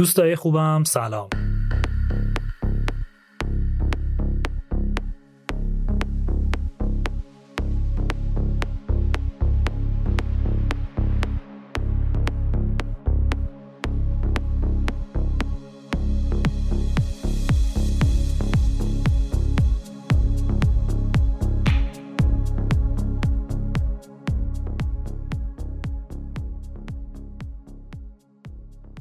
دوستای 0.00 0.36
خوبم 0.36 0.84
سلام. 0.84 1.28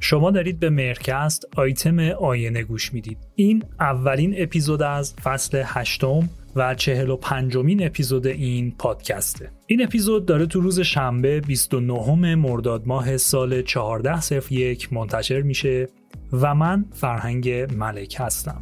شما 0.10 0.32
دارید 0.32 0.60
به 0.60 0.70
مرکست 0.70 1.46
آیتم 1.56 2.00
آینه 2.00 2.64
گوش 2.64 2.94
می‌دید. 2.94 3.18
این 3.36 3.64
اولین 3.80 4.36
اپیزود 4.38 4.82
از 4.82 5.14
فصل 5.14 5.64
هشتم 5.66 6.30
و 6.56 6.76
چهل 6.76 7.10
و 7.10 7.18
پنجمین 7.18 7.86
اپیزود 7.86 8.28
این 8.28 8.76
پادکسته. 8.78 9.52
این 9.68 9.84
اپیزود 9.84 10.26
داره 10.26 10.46
تو 10.46 10.62
روز 10.62 10.80
شنبه 10.80 11.40
29 11.40 12.36
مرداد 12.36 12.88
ماه 12.88 13.18
سال 13.18 13.54
1401 13.54 14.94
منتشر 14.94 15.42
میشه 15.42 15.88
و 16.34 16.56
من 16.56 16.86
فرهنگ 16.94 17.50
ملک 17.78 18.16
هستم. 18.20 18.62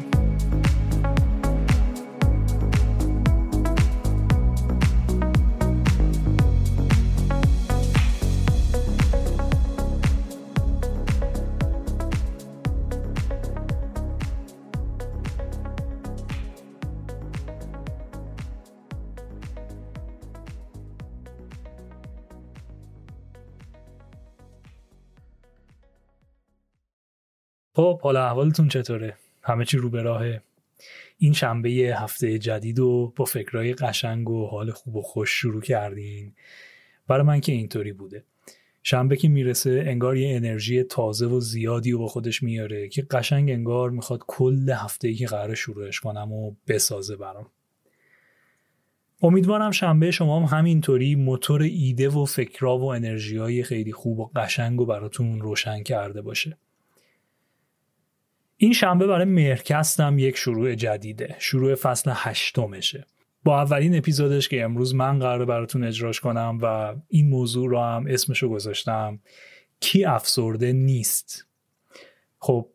خب 27.78 28.00
حالا 28.00 28.26
احوالتون 28.26 28.68
چطوره؟ 28.68 29.16
همه 29.42 29.64
چی 29.64 29.76
رو 29.76 29.90
به 29.90 30.02
راهه 30.02 30.42
این 31.18 31.32
شنبه 31.32 31.70
هفته 31.70 32.38
جدید 32.38 32.78
و 32.78 33.12
با 33.16 33.24
فکرهای 33.24 33.74
قشنگ 33.74 34.30
و 34.30 34.46
حال 34.46 34.70
خوب 34.70 34.96
و 34.96 35.02
خوش 35.02 35.30
شروع 35.30 35.62
کردین؟ 35.62 36.32
برای 37.08 37.26
من 37.26 37.40
که 37.40 37.52
اینطوری 37.52 37.92
بوده. 37.92 38.24
شنبه 38.82 39.16
که 39.16 39.28
می‌رسه 39.28 39.84
انگار 39.86 40.16
یه 40.16 40.36
انرژی 40.36 40.82
تازه 40.82 41.26
و 41.26 41.40
زیادی 41.40 41.92
و 41.92 41.98
با 41.98 42.06
خودش 42.06 42.42
میاره 42.42 42.88
که 42.88 43.02
قشنگ 43.02 43.50
انگار 43.50 43.90
می‌خواد 43.90 44.20
کل 44.26 44.70
هفته 44.70 45.14
که 45.14 45.26
قرار 45.26 45.54
شروعش 45.54 46.00
کنم 46.00 46.32
و 46.32 46.54
بسازه 46.68 47.16
برام. 47.16 47.46
امیدوارم 49.22 49.70
شنبه 49.70 50.10
شما 50.10 50.40
هم 50.40 50.58
همینطوری 50.58 51.14
موتور 51.14 51.62
ایده 51.62 52.08
و 52.08 52.24
فکرها 52.24 52.78
و 52.78 52.84
انرژی 52.84 53.36
های 53.36 53.62
خیلی 53.62 53.92
خوب 53.92 54.18
و 54.18 54.30
قشنگ 54.36 54.80
و 54.80 54.86
براتون 54.86 55.40
روشن 55.40 55.82
کرده 55.82 56.22
باشه. 56.22 56.56
این 58.60 58.72
شنبه 58.72 59.06
برای 59.06 59.24
مرکست 59.24 60.00
هم 60.00 60.18
یک 60.18 60.36
شروع 60.36 60.74
جدیده. 60.74 61.36
شروع 61.38 61.74
فصل 61.74 62.12
هشتمشه. 62.14 63.06
با 63.44 63.62
اولین 63.62 63.98
اپیزودش 63.98 64.48
که 64.48 64.62
امروز 64.62 64.94
من 64.94 65.18
قرار 65.18 65.44
براتون 65.44 65.84
اجراش 65.84 66.20
کنم 66.20 66.58
و 66.62 66.96
این 67.08 67.28
موضوع 67.28 67.68
رو 67.68 67.80
هم 67.80 68.06
اسمشو 68.08 68.48
گذاشتم. 68.48 69.18
کی 69.80 70.04
افسرده 70.04 70.72
نیست. 70.72 71.46
خب 72.38 72.68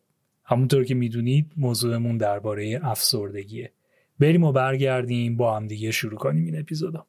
همونطور 0.43 0.83
که 0.83 0.95
می‌دونید 0.95 1.51
موضوعمون 1.57 2.17
درباره 2.17 2.79
افسردگیه. 2.83 3.71
بریم 4.19 4.43
و 4.43 4.51
برگردیم 4.51 5.37
با 5.37 5.55
هم 5.55 5.67
دیگه 5.67 5.91
شروع 5.91 6.19
کنیم 6.19 6.45
این 6.45 6.59
اپیزودا 6.59 7.07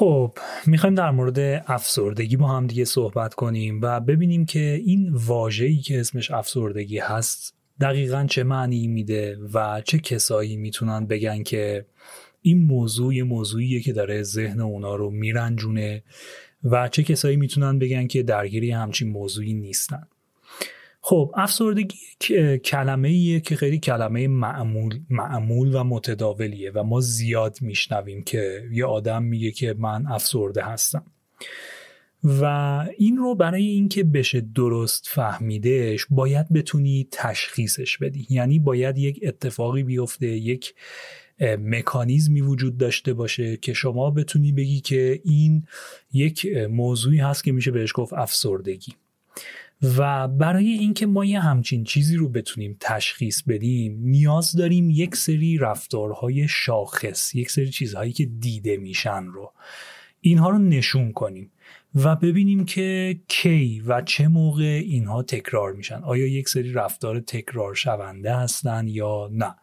خب 0.00 0.32
می‌خوایم 0.66 0.94
در 0.94 1.10
مورد 1.10 1.64
افسردگی 1.66 2.36
با 2.36 2.48
هم 2.48 2.66
دیگه 2.66 2.84
صحبت 2.84 3.34
کنیم 3.34 3.80
و 3.82 4.00
ببینیم 4.00 4.44
که 4.44 4.80
این 4.84 5.10
واژه‌ای 5.12 5.76
که 5.76 6.00
اسمش 6.00 6.30
افسردگی 6.30 6.98
هست 6.98 7.54
دقیقا 7.80 8.26
چه 8.30 8.44
معنی 8.44 8.86
میده 8.86 9.38
و 9.54 9.82
چه 9.84 9.98
کسایی 9.98 10.56
می‌تونن 10.56 11.06
بگن 11.06 11.42
که 11.42 11.86
این 12.42 12.62
موضوع 12.62 13.14
یه 13.14 13.24
موضوعیه 13.24 13.80
که 13.80 13.92
داره 13.92 14.22
ذهن 14.22 14.60
اونا 14.60 14.94
رو 14.94 15.10
میرنجونه 15.10 16.02
و 16.64 16.88
چه 16.88 17.02
کسایی 17.02 17.36
می‌تونن 17.36 17.78
بگن 17.78 18.06
که 18.06 18.22
درگیری 18.22 18.70
همچین 18.70 19.08
موضوعی 19.08 19.54
نیستن. 19.54 20.08
خب 21.10 21.34
افسردگی 21.36 21.96
کلمه 22.64 23.08
ایه 23.08 23.40
که 23.40 23.56
خیلی 23.56 23.78
کلمه 23.78 24.28
معمول, 24.28 25.00
معمول 25.10 25.74
و 25.74 25.84
متداولیه 25.84 26.70
و 26.70 26.82
ما 26.82 27.00
زیاد 27.00 27.58
میشنویم 27.60 28.22
که 28.22 28.62
یه 28.72 28.84
آدم 28.84 29.22
میگه 29.22 29.50
که 29.50 29.74
من 29.78 30.06
افسرده 30.06 30.64
هستم. 30.64 31.04
و 32.24 32.44
این 32.98 33.16
رو 33.16 33.34
برای 33.34 33.66
اینکه 33.66 34.04
بشه 34.04 34.40
درست 34.40 35.08
فهمیدش 35.08 36.06
باید 36.10 36.52
بتونی 36.52 37.08
تشخیصش 37.12 37.98
بدی. 37.98 38.26
یعنی 38.30 38.58
باید 38.58 38.98
یک 38.98 39.20
اتفاقی 39.22 39.82
بیفته 39.82 40.26
یک 40.26 40.74
مکانیزمی 41.40 42.40
وجود 42.40 42.78
داشته 42.78 43.12
باشه 43.14 43.56
که 43.56 43.72
شما 43.72 44.10
بتونی 44.10 44.52
بگی 44.52 44.80
که 44.80 45.20
این 45.24 45.66
یک 46.12 46.46
موضوعی 46.70 47.18
هست 47.18 47.44
که 47.44 47.52
میشه 47.52 47.70
بهش 47.70 47.92
گفت 47.94 48.12
افسردگی. 48.12 48.92
و 49.82 50.28
برای 50.28 50.68
اینکه 50.68 51.06
ما 51.06 51.24
یه 51.24 51.40
همچین 51.40 51.84
چیزی 51.84 52.16
رو 52.16 52.28
بتونیم 52.28 52.76
تشخیص 52.80 53.42
بدیم 53.42 53.98
نیاز 54.00 54.52
داریم 54.52 54.90
یک 54.90 55.16
سری 55.16 55.58
رفتارهای 55.58 56.48
شاخص 56.48 57.34
یک 57.34 57.50
سری 57.50 57.70
چیزهایی 57.70 58.12
که 58.12 58.24
دیده 58.24 58.76
میشن 58.76 59.24
رو 59.24 59.52
اینها 60.20 60.50
رو 60.50 60.58
نشون 60.58 61.12
کنیم 61.12 61.50
و 61.94 62.16
ببینیم 62.16 62.64
که 62.64 63.20
کی 63.28 63.82
و 63.86 64.02
چه 64.02 64.28
موقع 64.28 64.82
اینها 64.84 65.22
تکرار 65.22 65.72
میشن. 65.72 66.02
آیا 66.02 66.26
یک 66.26 66.48
سری 66.48 66.72
رفتار 66.72 67.20
تکرار 67.20 67.74
شونده 67.74 68.36
هستن 68.36 68.88
یا 68.88 69.28
نه؟ 69.32 69.54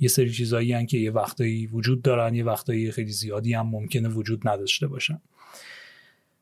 یه 0.00 0.08
سری 0.08 0.30
چیزهایی 0.30 0.72
هن 0.72 0.86
که 0.86 0.98
یه 0.98 1.10
وقتایی 1.10 1.66
وجود 1.66 2.02
دارن 2.02 2.34
یه 2.34 2.44
وقتایی 2.44 2.90
خیلی 2.90 3.12
زیادی 3.12 3.54
هم 3.54 3.66
ممکنه 3.66 4.08
وجود 4.08 4.48
نداشته 4.48 4.86
باشن. 4.86 5.20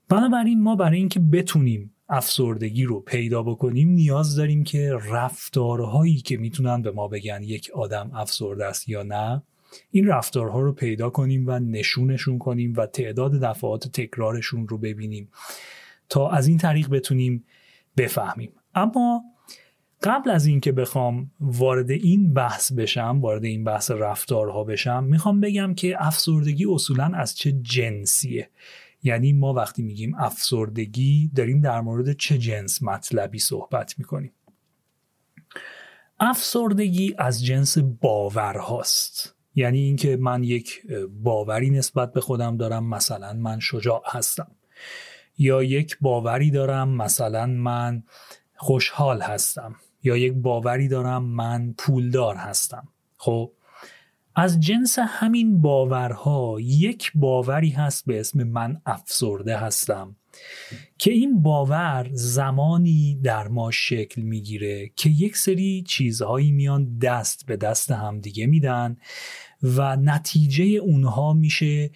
بنابراین 0.09 0.63
ما 0.63 0.77
برای 0.77 0.99
اینکه 0.99 1.21
بتونیم 1.21 1.94
افسردگی 2.09 2.85
رو 2.85 3.01
پیدا 3.01 3.43
بکنیم 3.43 3.89
نیاز 3.89 4.37
داریم 4.37 4.65
که 4.65 4.93
رفتارهایی 5.11 6.17
که 6.17 6.37
می‌تونن 6.37 6.83
به 6.83 6.91
ما 6.91 7.09
بگن 7.09 7.43
یک 7.43 7.71
آدم 7.75 8.11
افسرده 8.15 8.67
است 8.67 8.89
یا 8.89 9.03
نه 9.03 9.43
این 9.91 10.07
رفتارها 10.07 10.61
رو 10.61 10.73
پیدا 10.73 11.11
کنیم 11.11 11.45
و 11.47 11.59
نشونشون 11.59 12.39
کنیم 12.39 12.75
و 12.77 12.87
تعداد 12.87 13.33
دفعات 13.33 13.89
تکرارشون 13.89 14.69
رو 14.69 14.79
ببینیم 14.79 15.29
تا 16.09 16.31
از 16.31 16.47
این 16.47 16.59
طریق 16.59 16.89
بتونیم 16.89 17.45
بفهمیم. 17.97 18.53
اما 18.75 19.23
قبل 20.03 20.31
از 20.31 20.47
اینکه 20.47 20.73
بخوام 20.73 21.31
وارد 21.41 21.91
این 21.91 22.35
بحث 22.35 22.73
بشم 22.73 23.19
وارد 23.21 23.45
این 23.45 23.65
بحث 23.65 23.91
رفتارها 23.91 24.65
بشم 24.65 25.05
می‌خوام 25.05 25.41
بگم 25.41 25.75
که 25.75 25.97
افسردگی 25.99 26.67
اصولا 26.67 27.05
از 27.15 27.37
چه 27.37 27.53
جنسیه. 27.53 28.49
یعنی 29.05 29.33
ما 29.33 29.53
وقتی 29.53 29.83
میگیم 29.83 30.15
افسردگی 30.15 31.31
داریم 31.37 31.61
در 31.61 31.81
مورد 31.81 32.13
چه 32.13 32.39
جنس 32.39 32.83
مطلبی 32.83 33.39
صحبت 33.39 33.99
می‌کنیم؟ 33.99 34.33
افسردگی 36.21 37.15
از 37.19 37.45
جنس 37.45 37.79
باورهاست. 37.79 39.35
یعنی 39.55 39.79
اینکه 39.79 40.17
من 40.17 40.45
یک 40.45 40.83
باوری 41.23 41.71
نسبت 41.71 42.13
به 42.13 42.21
خودم 42.21 42.57
دارم 42.57 42.89
مثلا 42.89 43.33
من 43.33 43.61
شجاع 43.61 44.03
هستم. 44.07 44.51
یا 45.39 45.63
یک 45.63 45.97
باوری 46.01 46.51
دارم 46.51 46.89
مثلا 46.89 47.47
من 47.47 48.03
خوشحال 48.57 49.21
هستم. 49.21 49.77
یا 50.03 50.17
یک 50.17 50.33
باوری 50.33 50.89
دارم 50.89 51.25
من 51.25 51.75
پولدار 51.79 52.37
هستم. 52.37 52.89
خب 53.17 53.53
از 54.37 54.61
جنس 54.61 54.99
همین 54.99 55.61
باورها 55.61 56.57
یک 56.61 57.13
باوری 57.15 57.71
هست 57.71 58.07
به 58.07 58.21
اسم 58.21 58.43
من 58.43 58.81
افسرده 58.87 59.59
هستم 59.59 60.17
که 60.99 61.11
این 61.13 61.43
باور 61.43 62.09
زمانی 62.13 63.21
در 63.23 63.49
ما 63.49 63.71
شکل 63.71 64.23
می‌گیره 64.23 64.91
که 64.97 65.11
یک 65.11 65.37
سری 65.37 65.83
چیزهایی 65.83 66.53
میان 66.53 66.99
دست 66.99 67.47
به 67.47 67.57
دست 67.57 67.91
همدیگه 67.91 68.47
میدن 68.47 68.97
و 69.63 69.97
نتیجه 69.97 70.65
اونها 70.65 71.33
میشه 71.33 71.91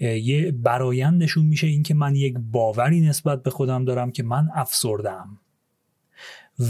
یه 0.00 0.52
برایندشون 0.52 1.46
میشه 1.46 1.66
اینکه 1.66 1.94
من 1.94 2.14
یک 2.14 2.34
باوری 2.52 3.00
نسبت 3.00 3.42
به 3.42 3.50
خودم 3.50 3.84
دارم 3.84 4.12
که 4.12 4.22
من 4.22 4.48
افسردم 4.54 5.38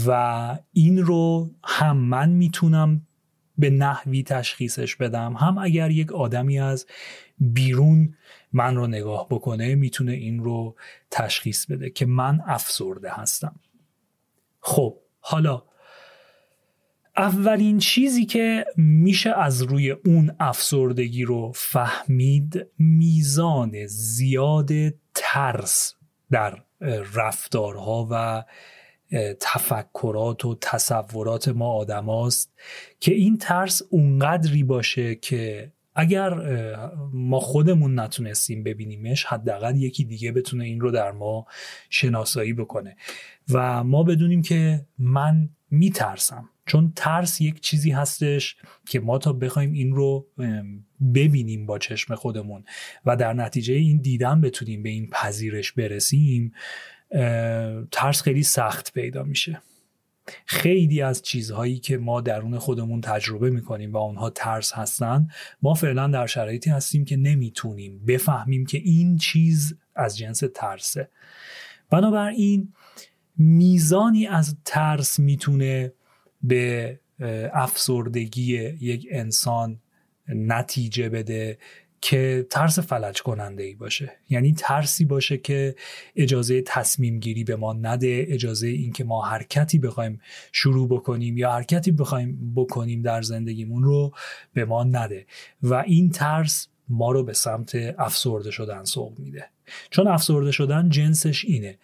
و 0.07 0.59
این 0.73 0.97
رو 0.97 1.51
هم 1.63 1.97
من 1.97 2.29
می‌تونم 2.29 3.01
به 3.57 3.69
نحوی 3.69 4.23
تشخیصش 4.23 4.95
بدم. 4.95 5.33
هم 5.33 5.57
اگر 5.57 5.91
یک 5.91 6.11
آدمی 6.11 6.59
از 6.59 6.85
بیرون 7.39 8.15
من 8.53 8.75
رو 8.75 8.87
نگاه 8.87 9.27
بکنه 9.29 9.75
می‌تونه 9.75 10.11
این 10.11 10.43
رو 10.43 10.75
تشخیص 11.11 11.65
بده 11.65 11.89
که 11.89 12.05
من 12.05 12.41
افسرده 12.47 13.11
هستم. 13.11 13.59
خب 14.59 14.97
حالا 15.19 15.63
اولین 17.17 17.79
چیزی 17.79 18.25
که 18.25 18.65
میشه 18.77 19.39
از 19.39 19.61
روی 19.61 19.91
اون 19.91 20.35
افسردگی 20.39 21.23
رو 21.23 21.51
فهمید 21.55 22.67
میزان 22.79 23.85
زیاد 23.85 24.71
ترس 25.13 25.93
در 26.31 26.63
رفتارها 27.13 28.07
و 28.11 28.43
تفکرات 29.39 30.45
و 30.45 30.57
تصورات 30.61 31.47
ما 31.47 31.73
آدم 31.73 32.05
هاست 32.05 32.53
که 32.99 33.13
این 33.13 33.37
ترس 33.37 33.81
اونقدری 33.89 34.63
باشه 34.63 35.15
که 35.15 35.71
اگر 35.95 36.33
ما 37.13 37.39
خودمون 37.39 37.99
نتونستیم 37.99 38.63
ببینیمش 38.63 39.25
حداقل 39.25 39.75
یکی 39.75 40.03
دیگه 40.03 40.31
بتونه 40.31 40.63
این 40.63 40.79
رو 40.79 40.91
در 40.91 41.11
ما 41.11 41.45
شناسایی 41.89 42.53
بکنه. 42.53 42.95
و 43.49 43.83
ما 43.83 44.03
بدونیم 44.03 44.41
که 44.41 44.85
من 44.97 45.49
میترسم. 45.71 46.49
چون 46.65 46.93
ترس 46.95 47.41
یک 47.41 47.59
چیزی 47.59 47.91
هستش 47.91 48.57
که 48.89 48.99
ما 48.99 49.17
تا 49.17 49.33
بخوایم 49.33 49.71
این 49.71 49.95
رو 49.95 50.27
ببینیم 51.13 51.65
با 51.65 51.79
چشم 51.79 52.15
خودمون 52.15 52.63
و 53.05 53.15
در 53.15 53.33
نتیجه 53.33 53.73
این 53.73 53.97
دیدن 53.97 54.41
بتونیم 54.41 54.83
به 54.83 54.89
این 54.89 55.09
پذیرش 55.09 55.71
برسیم 55.71 56.51
ترس 57.91 58.21
خیلی 58.21 58.43
سخت 58.43 58.93
پیدا 58.93 59.23
میشه. 59.23 59.61
خیلی 60.45 61.01
از 61.01 61.21
چیزهایی 61.21 61.79
که 61.79 61.97
ما 61.97 62.21
درون 62.21 62.59
خودمون 62.59 63.01
تجربه 63.01 63.49
می‌کنیم 63.49 63.93
و 63.93 63.97
اونها 63.97 64.29
ترس 64.29 64.73
هستن 64.73 65.27
ما 65.61 65.73
فعلا 65.73 66.07
در 66.07 66.25
شرایطی 66.25 66.69
هستیم 66.69 67.05
که 67.05 67.17
نمی‌تونیم 67.17 68.05
بفهمیم 68.05 68.65
که 68.65 68.77
این 68.77 69.17
چیز 69.17 69.77
از 69.95 70.17
جنس 70.17 70.43
ترسه. 70.55 71.09
بنابراین 71.89 72.73
میزانی 73.37 74.27
از 74.27 74.55
ترس 74.65 75.19
می‌تونه 75.19 75.93
به 76.43 76.99
افسردگی 77.53 78.53
یک 78.81 79.07
انسان 79.11 79.79
نتیجه 80.27 81.09
بده 81.09 81.57
که 82.07 82.47
ترس 82.49 82.79
فلج 82.79 83.21
کننده 83.21 83.63
ای 83.63 83.75
باشه. 83.75 84.11
یعنی 84.29 84.53
ترسی 84.53 85.05
باشه 85.05 85.37
که 85.37 85.75
اجازه 86.15 86.61
تصمیم 86.61 87.19
گیری 87.19 87.43
به 87.43 87.55
ما 87.55 87.73
نده 87.73 88.25
اجازه 88.27 88.67
اینکه 88.67 89.03
ما 89.03 89.25
حرکتی 89.25 89.79
بخوایم 89.79 90.21
شروع 90.51 90.87
بکنیم 90.87 91.37
یا 91.37 91.51
حرکتی 91.51 91.91
بخوایم 91.91 92.53
بکنیم 92.55 93.01
در 93.01 93.21
زندگیمون 93.21 93.83
رو 93.83 94.13
به 94.53 94.65
ما 94.65 94.83
نده 94.83 95.25
و 95.63 95.73
این 95.73 96.09
ترس 96.09 96.67
ما 96.89 97.11
رو 97.11 97.23
به 97.23 97.33
سمت 97.33 97.75
افسرده 97.97 98.51
شدن 98.51 98.83
سوق 98.83 99.19
میده. 99.19 99.49
چون 99.89 100.07
افسرده 100.07 100.51
شدن 100.51 100.89
جنسش 100.89 101.45
اینه. 101.45 101.77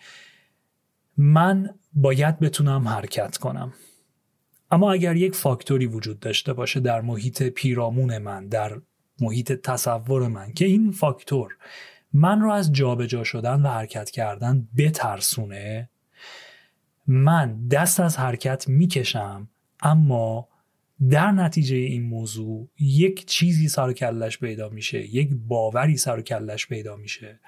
من 1.18 1.70
باید 1.94 2.40
بتونم 2.40 2.88
حرکت 2.88 3.38
کنم. 3.38 3.74
اما 4.72 4.92
اگر 4.92 5.16
یک 5.16 5.36
فاکتوری 5.36 5.86
وجود 5.86 6.20
داشته 6.20 6.54
باشه 6.54 6.80
در 6.80 7.02
محیط 7.02 7.44
پیرامون 7.44 8.18
من 8.18 8.48
در 8.48 8.82
محیط 9.22 9.52
تصور 9.52 10.28
من 10.28 10.54
که 10.54 10.66
این 10.66 10.92
فاکتور 10.92 11.58
من 12.14 12.42
رو 12.42 12.52
از 12.52 12.74
جابجا 12.74 13.24
شدن 13.24 13.62
و 13.62 13.68
حرکت 13.68 14.10
کردن 14.10 14.68
بترسونه. 14.78 15.90
من 17.08 17.68
دست 17.68 18.00
از 18.00 18.18
حرکت 18.18 18.70
می‌کشم 18.70 19.50
اما 19.82 20.48
در 21.10 21.32
نتیجه 21.32 21.76
این 21.76 22.04
موضوع 22.04 22.70
یک 22.80 23.26
چیزی 23.26 23.68
سر 23.68 23.90
و 23.90 23.94
کلش 23.94 24.40
پیدا 24.40 24.70
میشه 24.70 25.16
یک 25.16 25.30
باوری 25.48 25.98
سر 25.98 26.20
و 26.20 26.22
کلش 26.22 26.68
پیدا 26.68 26.96
میشه 26.96 27.40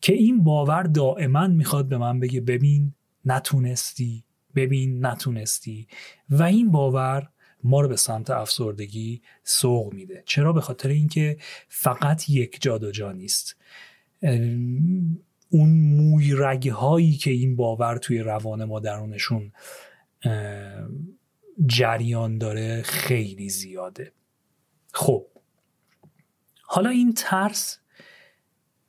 که 0.00 0.12
این 0.12 0.44
باور 0.44 0.82
دائما 0.82 1.46
می‌خواد 1.46 1.88
به 1.88 1.98
من 1.98 2.20
بگه 2.20 2.40
ببین 2.40 2.94
نتونستی 3.24 4.24
ببین 4.54 5.06
نتونستی. 5.06 5.88
و 6.30 6.42
این 6.42 6.70
باور 6.70 7.28
ما 7.64 7.80
رو 7.80 7.88
به 7.88 7.96
سمت 7.96 8.30
افسردگی 8.30 9.22
سوق 9.44 9.94
میده. 9.94 10.22
چرا؟ 10.26 10.52
به 10.52 10.60
خاطر 10.60 10.88
اینکه 10.88 11.36
فقط 11.68 12.28
یک 12.28 12.62
جا 12.62 12.78
دو 12.78 12.90
جا 12.90 13.12
نیست 13.12 13.56
اون 15.50 15.70
موی 15.70 16.32
هایی 16.68 17.16
که 17.16 17.30
این 17.30 17.56
باور 17.56 17.98
توی 17.98 18.18
روان 18.18 18.64
ما 18.64 18.80
درونشون 18.80 19.52
جریان 21.66 22.38
داره 22.38 22.82
خیلی 22.82 23.48
زیاده. 23.48 24.12
خب 24.92 25.26
حالا 26.62 26.90
این 26.90 27.14
ترس 27.16 27.78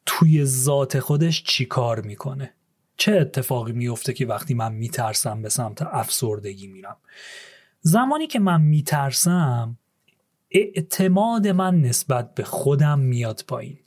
توی 0.05 0.45
ذات 0.45 0.99
خودش 0.99 1.43
چیکار 1.43 2.01
می‌کنه؟ 2.01 2.53
چه 2.97 3.11
اتفاقی 3.11 3.71
میفته 3.71 4.13
که 4.13 4.25
وقتی 4.25 4.53
من 4.53 4.73
میترسم 4.73 5.41
به 5.41 5.49
سمت 5.49 5.81
افسردگی 5.81 6.67
میرم؟ 6.67 6.97
زمانی 7.87 8.27
که 8.27 8.39
من 8.39 8.61
میترسم 8.61 9.77
اعتماد 10.51 11.47
من 11.47 11.81
نسبت 11.81 12.33
به 12.33 12.43
خودم 12.43 12.99
میاد 12.99 13.43
پایین. 13.47 13.77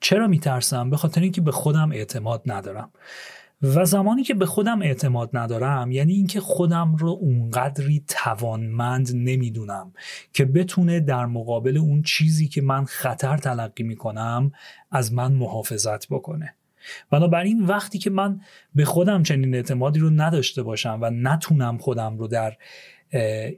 چرا 0.00 0.26
میترسم؟ 0.26 0.90
به 0.90 0.96
خاطر 0.96 1.20
اینکه 1.20 1.40
به 1.40 1.52
خودم 1.52 1.92
اعتماد 1.92 2.42
ندارم. 2.46 2.90
و 3.62 3.84
زمانی 3.84 4.22
که 4.22 4.34
به 4.34 4.46
خودم 4.46 4.82
اعتماد 4.82 5.30
ندارم 5.32 5.90
یعنی 5.90 6.12
اینکه 6.12 6.40
خودم 6.40 6.96
رو 6.96 7.08
اونقدری 7.08 8.04
توانمند 8.08 9.10
نمی‌دونم 9.14 9.92
که 10.32 10.44
بتونه 10.44 11.00
در 11.00 11.26
مقابل 11.26 11.76
اون 11.76 12.02
چیزی 12.02 12.48
که 12.48 12.62
من 12.62 12.84
خطر 12.84 13.36
تلقی 13.36 13.82
می‌کنم 13.82 14.52
از 14.90 15.12
من 15.12 15.32
محافظت 15.32 16.08
بکنه. 16.08 16.54
بنابراین 17.10 17.64
وقتی 17.64 17.98
که 17.98 18.10
من 18.10 18.40
به 18.74 18.84
خودم 18.84 19.22
چنین 19.22 19.54
اعتمادی 19.54 20.00
رو 20.00 20.10
نداشته 20.10 20.62
باشم 20.62 20.98
و 21.02 21.10
نتونم 21.10 21.78
خودم 21.78 22.18
رو 22.18 22.28
در 22.28 22.56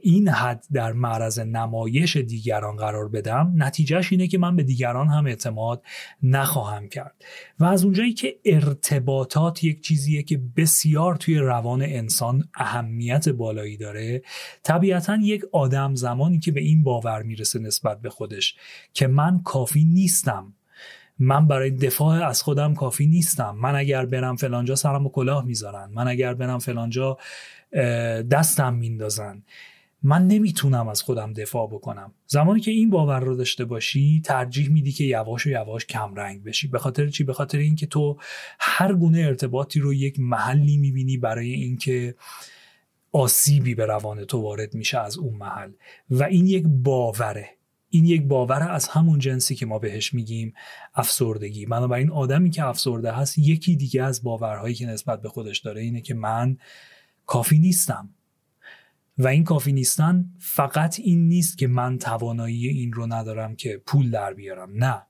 این 0.01 0.29
حد 0.29 0.65
در 0.73 0.93
معرض 0.93 1.39
نمایش 1.39 2.17
دیگران 2.17 2.75
قرار 2.75 3.09
بدم 3.09 3.53
نتیجهش 3.55 4.11
اینه 4.11 4.27
که 4.27 4.37
من 4.37 4.55
به 4.55 4.63
دیگران 4.63 5.07
هم 5.07 5.25
اعتماد 5.25 5.83
نخواهم 6.23 6.87
کرد. 6.87 7.15
و 7.59 7.65
از 7.65 7.83
اونجایی 7.83 8.13
که 8.13 8.35
ارتباطات 8.45 9.63
یک 9.63 9.83
چیزیه 9.83 10.23
که 10.23 10.41
بسیار 10.57 11.15
توی 11.15 11.37
روان 11.37 11.81
انسان 11.81 12.49
اهمیت 12.55 13.29
بالایی 13.29 13.77
داره 13.77 14.21
طبیعتا 14.63 15.15
یک 15.15 15.41
آدم 15.51 15.95
زمانی 15.95 16.39
که 16.39 16.51
به 16.51 16.61
این 16.61 16.83
باور 16.83 17.23
می‌رسه 17.23 17.59
نسبت 17.59 18.01
به 18.01 18.09
خودش 18.09 18.55
که 18.93 19.07
من 19.07 19.41
کافی 19.43 19.85
نیستم. 19.85 20.53
من 21.19 21.47
برای 21.47 21.71
دفاع 21.71 22.27
از 22.27 22.43
خودم 22.43 22.73
کافی 22.73 23.07
نیستم. 23.07 23.55
من 23.61 23.75
اگر 23.75 24.05
برم 24.05 24.35
فلانجا 24.35 24.75
سرم 24.75 25.05
و 25.05 25.09
کلاه 25.09 25.45
می‌ذارن. 25.45 25.89
من 25.93 26.07
اگر 26.07 26.33
برم 26.33 26.59
فلانجا 26.59 27.17
دستم 28.31 28.73
میندازن. 28.73 29.43
من 30.03 30.27
نمی‌تونم 30.27 30.87
از 30.87 31.01
خودم 31.01 31.33
دفاع 31.33 31.67
بکنم. 31.67 32.13
زمانی 32.27 32.59
که 32.59 32.71
این 32.71 32.89
باور 32.89 33.19
رو 33.19 33.35
داشته 33.35 33.65
باشی 33.65 34.21
ترجیح 34.25 34.69
میدی 34.69 34.91
که 34.91 35.03
یواش 35.03 35.45
و 35.45 35.49
یواش 35.49 35.85
کم 35.85 36.15
رنگ 36.15 36.43
بشی. 36.43 36.67
به 36.67 36.79
خاطر 36.79 37.07
چی؟ 37.07 37.23
به 37.23 37.33
خاطر 37.33 37.57
اینکه 37.57 37.85
تو 37.85 38.17
هر 38.59 38.93
گونه 38.93 39.19
ارتباطی 39.19 39.79
رو 39.79 39.93
یک 39.93 40.19
محلی 40.19 40.77
می‌بینی 40.77 41.17
برای 41.17 41.51
اینکه 41.51 42.15
آسیبی 43.11 43.75
به 43.75 43.85
روان 43.85 44.25
تو 44.25 44.41
وارد 44.41 44.73
میشه 44.73 44.99
از 44.99 45.17
اون 45.17 45.37
محل. 45.37 45.71
و 46.09 46.23
این 46.23 46.47
یک 46.47 46.65
باوره. 46.67 47.49
این 47.89 48.05
یک 48.05 48.23
باور 48.23 48.71
از 48.71 48.87
همون 48.87 49.19
جنسی 49.19 49.55
که 49.55 49.65
ما 49.65 49.79
بهش 49.79 50.13
میگیم 50.13 50.53
افسردگی. 50.95 51.65
بنابراین 51.65 52.11
آدمی 52.11 52.49
که 52.49 52.65
افسرده 52.65 53.11
هست 53.11 53.37
یکی 53.37 53.75
دیگه 53.75 54.03
از 54.03 54.23
باورهایی 54.23 54.75
که 54.75 54.85
نسبت 54.85 55.21
به 55.21 55.29
خودش 55.29 55.59
داره 55.59 55.81
اینه 55.81 56.01
که 56.01 56.13
من 56.13 56.57
کافی 57.25 57.59
نیستم. 57.59 58.09
و 59.17 59.27
این 59.27 59.43
کافی 59.43 59.71
نیستن 59.71 60.25
فقط 60.39 60.99
این 60.99 61.27
نیست 61.27 61.57
که 61.57 61.67
من 61.67 61.97
توانایی 61.97 62.67
این 62.67 62.93
رو 62.93 63.13
ندارم 63.13 63.55
که 63.55 63.81
پول 63.85 64.11
در 64.11 64.33
بیارم. 64.33 64.69
نه. 64.73 65.01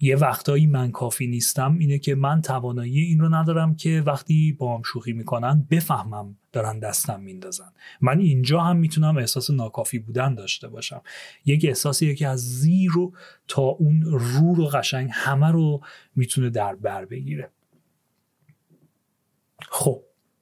یه 0.00 0.16
وقتایی 0.16 0.66
من 0.66 0.90
کافی 0.90 1.26
نیستم 1.26 1.78
اینه 1.78 1.98
که 1.98 2.14
من 2.14 2.42
توانایی 2.42 3.00
این 3.00 3.20
رو 3.20 3.34
ندارم 3.34 3.74
که 3.74 4.02
وقتی 4.06 4.52
با 4.52 4.76
هم 4.76 4.82
شوخی 4.82 5.12
می‌کنن 5.12 5.66
بفهمم 5.70 6.36
دارن 6.52 6.78
دستم 6.78 7.20
میندازن. 7.20 7.72
من 8.00 8.18
اینجا 8.18 8.60
هم 8.60 8.76
می‌تونم 8.76 9.16
احساس 9.16 9.50
ناکافی 9.50 9.98
بودن 9.98 10.34
داشته 10.34 10.68
باشم. 10.68 11.02
یک 11.44 11.64
احساسی 11.64 12.14
که 12.14 12.28
از 12.28 12.40
زیر 12.40 12.90
رو 12.90 13.12
تا 13.48 13.62
اون 13.62 14.02
رو 14.02 14.54
رو 14.54 14.64
قشنگ 14.64 15.08
همه 15.12 15.48
رو 15.48 15.80
می‌تونه 16.16 16.50
در 16.50 16.74
بر 16.74 17.04
بگیره. 17.04 17.50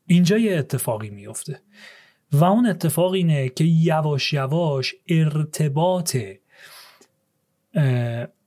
اینجا 0.06 0.38
یه 0.38 0.58
اتفاقی 0.58 1.10
میفته 1.10 1.60
و 2.32 2.44
اون 2.44 2.66
اتفاق 2.66 3.12
اینه 3.12 3.48
که 3.48 3.64
یواش 3.64 4.32
یواش 4.32 4.94
ارتباط 5.08 6.16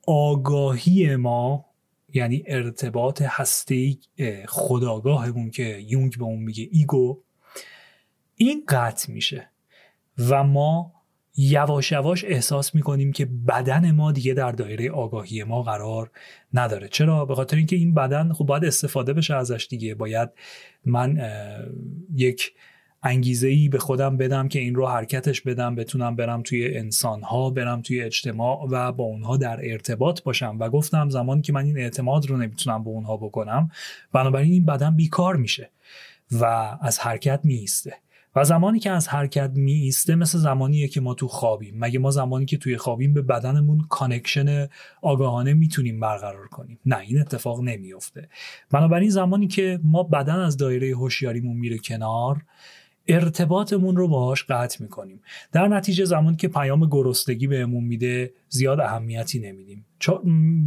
آگاهی 0.06 1.16
ما 1.16 1.66
یعنی 2.12 2.42
ارتباط 2.46 3.22
هسته 3.22 3.96
خداگاهمون 4.48 5.50
که 5.50 5.84
یونگ 5.88 6.18
به 6.18 6.24
اون 6.24 6.38
میگه 6.38 6.68
ایگو 6.72 7.22
این 8.36 8.64
قطع 8.68 9.12
میشه. 9.12 9.50
و 10.18 10.44
ما 10.44 10.99
یواش 11.36 11.92
یواش 11.92 12.24
احساس 12.24 12.74
می‌کنیم 12.74 13.12
که 13.12 13.26
بدن 13.26 13.90
ما 13.90 14.12
دیگه 14.12 14.34
در 14.34 14.52
دایره 14.52 14.90
آگاهی 14.90 15.44
ما 15.44 15.62
قرار 15.62 16.10
نداره. 16.54 16.88
چرا؟ 16.88 17.24
به 17.24 17.34
خاطر 17.34 17.56
اینکه 17.56 17.76
این 17.76 17.94
بدن 17.94 18.32
خب 18.32 18.46
باید 18.46 18.64
استفاده 18.64 19.12
بشه 19.12 19.34
ازش 19.34 19.66
دیگه. 19.70 19.94
باید 19.94 20.28
من 20.84 21.20
یک 22.14 22.52
انگیزه 23.02 23.48
ای 23.48 23.68
به 23.68 23.78
خودم 23.78 24.16
بدم 24.16 24.48
که 24.48 24.58
این 24.58 24.74
رو 24.74 24.86
حرکتش 24.86 25.40
بدم 25.40 25.74
بتونم 25.74 26.16
برم 26.16 26.42
توی 26.42 26.76
انسان 26.76 27.22
ها 27.22 27.50
برم 27.50 27.82
توی 27.82 28.02
اجتماع 28.02 28.66
و 28.70 28.92
با 28.92 29.04
اونها 29.04 29.36
در 29.36 29.60
ارتباط 29.62 30.22
باشم. 30.22 30.56
و 30.60 30.68
گفتم 30.68 31.08
زمانی 31.08 31.42
که 31.42 31.52
من 31.52 31.64
این 31.64 31.78
اعتماد 31.78 32.26
رو 32.26 32.36
نمی‌تونم 32.36 32.84
به 32.84 32.90
اونها 32.90 33.16
بکنم 33.16 33.70
بنابراین 34.12 34.52
این 34.52 34.64
بدن 34.64 34.96
بیکار 34.96 35.36
میشه 35.36 35.70
و 36.40 36.44
از 36.80 36.98
حرکت 36.98 37.40
می‌ایسته 37.44 37.94
و 38.36 38.44
زمانی 38.44 38.78
که 38.78 38.90
از 38.90 39.08
حرکت 39.08 39.50
می 39.54 39.72
ایسته 39.72 40.14
مثل 40.14 40.38
زمانیه 40.38 40.88
که 40.88 41.00
ما 41.00 41.14
تو 41.14 41.28
خوابیم. 41.28 41.74
مگه 41.78 41.98
ما 41.98 42.10
زمانی 42.10 42.44
که 42.44 42.56
توی 42.56 42.76
خوابیم 42.76 43.14
به 43.14 43.22
بدنمون 43.22 43.80
connection 43.88 44.68
آگاهانه 45.02 45.54
می‌تونیم 45.54 46.00
برقرار 46.00 46.48
کنیم؟ 46.48 46.78
نه 46.86 46.98
این 46.98 47.20
اتفاق 47.20 47.60
نمیافته. 47.60 48.28
بنابراین 48.70 49.10
زمانی 49.10 49.46
که 49.46 49.80
ما 49.84 50.02
بدن 50.02 50.38
از 50.38 50.56
دایره 50.56 50.90
هوشیاریمون 50.96 51.56
میره 51.56 51.78
کنار 51.78 52.42
ارتباطمون 53.08 53.96
رو 53.96 54.08
باهاش 54.08 54.44
قطع 54.44 54.82
می‌کنیم. 54.82 55.20
در 55.52 55.68
نتیجه 55.68 56.04
زمانی 56.04 56.36
که 56.36 56.48
پیام 56.48 56.86
گرسنگی 56.86 57.46
بهمون 57.46 57.84
میده 57.84 58.32
زیاد 58.48 58.80
اهمیتی 58.80 59.38
نمیدیم. 59.38 59.86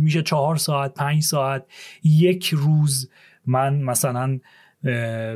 میشه 0.04 0.22
چهار 0.22 0.56
ساعت 0.56 0.94
پنج 0.94 1.24
ساعت 1.24 1.66
یک 2.04 2.50
روز 2.50 3.10
من 3.46 3.82
مثلا 3.82 4.40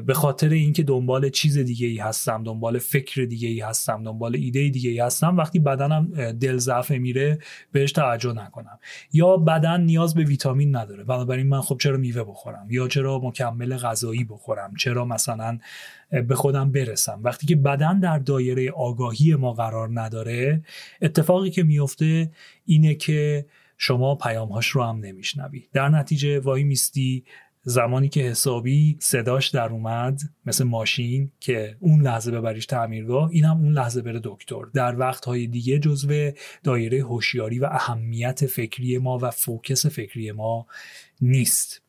به 0.05 0.13
خاطر 0.13 0.49
اینکه 0.49 0.83
دنبال 0.83 1.29
چیز 1.29 1.57
دیگه 1.57 1.87
ای 1.87 1.97
هستم 1.97 2.43
دنبال 2.43 2.79
فکر 2.79 3.21
دیگه 3.21 3.47
ای 3.47 3.59
هستم 3.59 4.03
دنبال 4.03 4.35
ایده 4.35 4.69
دیگه 4.69 4.89
ای 4.89 4.99
هستم 4.99 5.37
وقتی 5.37 5.59
بدنم 5.59 6.31
دل 6.31 6.57
ضعف 6.57 6.91
میره 6.91 7.39
بهش 7.71 7.91
توجه 7.91 8.33
نکنم. 8.33 8.79
یا 9.13 9.37
بدن 9.37 9.81
نیاز 9.81 10.13
به 10.13 10.23
ویتامین 10.23 10.75
نداره 10.75 11.03
بنابراین 11.03 11.47
من 11.47 11.61
خب 11.61 11.77
چرا 11.81 11.97
میوه 11.97 12.23
بخورم؟ 12.23 12.67
یا 12.69 12.87
چرا 12.87 13.19
مکمل 13.19 13.77
غذایی 13.77 14.23
بخورم؟ 14.23 14.73
چرا 14.75 15.05
مثلا 15.05 15.59
به 16.27 16.35
خودم 16.35 16.71
برسم؟ 16.71 17.19
وقتی 17.23 17.47
که 17.47 17.55
بدن 17.55 17.99
در 17.99 18.19
دایره 18.19 18.71
آگاهی 18.71 19.35
ما 19.35 19.53
قرار 19.53 19.89
نداره 19.93 20.63
اتفاقی 21.01 21.49
که 21.49 21.63
میفته 21.63 22.31
اینه 22.65 22.95
که 22.95 23.45
شما 23.77 24.15
پیامهاش 24.15 24.67
رو 24.67 24.83
هم 24.83 24.99
نمیشنوی. 24.99 25.63
در 25.73 25.89
نتیجه 25.89 26.39
وای 26.39 26.63
میستی 26.63 27.23
زمانی 27.63 28.09
که 28.09 28.21
حسابی 28.21 28.97
صداش 28.99 29.49
در 29.49 29.69
اومد 29.69 30.21
مثل 30.45 30.63
ماشین 30.63 31.31
که 31.39 31.77
اون 31.79 32.01
لحظه 32.01 32.31
ببریش 32.31 32.65
تعمیرگاه 32.65 33.29
این 33.31 33.45
هم 33.45 33.57
اون 33.57 33.73
لحظه 33.73 34.01
بره 34.01 34.21
دکتر. 34.23 34.61
در 34.73 34.99
وقتهای 34.99 35.47
دیگه 35.47 35.79
جزو 35.79 36.31
دایره 36.63 37.03
هوشیاری 37.03 37.59
و 37.59 37.65
اهمیت 37.71 38.45
فکری 38.45 38.97
ما 38.97 39.19
و 39.21 39.31
فوکس 39.31 39.85
فکری 39.85 40.31
ما 40.31 40.67
نیست. 41.21 41.81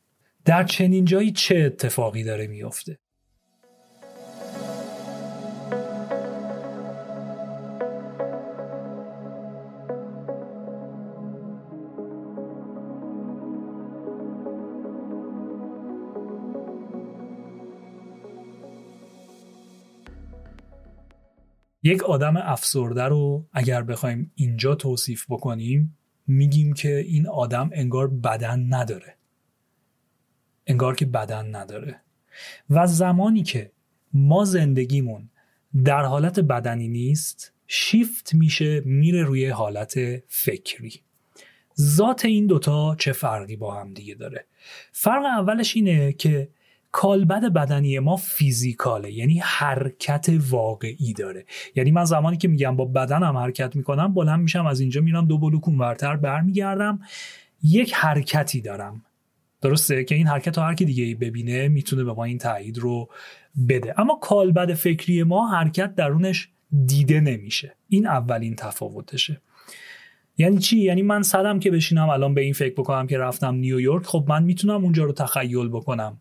در 0.45 0.65
چنین 0.65 1.05
جایی 1.05 1.33
چه 1.33 1.57
اتفاقی 1.57 2.25
داره 2.25 2.47
میافته؟ 2.47 2.99
یک 21.89 22.05
آدم 22.05 22.37
افسرده 22.37 23.03
رو 23.03 23.47
اگر 23.53 23.83
بخوایم 23.83 24.33
اینجا 24.35 24.75
توصیف 24.75 25.27
بکنیم 25.29 25.97
میگیم 26.27 26.73
که 26.73 26.97
این 26.97 27.29
آدم 27.29 27.71
انگار 27.73 28.09
بدن 28.09 28.75
نداره. 28.75 29.17
انگار 30.67 30.95
که 30.95 31.07
بدن 31.07 31.55
نداره. 31.55 32.01
و 32.71 32.87
زمانی 32.87 33.43
که 33.43 33.73
ما 34.13 34.45
زندگیمون 34.45 35.31
در 35.85 36.03
حالت 36.03 36.41
بدنی 36.41 36.89
نیست 36.89 37.53
شیفت 37.67 38.35
میشه 38.35 38.81
میره 38.81 39.23
روی 39.23 39.47
حالت 39.47 39.95
فکری. 40.29 41.01
ذات 41.81 42.25
این 42.25 42.47
دوتا 42.47 42.97
چه 42.99 43.13
فرقی 43.13 43.57
با 43.57 43.75
هم 43.75 43.95
دیگه 43.95 44.15
داره؟ 44.15 44.47
فرق 44.93 45.25
اولش 45.25 45.77
اینه 45.77 46.13
که 46.13 46.49
کالبد 46.93 47.45
بدنی 47.45 47.99
ما 47.99 48.17
فیزیکاله 48.17 49.13
یعنی 49.13 49.39
حرکت 49.45 50.27
واقعی 50.51 51.13
داره. 51.13 51.45
یعنی 51.75 51.91
من 51.91 52.05
زمانی 52.05 52.37
که 52.37 52.49
میگم 52.49 52.77
با 52.77 52.85
بدنم 52.85 53.37
حرکت 53.37 53.77
می‌کنم 53.77 54.15
بلند 54.15 54.41
میشم 54.41 54.67
از 54.67 54.81
اینجا 54.81 55.01
میرم 55.01 55.27
دو 55.27 55.39
بلوک 55.39 55.69
ورتر 55.69 56.17
برمیگردم 56.17 57.01
یک 57.63 57.95
حرکتی 57.95 58.61
دارم. 58.61 59.05
درسته 59.61 60.05
که 60.05 60.15
این 60.15 60.27
حرکت 60.27 60.59
رو 60.59 60.65
هر 60.65 60.75
کی 60.75 60.85
دیگه 60.85 61.05
ای 61.05 61.15
ببینه 61.15 61.69
می‌تونه 61.69 62.05
به 62.05 62.13
ما 62.13 62.25
این 62.25 62.39
تایید 62.39 62.79
رو 62.79 63.09
بده. 63.69 64.01
اما 64.01 64.19
کالبد 64.23 64.75
فکری 64.75 65.23
ما 65.23 65.49
حرکت 65.49 65.95
درونش 65.95 66.49
دیده 66.87 67.21
نمیشه. 67.21 67.75
این 67.89 68.07
اولین 68.07 68.57
تفاوتشه. 68.57 69.41
یعنی 70.39 70.59
چی؟ 70.59 70.79
یعنی 70.79 71.03
من 71.03 71.23
صدم 71.23 71.59
که 71.59 71.71
بشینم 71.71 72.09
الان 72.09 72.35
به 72.35 72.41
این 72.41 72.53
فکر 72.53 72.75
بکنم 72.75 73.07
که 73.07 73.19
رفتم 73.19 73.55
نیویورک 73.55 74.07
خب 74.07 74.25
من 74.29 74.43
می‌تونم 74.43 74.85
اونجا 74.85 75.05
رو 75.05 75.13
تخیل 75.13 75.69
بکنم. 75.69 76.21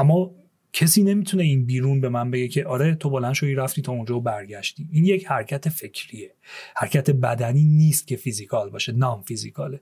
اما 0.00 0.30
کسی 0.72 1.02
نمی‌تونه 1.02 1.42
این 1.42 1.66
بیرون 1.66 2.00
به 2.00 2.08
من 2.08 2.30
بگه 2.30 2.48
که 2.48 2.64
آره 2.64 2.94
تو 2.94 3.10
بلند 3.10 3.34
شدی 3.34 3.54
رفتی 3.54 3.82
تا 3.82 3.92
اونجا 3.92 4.16
و 4.16 4.20
برگشتی. 4.20 4.88
این 4.92 5.04
یک 5.04 5.26
حرکت 5.26 5.68
فکریه. 5.68 6.34
حرکت 6.76 7.10
بدنی 7.10 7.64
نیست 7.64 8.06
که 8.06 8.16
فیزیکال 8.16 8.70
باشه 8.70 8.92
نام 8.92 9.22
فیزیکاله. 9.22 9.80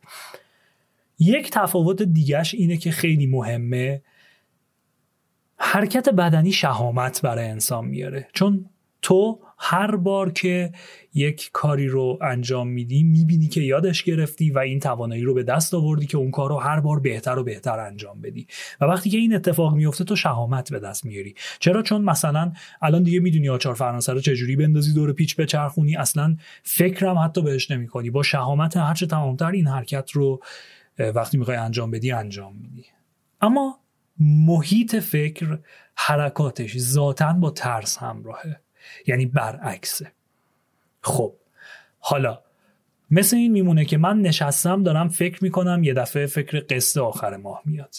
یک 1.18 1.50
تفاوت 1.50 2.02
دیگهش 2.02 2.54
اینه 2.54 2.76
که 2.76 2.90
خیلی 2.90 3.26
مهمه. 3.26 4.02
حرکت 5.56 6.08
بدنی 6.08 6.52
شهامت 6.52 7.22
برای 7.22 7.48
انسان 7.48 7.86
میاره. 7.86 8.28
چون 8.32 8.70
تو 9.02 9.40
هر 9.58 9.96
بار 9.96 10.32
که 10.32 10.72
یک 11.14 11.50
کاری 11.52 11.88
رو 11.88 12.18
انجام 12.22 12.68
میدی 12.68 13.02
می‌بینی 13.02 13.46
که 13.46 13.60
یادش 13.60 14.02
گرفتی 14.02 14.50
و 14.50 14.58
این 14.58 14.80
توانایی 14.80 15.22
رو 15.22 15.34
به 15.34 15.42
دست 15.42 15.74
آوردی 15.74 16.06
که 16.06 16.16
اون 16.18 16.30
کار 16.30 16.48
رو 16.48 16.56
هر 16.56 16.80
بار 16.80 17.00
بهتر 17.00 17.38
و 17.38 17.44
بهتر 17.44 17.78
انجام 17.78 18.20
بدی. 18.20 18.46
و 18.80 18.84
وقتی 18.84 19.10
که 19.10 19.18
این 19.18 19.34
اتفاق 19.34 19.74
میفته 19.74 20.04
تو 20.04 20.16
شهامت 20.16 20.70
به 20.72 20.78
دست 20.78 21.04
میاری. 21.04 21.34
چرا؟ 21.58 21.82
چون 21.82 22.02
مثلا 22.02 22.52
الان 22.82 23.02
دیگه 23.02 23.20
می‌دونی 23.20 23.48
آچار 23.48 23.74
فرانسه 23.74 24.12
رو 24.12 24.20
چجوری 24.20 24.56
بندازی 24.56 24.94
دور 24.94 25.12
پیچ 25.12 25.36
بچرخونی. 25.36 25.96
اصلا 25.96 26.36
فکرم 26.62 27.18
حتی 27.18 27.42
بهش 27.42 27.70
نمی‌کنی. 27.70 28.10
با 28.10 28.22
شهامت 28.22 28.76
هرچه 28.76 29.06
تمامتر 29.06 29.50
این 29.50 29.66
حرکت 29.66 30.10
رو 30.10 30.42
وقتی 30.98 31.38
می‌خوای 31.38 31.56
انجام 31.56 31.90
بدی 31.90 32.12
انجام 32.12 32.56
میدی. 32.56 32.84
اما 33.40 33.78
محیط 34.20 34.96
فکر 34.96 35.58
حرکاتش 35.96 36.78
ذاتا 36.78 37.32
با 37.32 37.50
ترس 37.50 37.98
همراهه. 37.98 38.60
یعنی 39.06 39.26
برعکسه. 39.26 40.12
خب 41.00 41.34
حالا 41.98 42.40
مثل 43.10 43.36
این 43.36 43.52
میمونه 43.52 43.84
که 43.84 43.98
من 43.98 44.20
نشستم 44.20 44.82
دارم 44.82 45.08
فکر 45.08 45.44
می‌کنم 45.44 45.82
یه 45.84 45.94
دفعه 45.94 46.26
فکر 46.26 46.64
قصه 46.70 47.00
آخر 47.00 47.36
ماه 47.36 47.62
میاد. 47.64 47.94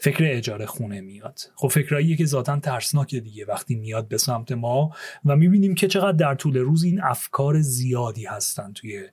فکر 0.00 0.24
اجاره 0.26 0.66
خونه 0.66 1.00
میاد. 1.00 1.40
خب 1.56 1.68
فکراییه 1.68 2.16
که 2.16 2.24
ذاتا 2.24 2.60
ترسناکه 2.60 3.20
دیگه. 3.20 3.44
وقتی 3.44 3.74
میاد 3.74 4.08
به 4.08 4.18
سمت 4.18 4.52
ما 4.52 4.92
و 5.24 5.36
می‌بینیم 5.36 5.74
که 5.74 5.88
چقدر 5.88 6.12
در 6.12 6.34
طول 6.34 6.56
روز 6.56 6.84
این 6.84 7.00
افکار 7.02 7.60
زیادی 7.60 8.26
هستن 8.26 8.72
توی 8.72 9.08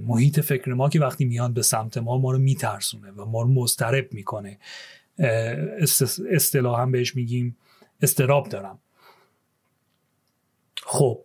محیط 0.00 0.40
فکر 0.40 0.72
ما 0.72 0.88
که 0.88 1.00
وقتی 1.00 1.24
میاد 1.24 1.50
به 1.54 1.62
سمت 1.62 1.98
ما 1.98 2.18
ما 2.18 2.32
رو 2.32 2.38
میترسونه 2.38 3.10
و 3.10 3.24
ما 3.24 3.42
رو 3.42 3.48
مضطرب 3.48 4.12
می‌کنه. 4.12 4.58
اصطلاحا 6.30 6.86
بهش 6.86 7.16
میگیم 7.16 7.56
استراب 8.02 8.48
دارم. 8.48 8.78
خب. 10.90 11.18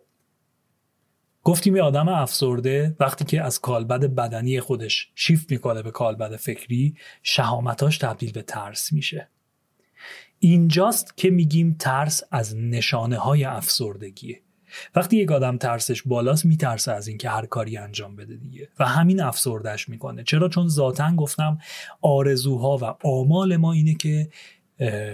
گفتیم 1.43 1.75
یه 1.75 1.81
آدم 1.81 2.07
افسرده 2.07 2.95
وقتی 2.99 3.25
که 3.25 3.41
از 3.41 3.59
کالبد 3.59 4.05
بدنی 4.05 4.59
خودش 4.59 5.11
شیفت 5.15 5.51
می‌کنه 5.51 5.81
به 5.81 5.91
کالبد 5.91 6.35
فکری 6.35 6.95
شهامتاش 7.23 7.97
تبدیل 7.97 8.31
به 8.31 8.41
ترس 8.41 8.93
میشه. 8.93 9.27
اینجاست 10.39 11.17
که 11.17 11.29
میگیم 11.29 11.75
ترس 11.79 12.23
از 12.31 12.55
نشانه 12.57 13.17
های 13.17 13.43
افسردگیه 13.43 14.41
وقتی 14.95 15.17
یک 15.17 15.31
آدم 15.31 15.57
ترسش 15.57 16.03
بالاست 16.03 16.45
میترسه 16.45 16.91
از 16.91 17.07
اینکه 17.07 17.29
هر 17.29 17.45
کاری 17.45 17.77
انجام 17.77 18.15
بده 18.15 18.35
دیگه. 18.35 18.69
و 18.79 18.85
همین 18.85 19.21
افسردهش 19.21 19.89
می‌کنه. 19.89 20.23
چرا؟ 20.23 20.49
چون 20.49 20.67
ذاتا 20.67 21.15
گفتم 21.15 21.57
آرزوها 22.01 22.77
و 22.77 23.07
آمال 23.07 23.57
ما 23.57 23.73
اینه 23.73 23.93
که 23.93 24.29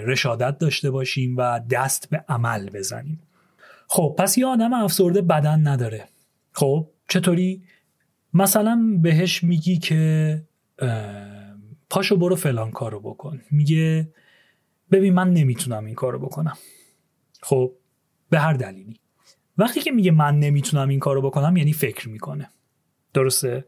رشادت 0.05 0.57
داشته 0.57 0.91
باشیم 0.91 1.37
و 1.37 1.59
دست 1.69 2.09
به 2.09 2.25
عمل 2.27 2.69
بزنیم. 2.69 3.19
خب 3.91 4.15
پس 4.17 4.38
یه 4.38 4.46
آدم 4.46 4.74
افسرده 4.74 5.22
بدن 5.22 5.67
نداره. 5.67 6.10
خب 6.51 6.89
چطوری؟ 7.08 7.63
مثلا 8.34 9.00
بهش 9.01 9.43
میگی 9.43 9.77
که 9.77 10.43
پاشو 11.89 12.17
برو 12.17 12.36
فلان 12.36 12.72
کارو 12.72 13.00
بکن. 13.00 13.41
میگه 13.51 14.13
ببین 14.91 15.13
من 15.13 15.34
نمی‌تونم 15.34 15.86
این 15.86 15.96
کارو 15.96 16.19
بکنم. 16.19 16.58
خب 17.41 17.72
به 18.29 18.39
هر 18.39 18.53
دلیلی. 18.53 19.00
وقتی 19.58 19.79
که 19.79 19.91
میگه 19.91 20.12
من 20.12 20.39
نمی‌تونم 20.39 20.89
این 20.89 21.00
کارو 21.00 21.22
بکنم 21.22 21.58
یعنی 21.58 21.74
فکر 21.74 22.10
می‌کنه. 22.10 22.50
درسته؟ 23.13 23.65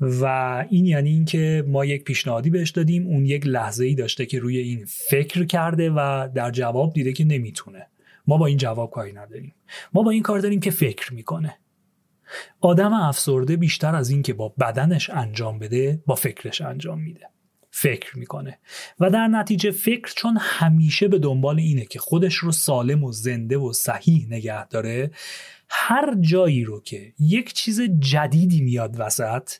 و 0.00 0.24
این 0.70 0.86
یعنی 0.86 1.10
اینکه 1.10 1.64
ما 1.68 1.84
یک 1.84 2.04
پیشنهادی 2.04 2.50
بهش 2.50 2.70
دادیم 2.70 3.06
اون 3.06 3.26
یک 3.26 3.46
لحظه 3.46 3.84
ای 3.84 3.94
داشته 3.94 4.26
که 4.26 4.38
روی 4.38 4.58
این 4.58 4.84
فکر 4.84 5.44
کرده 5.44 5.90
و 5.90 6.28
در 6.34 6.50
جواب 6.50 6.92
دیده 6.92 7.12
که 7.12 7.24
نمی‌تونه. 7.24 7.86
ما 8.26 8.36
با 8.36 8.46
این 8.46 8.56
جواب 8.56 8.90
کاری 8.90 9.12
نداریم. 9.12 9.54
ما 9.92 10.02
با 10.02 10.10
این 10.10 10.22
کار 10.22 10.38
داریم 10.38 10.60
که 10.60 10.70
فکر 10.70 11.14
می‌کنه. 11.14 11.58
آدم 12.60 12.92
افسرده 12.92 13.56
بیشتر 13.56 13.94
از 13.94 14.10
این 14.10 14.22
که 14.22 14.34
با 14.34 14.48
بدنش 14.48 15.10
انجام 15.10 15.58
بده 15.58 16.02
با 16.06 16.14
فکرش 16.14 16.60
انجام 16.60 17.00
میده. 17.00 17.28
فکر 17.70 18.18
می‌کنه. 18.18 18.58
و 19.00 19.10
در 19.10 19.28
نتیجه 19.28 19.70
فکر 19.70 20.12
چون 20.16 20.38
همیشه 20.40 21.08
به 21.08 21.18
دنبال 21.18 21.58
اینه 21.58 21.84
که 21.84 21.98
خودش 21.98 22.34
رو 22.34 22.52
سالم 22.52 23.04
و 23.04 23.12
زنده 23.12 23.58
و 23.58 23.72
صحیح 23.72 24.26
نگه 24.30 24.68
داره 24.68 25.10
هر 25.68 26.14
جایی 26.20 26.64
رو 26.64 26.80
که 26.80 27.12
یک 27.18 27.52
چیز 27.52 27.80
جدیدی 27.80 28.60
میاد 28.60 28.94
وسط 28.98 29.50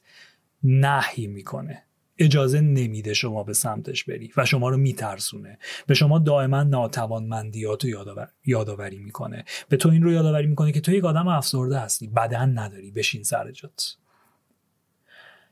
نهی 0.62 1.26
می‌کنه. 1.26 1.82
اجازه 2.24 2.60
نمیده 2.60 3.14
شما 3.14 3.42
به 3.42 3.52
سمتش 3.52 4.04
بری 4.04 4.32
و 4.36 4.44
شما 4.44 4.68
رو 4.68 4.76
میترسونه. 4.76 5.58
به 5.86 5.94
شما 5.94 6.18
دائما 6.18 6.62
ناتوانمندیات 6.62 7.84
رو 7.84 8.26
یادآوری 8.44 8.98
می‌کنه. 8.98 9.44
به 9.68 9.76
تو 9.76 9.88
این 9.88 10.02
رو 10.02 10.12
یادآوری 10.12 10.46
می‌کنه 10.46 10.72
که 10.72 10.80
تو 10.80 10.92
یک 10.92 11.04
آدم 11.04 11.28
افسرده 11.28 11.78
هستی. 11.78 12.06
بدن 12.06 12.58
نداری. 12.58 12.90
بشین 12.90 13.22
سر 13.22 13.50
جات. 13.50 13.96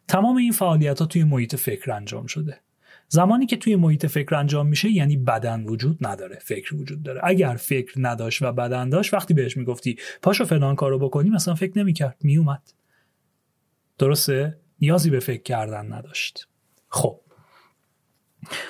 تمام 0.08 0.36
این 0.36 0.52
فعالیت 0.52 1.00
ها 1.00 1.06
توی 1.06 1.24
محیط 1.24 1.56
فکر 1.56 1.92
انجام 1.92 2.26
شده. 2.26 2.60
زمانی 3.08 3.46
که 3.46 3.56
توی 3.56 3.76
محیط 3.76 4.06
فکر 4.06 4.34
انجام 4.34 4.66
میشه 4.66 4.90
یعنی 4.90 5.16
بدن 5.16 5.64
وجود 5.64 6.06
نداره 6.06 6.38
فکر 6.42 6.76
وجود 6.76 7.02
داره. 7.02 7.20
اگر 7.24 7.56
فکر 7.56 7.94
نداشت 7.96 8.42
و 8.42 8.52
بدن 8.52 8.88
داشت 8.88 9.14
وقتی 9.14 9.34
بهش 9.34 9.56
می‌گفتی 9.56 9.98
پاشو 10.22 10.44
فلان 10.44 10.76
کارو 10.76 10.98
بکنی 10.98 11.30
مثلا 11.30 11.54
فکر 11.54 11.78
نمی‌کرد. 11.78 12.16
میومد 12.22 12.62
درسته؟ 13.98 14.58
نیازی 14.80 15.10
به 15.10 15.20
فکر 15.20 15.42
کردن 15.42 15.92
نداشت. 15.92 16.48
خب. 16.90 17.20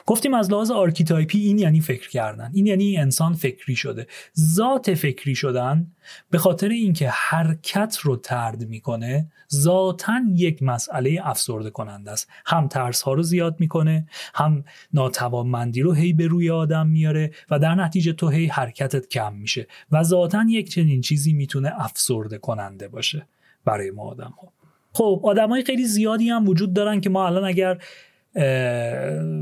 گفتیم 0.06 0.34
از 0.34 0.50
لحاظ 0.50 0.70
archetype 0.70 1.31
ی 1.31 1.38
این 1.38 1.58
یعنی 1.58 1.80
فکر 1.80 2.08
کردن. 2.08 2.50
این 2.54 2.66
یعنی 2.66 2.96
انسان 2.96 3.34
فکری 3.34 3.76
شده. 3.76 4.06
ذات 4.38 4.94
فکری 4.94 5.34
شدن 5.34 5.86
به 6.30 6.38
خاطر 6.38 6.68
اینکه 6.68 7.08
حرکت 7.08 7.98
رو 8.02 8.16
طرد 8.16 8.68
می‌کنه 8.68 9.32
ذاتا 9.54 10.20
یک 10.34 10.62
مسئله 10.62 11.20
افسرده 11.22 11.70
کننده 11.70 12.10
است. 12.10 12.28
هم 12.46 12.68
ترس 12.68 13.02
ها 13.02 13.12
رو 13.12 13.22
زیاد 13.22 13.56
می‌کنه 13.60 14.08
هم 14.34 14.64
ناتوانمندی 14.92 15.82
رو 15.82 15.92
هی 15.92 16.12
به 16.12 16.26
روی 16.26 16.50
آدم 16.50 16.86
میاره 16.86 17.30
و 17.50 17.58
در 17.58 17.74
نتیجه 17.74 18.12
تو 18.12 18.28
هی 18.28 18.46
حرکتت 18.46 19.08
کم 19.08 19.34
میشه 19.34 19.66
و 19.90 20.02
ذاتا 20.02 20.44
یک 20.48 20.70
چنین 20.70 21.00
چیزی 21.00 21.32
می‌تونه 21.32 21.72
افسرده 21.84 22.38
کننده 22.38 22.88
باشه 22.88 23.26
برای 23.64 23.90
ما 23.90 24.02
آدم 24.02 24.34
ها 24.42 24.52
خب 24.92 25.20
آدمای 25.24 25.64
خیلی 25.64 25.84
زیادی 25.84 26.30
هم 26.30 26.48
وجود 26.48 26.72
دارن 26.72 27.00
که 27.00 27.10
ما 27.10 27.26
الان 27.26 27.44
اگر 27.44 27.78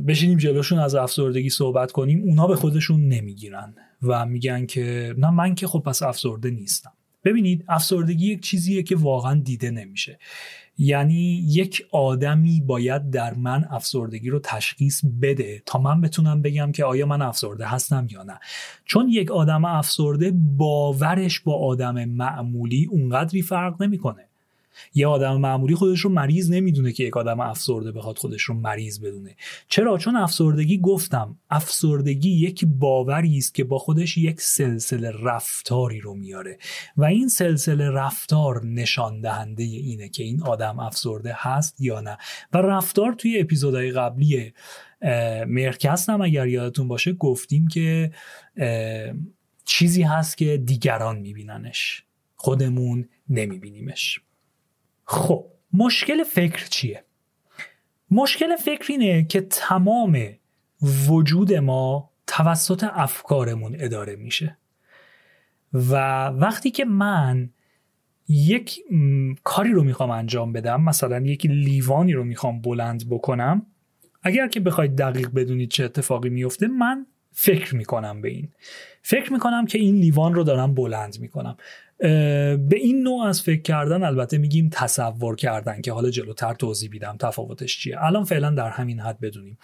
بشینیم 0.07 0.39
جلوشون 0.39 0.79
از 0.79 0.95
افسردگی 0.95 1.51
صحبت 1.51 1.93
کنیم 1.93 2.23
اونا 2.23 2.47
به 2.47 2.57
خودشون 2.57 3.09
نمی‌گیرن 3.09 3.75
و 4.03 4.27
میگن 4.27 4.67
که 4.67 5.15
نه 5.19 5.31
من 5.31 5.55
که 5.55 5.67
خب 5.67 5.83
پس 5.87 6.03
افسرده 6.03 6.51
نیستم. 6.51 6.93
ببینید 7.25 7.65
افسردگی 7.69 8.33
یک 8.33 8.43
چیزیه 8.43 8.83
که 8.83 8.97
واقعا 8.97 9.41
دیده 9.41 9.71
نمیشه. 9.71 10.19
یعنی 10.79 11.45
یک 11.49 11.83
آدمی 11.93 12.61
باید 12.61 13.11
در 13.11 13.35
من 13.35 13.65
افسردگی 13.71 14.31
رو 14.31 14.41
تشخیص 14.45 15.05
بده 15.23 15.63
تا 15.67 15.79
من 15.79 16.01
بتونم 16.01 16.43
بگم 16.43 16.73
که 16.73 16.85
آیا 16.85 17.07
من 17.07 17.23
افسرده 17.23 17.67
هستم 17.67 18.07
یا 18.11 18.23
نه. 18.23 18.39
چون 18.85 19.09
یک 19.09 19.31
آدم 19.31 19.65
افسرده 19.65 20.33
باورش 20.57 21.41
با 21.41 21.55
آدم 21.55 22.05
معمولی 22.05 22.89
اونقدری 22.91 23.43
فرق 23.43 23.83
نمی‌کنه. 23.83 24.28
یه 24.95 25.07
آدم 25.07 25.37
معمولی 25.37 25.75
خودش 25.75 26.01
رو 26.01 26.11
مریض 26.11 26.51
نمی‌دونه 26.51 26.93
که 26.93 27.05
یک 27.05 27.17
آدم 27.17 27.41
افسرده 27.41 27.93
بخواد 27.93 28.19
خودش 28.19 28.43
رو 28.43 28.55
مریض 28.55 29.01
بدونه. 29.01 29.37
چرا؟ 29.69 29.99
چون 29.99 30.17
افسردگی 30.17 30.79
گفتم 30.79 31.39
افسردگی 31.51 32.31
یک 32.31 32.65
باوری 32.65 33.39
است 33.39 33.55
که 33.55 33.65
با 33.65 33.79
خودش 33.79 34.19
یک 34.19 34.41
سلسله 34.41 35.13
رفتاری 35.23 36.01
رو 36.01 36.15
میاره. 36.15 36.59
و 36.97 37.05
این 37.05 37.29
سلسله 37.29 37.91
رفتار 37.91 38.67
نشان 38.67 39.21
دهنده 39.21 39.63
اینه 39.63 40.09
که 40.09 40.23
این 40.23 40.43
آدم 40.43 40.79
افسرده 40.79 41.35
هست 41.37 41.81
یا 41.81 42.01
نه. 42.01 42.19
و 42.53 42.59
رفتار 42.59 43.13
توی 43.13 43.39
اپیزودهای 43.41 43.91
قبلی 43.93 44.53
مرکست 45.47 46.09
هم 46.09 46.21
اگر 46.21 46.47
یادتون 46.47 46.89
باشه 46.89 47.13
گفتیم 47.13 47.69
که 47.69 48.13
چیزی 49.65 50.03
هست 50.03 50.37
که 50.37 50.57
دیگران 50.57 51.19
میبیننش. 51.19 52.05
خودمون 52.37 53.09
نمیبینیمش. 53.29 54.21
خب 55.11 55.47
مشکل 55.73 56.25
فکر 56.25 56.67
چیه؟ 56.67 57.05
مشکل 58.11 58.57
فکر 58.57 58.87
اینه 58.89 59.25
که 59.25 59.41
تمام 59.41 60.19
وجود 61.09 61.55
ما 61.55 62.11
توسط 62.27 62.85
افکارمون 62.93 63.77
اداره 63.79 64.17
میشه. 64.17 64.59
و 65.73 65.95
وقتی 66.27 66.71
که 66.71 66.85
من 66.85 67.51
یک 68.29 68.81
کاری 69.45 69.73
رو 69.73 69.85
می‌خوام 69.85 70.11
انجام 70.11 70.53
بدم 70.53 70.83
مثلا 70.83 71.21
یک 71.21 71.47
لیوانی 71.47 72.13
رو 72.13 72.25
می‌خوام 72.25 72.61
بلند 72.61 73.09
بکنم 73.11 73.67
اگر 74.23 74.49
که 74.49 74.61
بخواید 74.61 74.97
دقیق 74.97 75.31
بدونید 75.35 75.71
چه 75.71 75.85
اتفاقی 75.85 76.29
میفته 76.29 76.69
من 76.69 77.07
فکر 77.33 77.77
می‌کنم 77.77 78.21
به 78.21 78.29
این. 78.29 78.49
فکر 79.03 79.33
می‌کنم 79.33 79.67
که 79.67 79.79
این 79.79 79.95
لیوان 79.95 80.35
رو 80.35 80.45
دارم 80.45 80.75
بلند 80.75 81.21
می‌کنم. 81.21 81.57
به 81.99 82.77
این 82.77 83.03
نوع 83.03 83.23
از 83.23 83.43
فکر 83.43 83.63
کردن 83.63 84.03
البته 84.03 84.39
میگیم 84.39 84.69
تصور 84.73 85.37
کردن 85.37 85.81
که 85.81 85.93
حالا 85.93 86.11
جلوتر 86.11 86.55
توضیح 86.55 86.91
میدم 86.91 87.17
تفاوتش 87.21 87.79
چیه. 87.79 88.05
الان 88.05 88.25
فعلا 88.25 88.51
در 88.51 88.71
همین 88.71 89.01
حد 89.01 89.21
بدونیم. 89.21 89.59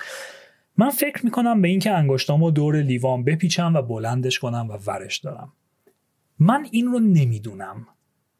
من 0.76 0.90
فکر 0.90 1.24
می‌کنم 1.24 1.62
به 1.62 1.68
اینکه 1.68 1.90
انگشتامو 1.90 2.50
دور 2.50 2.82
لیوان 2.82 3.24
بپیچم 3.24 3.74
و 3.74 3.82
بلندش 3.82 4.38
کنم 4.38 4.68
و 4.70 4.78
ورش 4.86 5.18
دارم. 5.18 5.52
من 6.38 6.66
این 6.70 6.86
رو 6.86 7.00
نمی‌دونم. 7.00 7.86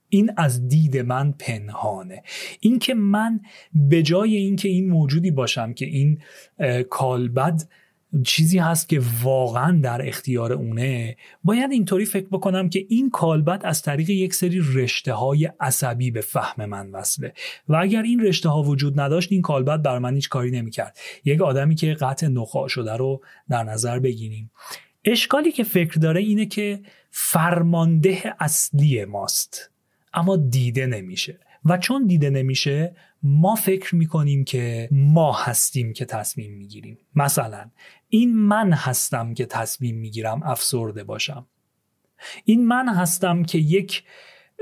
این 0.08 0.32
از 0.36 0.68
دید 0.68 0.96
من 0.96 1.32
پنهانه. 1.32 2.22
اینکه 2.60 2.94
من 2.94 3.40
به 3.74 4.02
جای 4.02 4.36
اینکه 4.36 4.68
این 4.68 4.88
موجودی 4.88 5.30
باشم 5.30 5.72
که 5.72 5.86
این 5.86 6.18
کالبد 6.90 7.62
چیزی 8.22 8.58
هست 8.58 8.88
که 8.88 9.00
واقعا 9.22 9.80
در 9.82 10.08
اختیار 10.08 10.52
اونه. 10.52 11.16
باید 11.44 11.70
اینطوری 11.70 12.04
فکر 12.04 12.26
بکنم 12.26 12.68
که 12.68 12.86
این 12.88 13.10
کالبد 13.10 13.60
از 13.64 13.82
طریق 13.82 14.10
یک 14.10 14.34
سری 14.34 14.62
رشته 14.74 15.12
های 15.12 15.50
عصبی 15.60 16.10
به 16.10 16.20
فهم 16.20 16.64
من 16.64 16.90
وصله. 16.90 17.32
و 17.68 17.76
اگر 17.76 18.02
این 18.02 18.20
رشته 18.20 18.48
ها 18.48 18.62
وجود 18.62 19.00
نداشت 19.00 19.32
این 19.32 19.42
کالبد 19.42 19.82
بر 19.82 19.98
من 19.98 20.14
هیچ 20.14 20.28
کاری 20.28 20.50
نمی‌کرد. 20.50 20.98
یک 21.24 21.40
آدمی 21.40 21.74
که 21.74 21.94
قطع 21.94 22.26
نخواع 22.26 22.68
شده 22.68 22.92
رو 22.92 23.20
در 23.48 23.62
نظر 23.62 23.98
بگیریم. 23.98 24.50
اشکالی 25.04 25.52
که 25.52 25.64
فکر 25.64 26.00
داره 26.00 26.20
اینه 26.20 26.46
که 26.46 26.80
فرمانده 27.10 28.34
اصلی 28.40 29.04
ماست 29.04 29.70
اما 30.14 30.36
دیده 30.36 30.86
نمیشه. 30.86 31.38
و 31.64 31.78
چون 31.78 32.06
دیده 32.06 32.30
نمیشه 32.30 32.96
ما 33.22 33.54
فکر 33.54 33.94
می‌کنیم 33.94 34.44
که 34.44 34.88
ما 34.92 35.32
هستیم 35.32 35.92
که 35.92 36.04
تصمیم 36.04 36.52
می‌گیریم. 36.52 36.98
مثلا 37.14 37.70
این 38.08 38.36
من 38.36 38.72
هستم 38.72 39.34
که 39.34 39.46
تصمیم 39.46 39.96
می‌گیرم 39.96 40.42
افسرده 40.42 41.04
باشم. 41.04 41.46
این 42.44 42.66
من 42.66 42.88
هستم 42.88 43.42
که 43.42 43.58
یک 43.58 44.04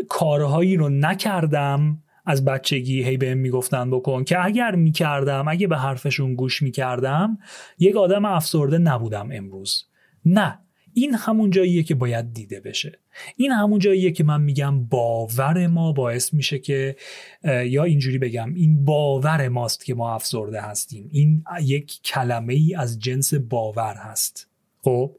کارهایی 0.09 0.77
رو 0.77 0.89
نکردم 0.89 2.03
از 2.27 2.45
بچگی 2.45 3.03
هی 3.03 3.17
بهم 3.17 3.39
می‌گفتن 3.39 3.91
بکن 3.91 4.25
که 4.25 4.45
اگر 4.45 4.75
می‌کردم 4.75 5.49
اگه 5.49 5.67
به 5.67 5.77
حرفشون 5.77 6.35
گوش 6.35 6.63
می‌کردم 6.63 7.39
یک 7.79 7.97
آدم 7.97 8.25
افسرده 8.25 8.79
نبودم 8.79 9.29
امروز. 9.33 9.85
نه. 10.25 10.59
این 10.95 11.15
همون 11.15 11.51
جاییه 11.51 11.83
که 11.83 11.95
باید 11.95 12.33
دیده 12.33 12.61
بشه. 12.61 12.99
این 13.37 13.51
همون 13.51 13.79
جاییه 13.79 14.11
که 14.11 14.25
من 14.25 14.43
میگم 14.43 14.85
باور 14.85 15.67
ما 15.67 15.93
باعث 15.93 16.35
میشه 16.35 16.59
که 16.59 16.97
یا 17.45 17.85
اینجوری 17.85 18.19
بگم 18.19 18.55
این 18.55 18.85
باور 18.85 19.49
ماست 19.49 19.85
که 19.85 19.95
ما 19.95 20.15
افسرده 20.15 20.61
هستیم. 20.61 21.09
این 21.13 21.45
یک 21.63 22.03
کلمه 22.03 22.55
ای 22.55 22.75
از 22.75 22.99
جنس 22.99 23.35
باور 23.35 23.95
هست. 23.95 24.49
خب؟ 24.83 25.17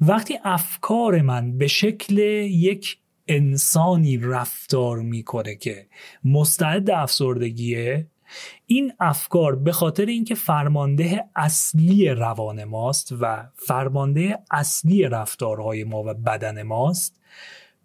وقتی 0.00 0.38
افکار 0.44 1.22
من 1.22 1.58
به 1.58 1.66
شکل 1.66 2.18
یک 2.18 2.98
انسانی 3.28 4.16
رفتار 4.16 4.98
می‌کنه 4.98 5.54
که 5.54 5.86
مستعد 6.24 6.90
افسردگیه 6.90 8.06
این 8.66 8.92
افکار 9.00 9.56
به 9.56 9.72
خاطر 9.72 10.06
اینکه 10.06 10.34
فرمانده 10.34 11.24
اصلی 11.36 12.08
روان 12.08 12.64
ماست 12.64 13.12
و 13.20 13.48
فرمانده 13.54 14.38
اصلی 14.50 15.02
رفتارهای 15.02 15.84
ما 15.84 16.02
و 16.02 16.14
بدن 16.14 16.62
ماست 16.62 17.20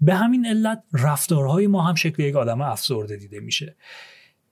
به 0.02 0.16
همین 0.16 0.46
علت 0.46 0.84
رفتارهای 0.94 1.68
ما 1.68 1.82
هم 1.82 1.96
شکل 1.96 2.24
یک 2.24 2.36
آدم 2.36 2.62
افسرده 2.62 3.16
دیده 3.16 3.40
میشه. 3.40 3.76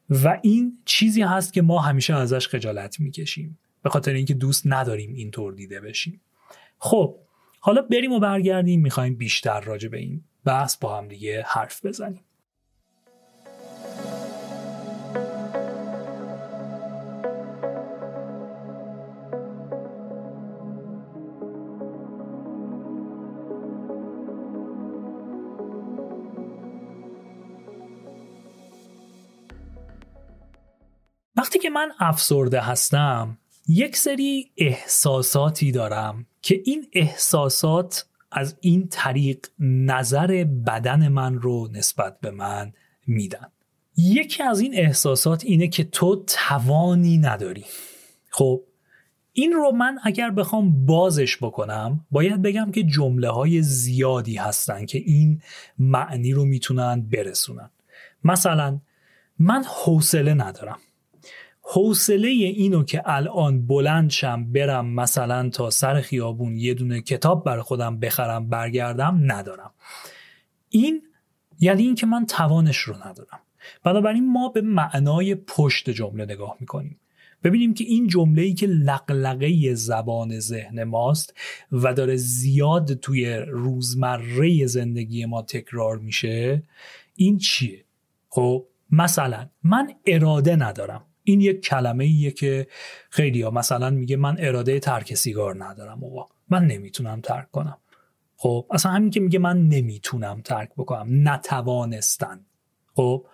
و 0.10 0.40
این 0.42 0.78
چیزی 0.86 1.22
هست 1.22 1.54
که 1.54 1.62
ما 1.62 1.80
همیشه 1.80 2.16
ازش 2.16 2.48
خجالت 2.48 3.00
می‌کشیم. 3.00 3.60
به 3.84 3.90
خاطر 3.90 4.14
اینکه 4.14 4.34
دوست 4.34 4.64
نداریم 4.66 5.14
اینطور 5.14 5.54
دیده 5.54 5.80
بشیم. 5.80 6.22
خب 6.80 7.18
حالا 7.60 7.82
بریم 7.82 8.12
و 8.12 8.20
برگردیم. 8.20 8.82
می‌خوایم 8.82 9.16
بیشتر 9.16 9.60
راجع 9.60 9.90
به 9.90 9.98
این 9.98 10.24
بحث 10.46 10.78
با 10.78 10.98
هم 10.98 11.08
دیگه 11.08 11.44
حرف 11.48 11.86
بزنیم. 11.86 12.24
من 31.74 31.92
افسرده 32.00 32.62
هستم. 32.62 33.38
یک 33.68 33.98
سری 33.98 34.52
احساساتی 34.58 35.72
دارم 35.72 36.26
که 36.42 36.62
این 36.66 36.88
احساسات 36.94 38.06
از 38.32 38.56
این 38.62 38.88
طریق 38.88 39.48
نظر 39.60 40.46
بدن 40.68 41.08
من 41.08 41.42
رو 41.42 41.70
نسبت 41.72 42.20
به 42.20 42.32
من 42.32 42.74
میدن. 43.08 43.48
یکی 43.98 44.44
از 44.44 44.60
این 44.60 44.76
احساسات 44.76 45.44
اینه 45.44 45.68
که 45.68 45.84
تو 45.84 46.24
توانی 46.28 47.18
نداری. 47.18 47.66
خب 48.30 48.64
این 49.34 49.52
رو 49.52 49.72
من 49.72 50.00
اگر 50.04 50.30
بخوام 50.30 50.86
بازش 50.86 51.38
بکنم 51.38 52.06
باید 52.12 52.42
بگم 52.42 52.72
که 52.72 52.84
جمله 52.84 53.30
های 53.30 53.62
زیادی 53.62 54.36
هستن 54.36 54.86
که 54.86 54.98
این 54.98 55.42
معنی 55.80 56.34
رو 56.34 56.46
می‌تونن 56.46 57.02
برسونن. 57.02 57.70
مثلا 58.24 58.80
من 59.40 59.64
حوصله 59.64 60.34
ندارم. 60.34 60.80
حوصله 61.62 62.28
اینو 62.28 62.84
که 62.84 63.02
الان 63.06 63.68
بلند 63.68 64.10
شم 64.10 64.52
برم 64.52 64.86
مثلا 64.86 65.50
تا 65.50 65.70
سر 65.70 66.02
خیابون 66.02 66.58
یه 66.58 66.74
دونه 66.74 67.02
کتاب 67.02 67.46
بر 67.46 67.62
خودم 67.62 68.00
بخرم 68.00 68.50
برگردم 68.50 69.20
ندارم. 69.26 69.72
این 70.70 71.02
یعنی 71.60 71.84
اینکه 71.84 72.06
من 72.06 72.26
توانش 72.26 72.78
رو 72.78 72.96
ندارم. 73.08 73.40
بنابراین 73.84 74.32
ما 74.32 74.50
به 74.50 74.62
معنای 74.62 75.36
پشت 75.36 75.90
جمله 75.90 76.26
نگاه 76.26 76.58
می‌کنیم. 76.60 76.98
ببینیم 77.44 77.74
که 77.74 77.84
این 77.84 78.08
جمله 78.08 78.42
ای 78.42 78.54
که 78.54 78.68
لقلقه 78.68 79.74
زبان 79.74 80.40
ذهن 80.40 80.84
ماست 80.84 81.34
و 81.72 81.94
داره 81.94 82.16
زیاد 82.16 82.94
توی 82.94 83.36
روزمره 83.36 84.66
زندگی 84.66 85.26
ما 85.26 85.42
تکرار 85.42 85.98
میشه 85.98 86.64
این 87.16 87.38
چیه؟ 87.38 87.86
خب 88.30 88.66
مثلا 88.92 89.50
من 89.64 89.94
اراده 90.06 90.56
ندارم. 90.56 91.06
این 91.24 91.42
یک 91.42 91.62
کلمه 91.62 92.04
ایه 92.04 92.32
که 92.32 92.68
خیلی 93.10 93.42
ها 93.42 93.52
مثلا 93.52 93.90
میگه 93.90 94.16
من 94.16 94.36
اراده 94.40 94.80
ترک 94.80 95.14
سیگار 95.14 95.64
ندارم 95.64 96.00
بابا 96.00 96.30
من 96.50 96.68
نمی‌تونم 96.68 97.22
ترک 97.22 97.52
کنم. 97.52 97.78
خب 98.38 98.66
اصلا 98.72 98.92
همین 98.92 99.10
که 99.10 99.20
میگه 99.20 99.40
من 99.40 99.68
نمی‌تونم 99.68 100.42
ترک 100.42 100.70
بکنم 100.78 101.30
نتوانستن. 101.30 102.46
خب 102.96 103.26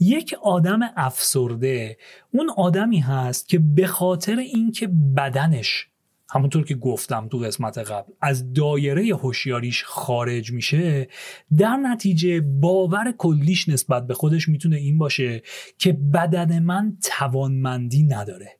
یک 0.00 0.34
آدم 0.42 0.80
افسرده 0.96 1.98
اون 2.30 2.50
آدمی 2.56 2.98
هست 2.98 3.48
که 3.48 3.58
به 3.58 3.86
خاطر 3.86 4.36
اینکه 4.36 4.86
بدنش 5.16 5.88
همونطور 6.28 6.64
که 6.64 6.74
گفتم 6.74 7.28
تو 7.28 7.38
قسمت 7.38 7.78
قبل 7.78 8.12
از 8.20 8.52
دایره 8.52 9.16
هوشیاریش 9.16 9.84
خارج 9.84 10.52
میشه 10.52 11.08
در 11.58 11.76
نتیجه 11.76 12.40
باور 12.40 13.12
کلیش 13.18 13.68
نسبت 13.68 14.06
به 14.06 14.14
خودش 14.14 14.48
می‌تونه 14.48 14.76
این 14.76 14.98
باشه 14.98 15.42
که 15.78 15.92
بدن 15.92 16.58
من 16.58 16.96
توانمندی 17.02 18.02
نداره. 18.02 18.52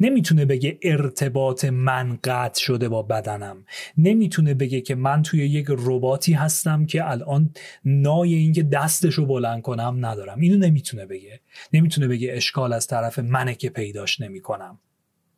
نمی‌تونه 0.00 0.44
بگه 0.44 0.78
ارتباط 0.82 1.64
من 1.64 2.18
قطع 2.24 2.60
شده 2.60 2.88
با 2.88 3.02
بدنم. 3.02 3.64
نمی‌تونه 3.98 4.54
بگه 4.54 4.80
که 4.80 4.94
من 4.94 5.22
توی 5.22 5.46
یک 5.46 5.66
رباتی 5.68 6.32
هستم 6.32 6.86
که 6.86 7.10
الان 7.10 7.50
نای 7.84 8.34
اینکه 8.34 8.62
دستشو 8.62 9.26
بلند 9.26 9.62
کنم 9.62 9.96
ندارم. 10.06 10.40
اینو 10.40 10.56
نمی‌تونه 10.56 11.06
بگه. 11.06 11.40
نمی‌تونه 11.72 12.08
بگه 12.08 12.32
اشکال 12.32 12.72
از 12.72 12.86
طرف 12.86 13.18
منه 13.18 13.54
که 13.54 13.70
پیداش 13.70 14.20
نمی‌کنم. 14.20 14.78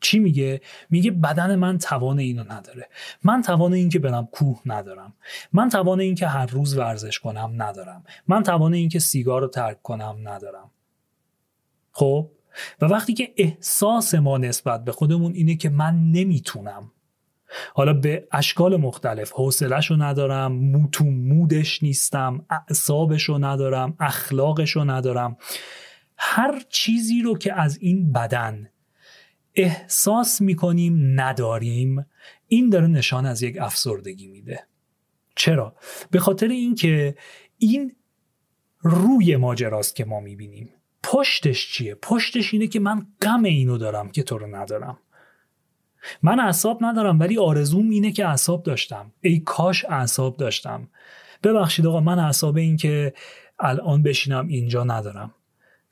چی 0.02 0.18
میگه؟ 0.18 0.60
میگه 0.90 1.10
بدن 1.10 1.54
من 1.54 1.78
توان 1.78 2.18
اینو 2.18 2.44
نداره. 2.52 2.88
من 3.24 3.42
توان 3.42 3.72
این 3.72 3.88
که 3.88 3.98
برم 3.98 4.28
کوه 4.32 4.60
ندارم. 4.66 5.14
من 5.52 5.68
توان 5.68 6.00
این 6.00 6.14
که 6.14 6.26
هر 6.26 6.46
روز 6.46 6.76
ورزش 6.76 7.18
کنم 7.18 7.52
ندارم. 7.56 8.04
من 8.28 8.42
توان 8.42 8.74
این 8.74 8.88
که 8.88 8.98
سیگار 8.98 9.40
رو 9.40 9.48
ترک 9.48 9.82
کنم 9.82 10.16
ندارم. 10.24 10.70
خب؟ 11.92 12.30
و 12.80 12.84
وقتی 12.84 13.14
که 13.14 13.32
احساس 13.36 14.14
ما 14.14 14.38
نسبت 14.38 14.84
به 14.84 14.92
خودمون 14.92 15.32
اینه 15.32 15.56
که 15.56 15.68
من 15.68 15.94
نمی‌تونم. 15.94 16.92
حالا 17.74 17.92
به 17.92 18.28
اشکال 18.32 18.76
مختلف 18.76 19.32
حوصلش 19.32 19.90
رو 19.90 19.96
ندارم 19.96 20.52
موتو 20.52 21.04
مودش 21.04 21.82
نیستم 21.82 22.46
اعصابش 22.50 23.22
رو 23.22 23.44
ندارم 23.44 23.96
اخلاقش 24.00 24.70
رو 24.70 24.84
ندارم. 24.84 25.36
هر 26.16 26.62
چیزی 26.68 27.22
رو 27.22 27.38
که 27.38 27.60
از 27.60 27.78
این 27.80 28.12
بدن 28.12 28.68
احساس 29.54 30.40
می‌کنیم 30.40 31.20
نداریم. 31.20 32.06
این 32.48 32.70
داره 32.70 32.86
نشان 32.86 33.26
از 33.26 33.42
یک 33.42 33.58
افسردگی 33.60 34.26
میده. 34.26 34.66
چرا؟ 35.34 35.76
به 36.10 36.18
خاطر 36.18 36.48
اینکه 36.48 37.16
این 37.58 37.96
روی 38.80 39.36
ماجراست 39.36 39.96
که 39.96 40.04
ما 40.04 40.20
می‌بینیم. 40.20 40.70
پشتش 41.02 41.72
چیه؟ 41.72 41.94
پشتش 41.94 42.54
اینه 42.54 42.66
که 42.66 42.80
من 42.80 43.06
غم 43.22 43.42
اینو 43.42 43.78
دارم 43.78 44.10
که 44.10 44.22
تو 44.22 44.38
رو 44.38 44.56
ندارم. 44.56 44.98
من 46.22 46.40
اعصاب 46.40 46.78
ندارم 46.84 47.20
ولی 47.20 47.38
آرزوم 47.38 47.90
اینه 47.90 48.12
که 48.12 48.26
اعصاب 48.26 48.62
داشتم. 48.62 49.12
ای 49.20 49.40
کاش 49.40 49.84
اعصاب 49.84 50.36
داشتم. 50.36 50.88
ببخشید 51.42 51.86
آقا 51.86 52.00
من 52.00 52.18
اعصاب 52.18 52.56
این 52.56 52.76
که 52.76 53.14
الان 53.58 54.02
بشینم 54.02 54.48
اینجا 54.48 54.84
ندارم. 54.84 55.34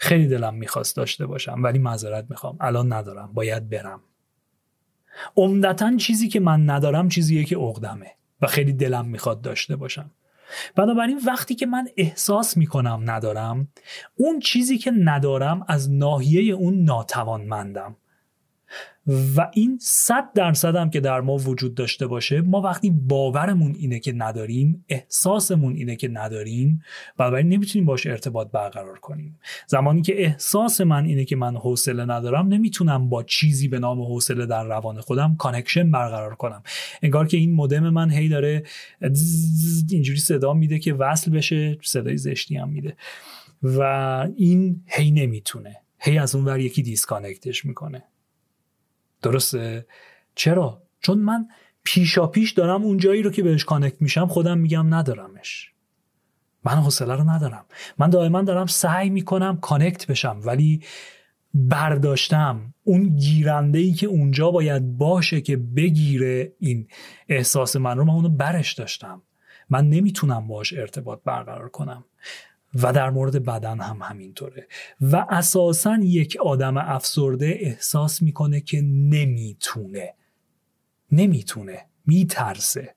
خیلی 0.02 0.26
دلم 0.26 0.54
می‌خواست 0.54 0.96
داشته 0.96 1.26
باشم 1.26 1.62
ولی 1.62 1.78
معذرت 1.78 2.26
می‌خوام. 2.30 2.56
الان 2.60 2.92
ندارم. 2.92 3.32
باید 3.32 3.70
برم. 3.70 4.00
عمدتا 5.36 5.96
چیزی 5.96 6.28
که 6.28 6.40
من 6.40 6.70
ندارم 6.70 7.08
چیزیه 7.08 7.44
که 7.44 7.56
عقدمه 7.56 8.06
و 8.40 8.46
خیلی 8.46 8.72
دلم 8.72 9.06
می‌خواد 9.06 9.40
داشته 9.40 9.76
باشم. 9.76 10.10
بنابراین 10.76 11.20
وقتی 11.26 11.54
که 11.54 11.66
من 11.66 11.88
احساس 11.96 12.56
می‌کنم 12.56 13.02
ندارم 13.04 13.68
اون 14.16 14.38
چیزی 14.38 14.78
که 14.78 14.90
ندارم 14.90 15.64
از 15.68 15.90
ناحیه 15.90 16.54
اون 16.54 16.82
ناتوانمندم. 16.84 17.96
و 19.36 19.50
این 19.52 19.78
صد 19.80 20.32
درصد 20.34 20.76
هم 20.76 20.90
که 20.90 21.00
در 21.00 21.20
ما 21.20 21.36
وجود 21.36 21.74
داشته 21.74 22.06
باشه 22.06 22.40
ما 22.40 22.60
وقتی 22.60 22.90
باورمون 22.90 23.74
اینه 23.78 23.98
که 23.98 24.12
نداریم 24.12 24.84
احساسمون 24.88 25.76
اینه 25.76 25.96
که 25.96 26.08
نداریم 26.08 26.82
بنابراین 27.16 27.48
نمی‌تونیم 27.48 27.86
باش 27.86 28.06
ارتباط 28.06 28.50
برقرار 28.50 28.98
کنیم. 28.98 29.38
زمانی 29.66 30.02
که 30.02 30.24
احساس 30.24 30.80
من 30.80 31.04
اینه 31.04 31.24
که 31.24 31.36
من 31.36 31.56
حوصله 31.56 32.04
ندارم 32.04 32.48
نمی‌تونم 32.48 33.08
با 33.08 33.22
چیزی 33.22 33.68
به 33.68 33.78
نام 33.78 34.02
حوصله 34.02 34.46
در 34.46 34.64
روان 34.64 35.00
خودم 35.00 35.36
connection 35.38 35.90
برقرار 35.90 36.34
کنم. 36.34 36.62
انگار 37.02 37.26
که 37.26 37.36
این 37.36 37.52
مودم 37.52 37.88
من 37.88 38.10
هی 38.10 38.28
داره 38.28 38.62
اینجوری 39.90 40.18
صدا 40.18 40.54
میده 40.54 40.78
که 40.78 40.94
وصل 40.94 41.30
بشه 41.30 41.78
صدای 41.82 42.16
زشتی 42.16 42.56
هم 42.56 42.68
میده. 42.68 42.96
و 43.62 43.82
این 44.36 44.82
هی 44.86 45.10
نمی‌تونه. 45.10 45.76
هی 45.98 46.18
از 46.18 46.34
اون 46.34 46.44
ور 46.44 46.60
یکی 46.60 46.82
disconnect 46.82 47.50
ش 47.50 47.64
می‌کنه. 47.64 48.02
درسته؟ 49.22 49.86
چرا؟ 50.34 50.82
چون 51.00 51.18
من 51.18 51.48
پیشا 51.84 52.26
پیش 52.26 52.52
دارم 52.52 52.82
اون 52.82 52.98
جایی 52.98 53.22
رو 53.22 53.30
که 53.30 53.42
بهش 53.42 53.64
connect 53.64 54.02
میشم 54.02 54.26
خودم 54.26 54.58
میگم 54.58 54.94
ندارمش. 54.94 55.72
من 56.64 56.72
حوصله 56.72 57.14
رو 57.14 57.30
ندارم. 57.30 57.64
من 57.98 58.10
دائما 58.10 58.42
دارم 58.42 58.66
سعی 58.66 59.10
می‌کنم 59.10 59.60
کانکت 59.60 60.06
بشم 60.06 60.40
ولی 60.44 60.82
برداشتم 61.54 62.74
اون 62.84 63.16
گیرنده 63.16 63.78
ای 63.78 63.92
که 63.92 64.06
اونجا 64.06 64.50
باید 64.50 64.98
باشه 64.98 65.40
که 65.40 65.56
بگیره 65.56 66.52
این 66.58 66.88
احساس 67.28 67.76
من 67.76 67.98
رو 67.98 68.04
من 68.04 68.14
اونو 68.14 68.28
برش 68.28 68.72
داشتم. 68.72 69.22
من 69.70 69.88
نمی‌تونم 69.88 70.46
باش 70.46 70.72
ارتباط 70.72 71.20
برقرار 71.24 71.68
کنم. 71.68 72.04
و 72.74 72.92
در 72.92 73.10
مورد 73.10 73.44
بدن 73.44 73.80
هم 73.80 74.02
همینطوره. 74.02 74.66
و 75.00 75.26
اساسا 75.30 75.98
یک 76.02 76.36
آدم 76.44 76.76
افسرده 76.76 77.58
احساس 77.60 78.22
می‌کنه 78.22 78.60
که 78.60 78.80
نمی‌تونه. 78.82 80.14
نمی‌تونه. 81.12 81.86
میترسه. 82.06 82.94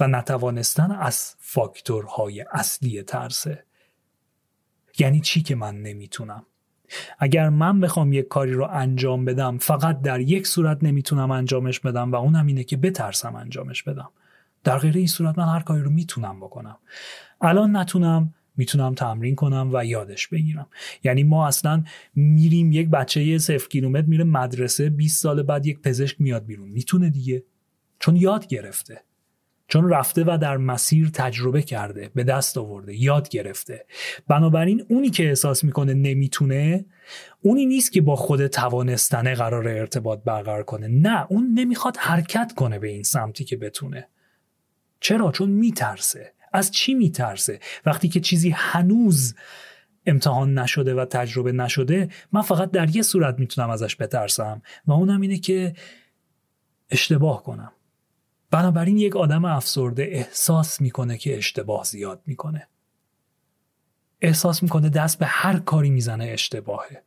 و 0.00 0.06
نتوانستن 0.06 0.90
از 0.90 1.34
فاکتورهای 1.38 2.44
اصلی 2.52 3.02
ترسه. 3.02 3.64
یعنی 4.98 5.20
چی 5.20 5.42
که 5.42 5.54
من 5.54 5.82
نمی‌تونم؟ 5.82 6.46
اگر 7.18 7.48
من 7.48 7.80
بخوام 7.80 8.12
یک 8.12 8.28
کاری 8.28 8.52
رو 8.52 8.68
انجام 8.70 9.24
بدم 9.24 9.58
فقط 9.58 10.00
در 10.00 10.20
یک 10.20 10.46
صورت 10.46 10.84
نمی‌تونم 10.84 11.30
انجامش 11.30 11.80
بدم 11.80 12.12
و 12.12 12.16
اونم 12.16 12.46
اینه 12.46 12.64
که 12.64 12.76
بترسم 12.76 13.34
انجامش 13.36 13.82
بدم. 13.82 14.10
در 14.64 14.78
غیر 14.78 14.96
این 14.96 15.06
صورت 15.06 15.38
من 15.38 15.48
هر 15.48 15.60
کاری 15.60 15.82
رو 15.82 15.90
می‌تونم 15.90 16.40
بکنم. 16.40 16.78
الان 17.40 17.76
نتونم 17.76 18.34
می‌تونم 18.58 18.94
تمرین 18.94 19.34
کنم 19.34 19.70
و 19.72 19.84
یادش 19.84 20.28
بگیرم. 20.28 20.66
یعنی 21.04 21.22
ما 21.22 21.46
اصلا 21.46 21.84
میریم 22.14 22.72
یک 22.72 22.88
بچه 22.88 23.38
صفر 23.38 23.68
کیلومتر 23.68 24.06
میره 24.06 24.24
مدرسه 24.24 24.90
20 24.90 25.22
سال 25.22 25.42
بعد 25.42 25.66
یک 25.66 25.80
پزشک 25.80 26.20
میاد 26.20 26.46
بیرون. 26.46 26.68
می‌تونه 26.68 27.10
دیگه. 27.10 27.44
چون 27.98 28.16
یاد 28.16 28.46
گرفته. 28.46 29.00
چون 29.68 29.90
رفته 29.90 30.24
و 30.26 30.38
در 30.42 30.56
مسیر 30.56 31.08
تجربه 31.08 31.62
کرده 31.62 32.10
به 32.14 32.24
دست 32.24 32.58
آورده 32.58 32.94
یاد 32.96 33.28
گرفته. 33.28 33.86
بنابراین 34.28 34.86
اونی 34.88 35.10
که 35.10 35.28
احساس 35.28 35.64
می‌کنه 35.64 35.94
نمی‌تونه 35.94 36.84
اونی 37.40 37.66
نیست 37.66 37.92
که 37.92 38.00
با 38.00 38.16
خود 38.16 38.46
توانستنه 38.46 39.34
قرار 39.34 39.68
ارتباط 39.68 40.22
برقرار 40.24 40.62
کنه. 40.62 40.88
نه 40.88 41.26
اون 41.28 41.52
نمی‌خواد 41.54 41.96
حرکت 41.96 42.52
کنه 42.56 42.78
به 42.78 42.88
این 42.88 43.02
سمتی 43.02 43.44
که 43.44 43.56
بتونه. 43.56 44.08
چرا؟ 45.00 45.32
چون 45.32 45.50
میترسه. 45.50 46.32
از 46.52 46.70
چی 46.70 46.94
میترسه؟ 46.94 47.60
وقتی 47.86 48.08
که 48.08 48.20
چیزی 48.20 48.50
هنوز 48.50 49.34
امتحان 50.06 50.58
نشده 50.58 50.94
و 50.94 51.04
تجربه 51.04 51.52
نشده 51.52 52.08
من 52.32 52.42
فقط 52.42 52.70
در 52.70 52.96
یه 52.96 53.02
صورت 53.02 53.38
می‌تونم 53.38 53.70
ازش 53.70 53.96
بترسم 53.96 54.62
و 54.86 54.92
اونم 54.92 55.20
اینه 55.20 55.38
که 55.38 55.74
اشتباه 56.90 57.42
کنم. 57.42 57.72
بنابراین 58.50 58.98
یک 58.98 59.16
آدم 59.16 59.44
افسرده 59.44 60.02
احساس 60.02 60.80
می‌کنه 60.80 61.18
که 61.18 61.36
اشتباه 61.38 61.84
زیاد 61.84 62.22
می‌کنه. 62.26 62.68
احساس 64.20 64.62
می‌کنه 64.62 64.88
دست 64.88 65.18
به 65.18 65.26
هر 65.26 65.58
کاری 65.58 65.90
می‌زنه 65.90 66.24
اشتباهه. 66.24 67.02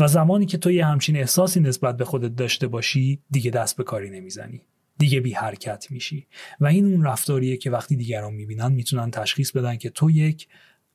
و 0.00 0.08
زمانی 0.08 0.46
که 0.46 0.58
تو 0.58 0.70
یه 0.70 0.86
همچین 0.86 1.16
احساسی 1.16 1.60
نسبت 1.60 1.96
به 1.96 2.04
خودت 2.04 2.36
داشته 2.36 2.66
باشی 2.66 3.22
دیگه 3.30 3.50
دست 3.50 3.76
به 3.76 3.84
کاری 3.84 4.10
نمی‌زنی. 4.10 4.62
دیگه 5.00 5.20
بی 5.20 5.32
حرکت 5.32 5.86
میشی. 5.90 6.26
و 6.60 6.66
این 6.66 6.84
اون 6.84 7.04
رفتاریه 7.04 7.56
که 7.56 7.70
وقتی 7.70 7.96
دیگران 7.96 8.34
می‌بینن 8.34 8.72
می‌تونن 8.72 9.10
تشخیص 9.10 9.52
بدن 9.52 9.76
که 9.76 9.90
تو 9.90 10.10
یک 10.10 10.48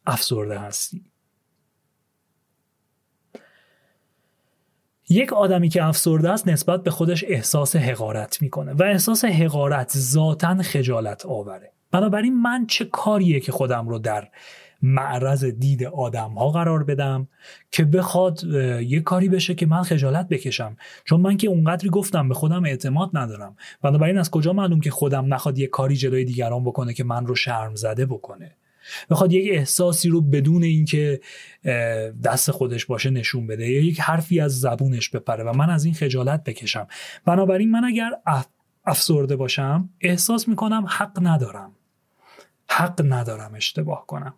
افسرده 0.06 0.60
هستی. 0.60 1.06
یک 5.10 5.34
آدمی 5.34 5.70
که 5.70 5.84
افسرده 5.84 6.30
است 6.30 6.48
نسبت 6.48 6.84
به 6.84 6.92
خودش 6.92 7.26
احساس 7.28 7.76
حقارت 7.76 8.42
می‌کنه 8.42 8.74
و 8.74 8.84
احساس 8.84 9.26
حقارت 9.26 9.98
ذاتا 9.98 10.62
خجالت 10.62 11.26
آوره. 11.26 11.72
بنابراین 11.92 12.42
من 12.42 12.66
چه 12.68 12.86
کاریه 12.86 13.40
که 13.40 13.52
خودم 13.52 13.90
رو 13.90 14.00
در 14.00 14.30
معرض 14.86 15.46
دید 15.46 15.84
آدم 15.84 16.32
ها 16.32 16.50
قرار 16.52 16.84
بدم 16.84 17.28
که 17.72 17.86
بخواد 17.86 18.44
یه 18.84 19.00
کاری 19.00 19.30
بشه 19.30 19.56
که 19.56 19.66
من 19.66 19.84
خجالت 19.84 20.28
بکشم. 20.28 20.78
چون 21.06 21.22
من 21.22 21.38
که 21.38 21.48
اونقدری 21.48 21.90
گفتم 21.90 22.30
به 22.30 22.34
خودم 22.34 22.66
اعتماد 22.66 23.10
ندارم. 23.14 23.56
بنابراین 23.82 24.18
از 24.18 24.32
کجا 24.32 24.54
معلوم 24.54 24.80
که 24.80 24.92
خودم 24.92 25.34
نخواد 25.34 25.60
یه 25.60 25.68
کاری 25.68 25.96
جلوی 25.96 26.26
دیگران 26.26 26.64
بکنه 26.64 26.94
که 26.94 27.04
من 27.04 27.26
رو 27.28 27.36
شرم 27.36 27.76
زده 27.76 28.06
بکنه؟ 28.06 28.52
بخواد 29.10 29.34
یک 29.34 29.58
احساسی 29.58 30.10
رو 30.10 30.22
بدون 30.22 30.64
اینکه 30.64 31.22
دست 32.24 32.52
خودش 32.52 32.86
باشه 32.86 33.10
نشون 33.10 33.48
بده. 33.48 33.70
یا 33.70 33.82
یک 33.82 34.00
حرفی 34.00 34.40
از 34.40 34.60
زبونش 34.60 35.10
بپره 35.10 35.44
و 35.44 35.54
من 35.54 35.70
از 35.70 35.86
این 35.86 35.94
خجالت 35.94 36.44
بکشم. 36.44 36.88
بنابراین 37.26 37.72
من 37.72 37.84
اگر 37.84 38.12
افسرده 38.86 39.36
باشم 39.36 39.90
احساس 40.02 40.48
می‌کنم 40.48 40.86
حق 40.90 41.20
ندارم. 41.22 41.72
حق 42.70 43.02
ندارم 43.06 43.52
اشتباه 43.56 44.06
کنم. 44.08 44.34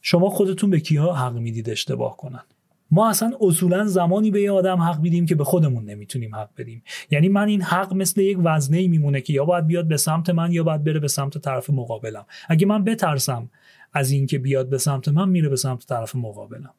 شما 0.00 0.30
خودتون 0.30 0.70
به 0.70 0.80
کیها 0.80 1.14
حق 1.14 1.36
می‌دید 1.36 1.70
اشتباه 1.70 2.16
کنن. 2.16 2.42
ما 2.90 3.10
اصلا 3.10 3.32
اصولا 3.40 3.86
زمانی 3.86 4.30
به 4.30 4.42
یه 4.42 4.50
آدم 4.50 4.80
حق 4.80 5.00
میدیم 5.00 5.26
که 5.26 5.34
به 5.34 5.44
خودمون 5.44 5.84
نمی‌تونیم 5.84 6.34
حق 6.34 6.50
بدیم. 6.56 6.82
یعنی 7.10 7.28
من 7.28 7.48
این 7.48 7.62
حق 7.62 7.94
مثل 7.94 8.20
یک 8.20 8.38
وزنه 8.44 8.76
ای 8.76 8.88
میمونه 8.88 9.20
که 9.20 9.32
یا 9.32 9.44
باید 9.44 9.66
بیاد 9.66 9.88
به 9.88 9.96
سمت 9.96 10.30
من 10.30 10.52
یا 10.52 10.62
باید 10.62 10.84
بره 10.84 11.00
به 11.00 11.08
سمت 11.08 11.38
طرف 11.38 11.70
مقابلم. 11.70 12.26
اگه 12.48 12.66
من 12.66 12.84
بترسم 12.84 13.50
از 13.92 14.10
اینکه 14.10 14.38
بیاد 14.38 14.68
به 14.68 14.78
سمت 14.78 15.08
من 15.08 15.28
میره 15.28 15.48
به 15.48 15.56
سمت 15.56 15.86
طرف 15.86 16.16
مقابلم. 16.16 16.74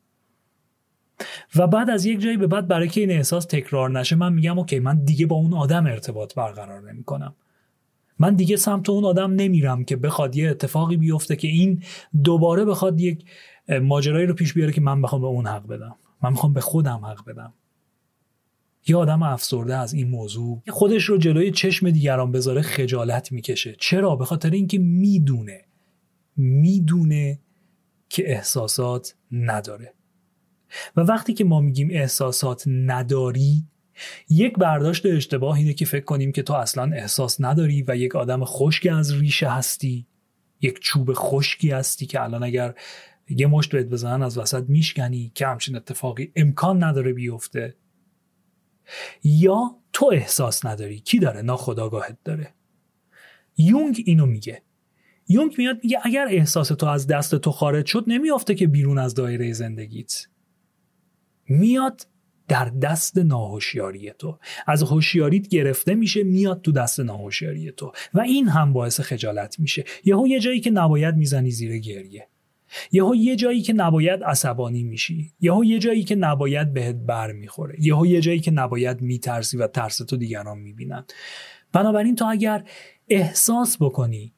و 1.56 1.67
بعد 1.67 1.89
از 1.89 2.06
یک 2.06 2.21
جایی 2.21 2.38
به 2.38 2.47
بعد 2.47 2.67
برای 2.67 2.88
که 2.88 3.01
این 3.01 3.12
احساس 3.12 3.45
تکرار 3.45 3.89
نشه 3.89 4.15
من 4.15 4.34
میگم 4.34 4.60
اوکی 4.60 4.79
من 4.79 5.03
دیگه 5.03 5.25
با 5.25 5.36
اون 5.36 5.53
آدم 5.53 5.86
ارتباط 5.86 6.36
برقرار 6.36 6.91
نمی‌کنم. 6.91 7.36
من 8.23 8.36
دیگه 8.36 8.55
سمت 8.55 8.89
اون 8.89 9.05
آدم 9.05 9.33
نمیرم 9.33 9.83
که 9.83 9.95
بخواد 9.95 10.36
یه 10.36 10.49
اتفاقی 10.49 10.97
بیفته 10.97 11.36
که 11.36 11.47
این 11.47 11.83
دوباره 12.23 12.65
بخواد 12.65 13.01
یک 13.01 13.25
ماجرایی 13.81 14.25
رو 14.25 14.33
پیش 14.33 14.53
بیاره 14.53 14.71
که 14.71 14.81
من 14.81 15.01
بخوام 15.01 15.21
به 15.21 15.27
اون 15.27 15.47
حق 15.47 15.67
بدم. 15.67 15.95
من 16.21 16.29
می‌خوام 16.29 16.53
به 16.53 16.62
خودم 16.62 17.05
حق 17.05 17.25
بدم. 17.25 17.53
یه 18.88 18.95
آدم 18.95 19.23
افسرده 19.23 19.77
از 19.77 19.93
این 19.93 20.09
موضوع. 20.09 20.62
خودش 20.69 21.03
رو 21.03 21.17
جلوی 21.17 21.51
چشم 21.51 21.89
دیگران 21.89 22.31
بذاره 22.31 22.62
خجالت 22.62 23.31
می‌کشه. 23.31 23.75
چرا؟ 23.79 24.15
به 24.15 24.25
خاطر 24.25 24.49
اینکه 24.49 24.79
می‌دونه. 24.79 25.62
می‌دونه 26.38 27.39
که 28.09 28.31
احساسات 28.31 29.15
نداره. 29.31 29.93
و 30.95 31.01
وقتی 31.01 31.33
که 31.33 31.43
ما 31.43 31.62
میگیم 31.62 31.88
احساسات 31.91 32.63
نداری 32.67 33.67
یک 34.29 34.53
برداشت 34.53 35.06
اشتباه 35.06 35.58
اینه 35.58 35.73
که 35.73 35.86
فکر 35.86 36.06
کنیم 36.06 36.32
که 36.32 36.43
تو 36.43 36.53
اصلا 36.53 36.91
احساس 36.95 37.41
نداری 37.41 37.84
و 37.88 37.97
یک 37.97 38.15
آدم 38.15 38.45
خشک 38.45 38.88
از 38.88 39.13
ریشه 39.13 39.49
هستی. 39.49 40.08
یک 40.62 40.79
چوب 40.79 41.13
خشکی 41.13 41.71
هستی 41.71 42.06
که 42.06 42.21
الان 42.21 42.43
اگر 42.43 42.75
یه 43.29 43.47
مشت 43.47 43.71
بهت 43.71 43.86
بزنن 43.86 44.23
از 44.23 44.38
وسط 44.38 44.63
میشکنی 44.67 45.32
که 45.36 45.47
همچین 45.47 45.75
اتفاقی 45.75 46.32
امکان 46.36 46.84
نداره 46.84 47.13
بیفته. 47.13 47.75
یا 49.23 49.75
تو 49.93 50.10
احساس 50.13 50.65
نداری. 50.65 50.99
کی 50.99 51.19
داره؟ 51.19 51.41
ناخداگاهت 51.41 52.17
داره. 52.23 52.53
یونگ 53.58 54.03
اینو 54.06 54.25
میگه. 54.25 54.62
یونگ 55.27 55.56
میاد 55.58 55.79
میگه 55.84 55.99
اگر 56.03 56.27
احساس 56.29 56.67
تو 56.67 56.86
از 56.86 57.08
دست 57.08 57.36
تو 57.36 57.51
خارج 57.51 57.86
شد 57.86 58.03
نمیافته 58.08 58.56
که 58.56 58.67
بیرون 58.67 58.97
از 58.97 59.13
دایره 59.13 59.53
زندگیت. 59.53 60.27
میاد 61.47 62.08
در 62.47 62.65
دست 62.65 63.17
ناهوشیاری 63.17 64.12
تو. 64.19 64.39
از 64.67 64.84
هوشیاریت 64.84 65.47
گرفته 65.47 65.95
میشه 65.95 66.23
میاد 66.23 66.62
تو 66.62 66.71
دست 66.71 66.99
ناهوشیاری 66.99 67.71
تو. 67.71 67.91
و 68.13 68.21
این 68.21 68.47
هم 68.47 68.73
باعث 68.73 68.99
خجالت 68.99 69.60
میشه. 69.60 69.84
یهو 70.03 70.27
یه 70.27 70.39
جایی 70.39 70.60
که 70.60 70.71
نباید 70.71 71.15
می‌زنی 71.15 71.51
زیر 71.51 71.77
گریه. 71.77 72.27
یهو 72.91 73.15
یه 73.15 73.36
جایی 73.36 73.62
که 73.62 73.73
نباید 73.73 74.23
عصبانی 74.23 74.84
میشی. 74.84 75.34
یهو 75.39 75.65
یه 75.65 75.79
جایی 75.79 76.03
که 76.03 76.15
نباید 76.15 76.73
بهت 76.73 76.95
بر 76.95 77.32
می‌خوره. 77.32 77.75
یهو 77.79 78.06
یه 78.06 78.21
جایی 78.21 78.39
که 78.39 78.51
نباید 78.51 79.01
میترسی 79.01 79.58
و 79.58 79.67
ترس 79.67 79.97
تو 79.97 80.17
دیگران 80.17 80.60
می‌بینن. 80.60 81.06
بنابراین 81.71 82.15
تو 82.15 82.25
اگر 82.25 82.63
احساس 83.10 83.77
بکنی 83.82 84.34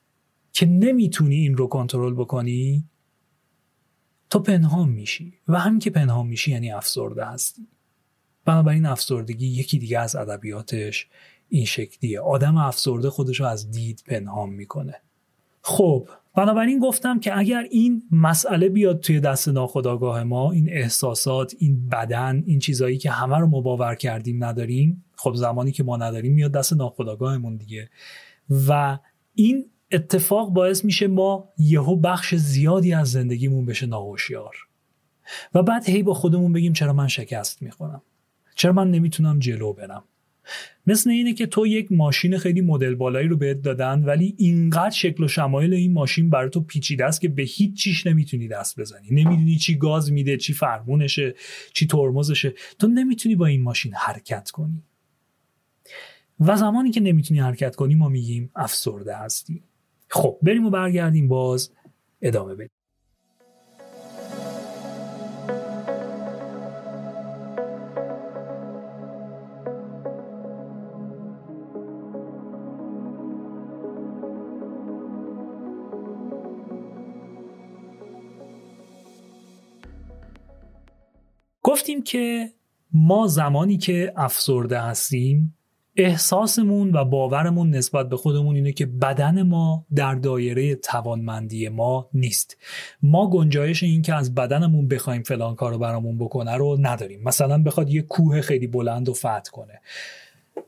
که 0.52 0.66
نمی‌تونی 0.66 1.36
این 1.36 1.58
رو 1.58 1.68
کنترل 1.68 2.14
بکنی 2.14 2.90
تو 4.30 4.40
پنهان 4.40 4.90
میشی. 4.90 5.34
و 5.48 5.60
همین 5.60 5.80
که 5.80 5.90
پنهان 5.90 6.28
میشی 6.28 6.52
یعنی 6.52 6.72
افسرده 6.72 7.26
هستی. 7.26 7.68
بنابراین 8.46 8.86
افسردگی 8.86 9.48
یکی 9.48 9.80
دیگه 9.80 10.00
از 10.00 10.16
ادبیاتش 10.16 11.08
این 11.50 11.66
شکلیه. 11.66 12.20
آدم 12.20 12.58
افسرده 12.58 13.10
خودش 13.10 13.40
رو 13.40 13.46
از 13.46 13.72
دید 13.72 14.04
پنهان 14.08 14.50
می‌کنه. 14.50 14.96
خب 15.62 16.10
بنابراین 16.36 16.80
گفتم 16.80 17.20
که 17.20 17.38
اگر 17.38 17.68
این 17.72 18.04
مسئله 18.12 18.70
بیاد 18.70 19.00
توی 19.00 19.20
دست 19.20 19.48
ناخودآگاه 19.48 20.24
ما 20.24 20.52
این 20.52 20.70
احساسات 20.70 21.56
این 21.60 21.90
بدن 21.90 22.44
این 22.46 22.60
چیزایی 22.60 22.98
که 22.98 23.12
همه 23.12 23.38
رو 23.38 23.48
مباور 23.48 23.96
کردیم 23.96 24.44
نداریم 24.44 25.06
خب 25.16 25.34
زمانی 25.36 25.72
که 25.72 25.84
ما 25.84 25.98
نداریم 25.98 26.34
میاد 26.34 26.52
دست 26.52 26.74
ناخودآگاهمون 26.74 27.56
دیگه. 27.56 27.90
و 28.68 29.00
این 29.34 29.66
اتفاق 29.92 30.50
باعث 30.50 30.86
میشه 30.86 31.08
ما 31.08 31.50
یهو 31.58 31.96
بخش 31.96 32.36
زیادی 32.36 32.94
از 32.94 33.12
زندگیمون 33.12 33.66
بشه 33.66 33.86
ناهوشیار. 33.86 34.56
و 35.54 35.64
بعد 35.64 35.90
هی 35.90 36.04
با 36.04 36.14
خودمون 36.14 36.54
بگیم 36.54 36.74
چرا 36.74 36.94
من 36.94 37.08
شکست 37.08 37.62
می‌خورم. 37.62 38.02
چرا 38.56 38.74
من 38.74 38.92
نمی‌تونم 38.92 39.40
جلو 39.40 39.74
برم؟ 39.74 40.04
مثل 40.88 41.10
اینه 41.10 41.34
که 41.34 41.46
تو 41.46 41.68
یک 41.68 41.92
ماشین 41.92 42.38
خیلی 42.38 42.62
مدل 42.62 42.96
بالایی 42.96 43.28
رو 43.28 43.38
بهت 43.38 43.62
دادن 43.62 44.04
ولی 44.04 44.36
اینقدر 44.38 44.96
شکل 44.96 45.24
و 45.24 45.28
شمایل 45.28 45.74
این 45.74 45.94
ماشین 45.94 46.30
برای 46.30 46.50
تو 46.50 46.62
پیچیده 46.62 47.06
است 47.06 47.22
که 47.22 47.30
به 47.30 47.44
هیچ 47.44 47.78
چیش 47.78 48.08
نمی‌تونی 48.08 48.48
دست 48.48 48.80
بزنی. 48.80 49.08
نمی‌دونی 49.12 49.56
چی 49.56 49.78
گاز 49.78 50.12
میده 50.12 50.38
چی 50.38 50.54
فرمونشه 50.54 51.36
چی 51.74 51.88
ترمزشه. 51.88 52.54
تو 52.80 52.88
نمی‌تونی 52.88 53.36
با 53.36 53.46
این 53.46 53.62
ماشین 53.62 53.94
حرکت 53.94 54.52
کنی. 54.52 54.84
و 56.40 56.56
زمانی 56.56 56.92
که 56.92 57.00
نمی‌تونی 57.00 57.40
حرکت 57.40 57.76
کنی 57.76 57.96
ما 57.96 58.10
میگیم 58.10 58.52
افسرده 58.56 59.18
هستی. 59.18 59.64
خب 60.10 60.40
بریم 60.42 60.66
و 60.66 60.70
برگردیم 60.70 61.28
باز 61.28 61.72
ادامه 62.22 62.56
بدیم. 62.56 62.75
گفتیم 82.06 82.22
که 82.22 82.54
ما 82.94 83.28
زمانی 83.28 83.78
که 83.78 84.14
افسرده 84.16 84.80
هستیم 84.80 85.56
احساسمون 85.98 86.96
و 86.96 87.06
باورمون 87.06 87.70
نسبت 87.70 88.10
به 88.10 88.18
خودمون 88.18 88.56
اینه 88.56 88.72
که 88.72 88.86
بدن 88.86 89.42
ما 89.42 89.86
در 89.96 90.16
دایره 90.16 90.76
توانمندی 90.76 91.70
ما 91.70 92.10
نیست. 92.14 92.58
ما 93.02 93.30
گنجایش 93.30 93.84
این 93.84 94.02
که 94.02 94.14
از 94.14 94.36
بدنمون 94.36 94.88
بخوایم 94.88 95.24
فلان 95.24 95.56
کارو 95.56 95.78
برامون 95.78 96.18
بکنه 96.18 96.56
رو 96.56 96.78
نداریم. 96.80 97.24
مثلا 97.24 97.64
بخواد 97.64 97.90
یه 97.90 98.02
کوه 98.02 98.42
خیلی 98.42 98.68
بلند 98.68 99.10
و 99.10 99.14
فتح 99.14 99.52
کنه. 99.52 99.82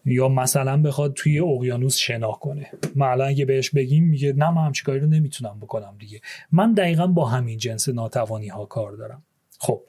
یا 0.05 0.29
مثلا 0.29 0.81
بخواد 0.81 1.13
توی 1.13 1.39
اقیانوس 1.39 1.97
شنا 1.97 2.31
کنه. 2.31 2.71
ما 2.95 3.07
الان 3.07 3.27
اگه 3.27 3.45
بهش 3.45 3.69
بگیم 3.69 4.03
میگه 4.03 4.33
نه 4.33 4.51
من 4.51 4.65
همچی 4.65 4.83
کاری 4.83 4.99
رو 4.99 5.07
نمی‌تونم 5.07 5.59
بکنم 5.59 5.95
دیگه. 5.99 6.21
من 6.51 6.73
دقیقا 6.73 7.07
با 7.07 7.25
همین 7.25 7.57
جنس 7.57 7.89
ناتوانی 7.89 8.47
ها 8.47 8.65
کار 8.65 8.91
دارم. 8.91 9.23
خب. 9.59 9.81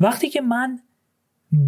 وقتی 0.00 0.28
که 0.28 0.40
من 0.40 0.80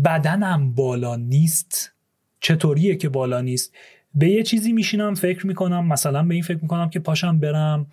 بدنم 0.05 0.75
بالا 0.75 1.17
نیست 1.17 1.93
چطوریه 2.41 2.97
که 2.97 3.09
بالا 3.09 3.41
نیست؟ 3.41 3.75
به 4.15 4.29
یه 4.29 4.43
چیزی 4.43 4.73
میشینم 4.73 5.15
فکر 5.15 5.47
می‌کنم 5.47 5.87
مثلا 5.87 6.23
به 6.23 6.35
این 6.35 6.43
فکر 6.43 6.59
می‌کنم 6.63 6.91
که 6.91 7.01
پاشم 7.01 7.39
برم 7.39 7.87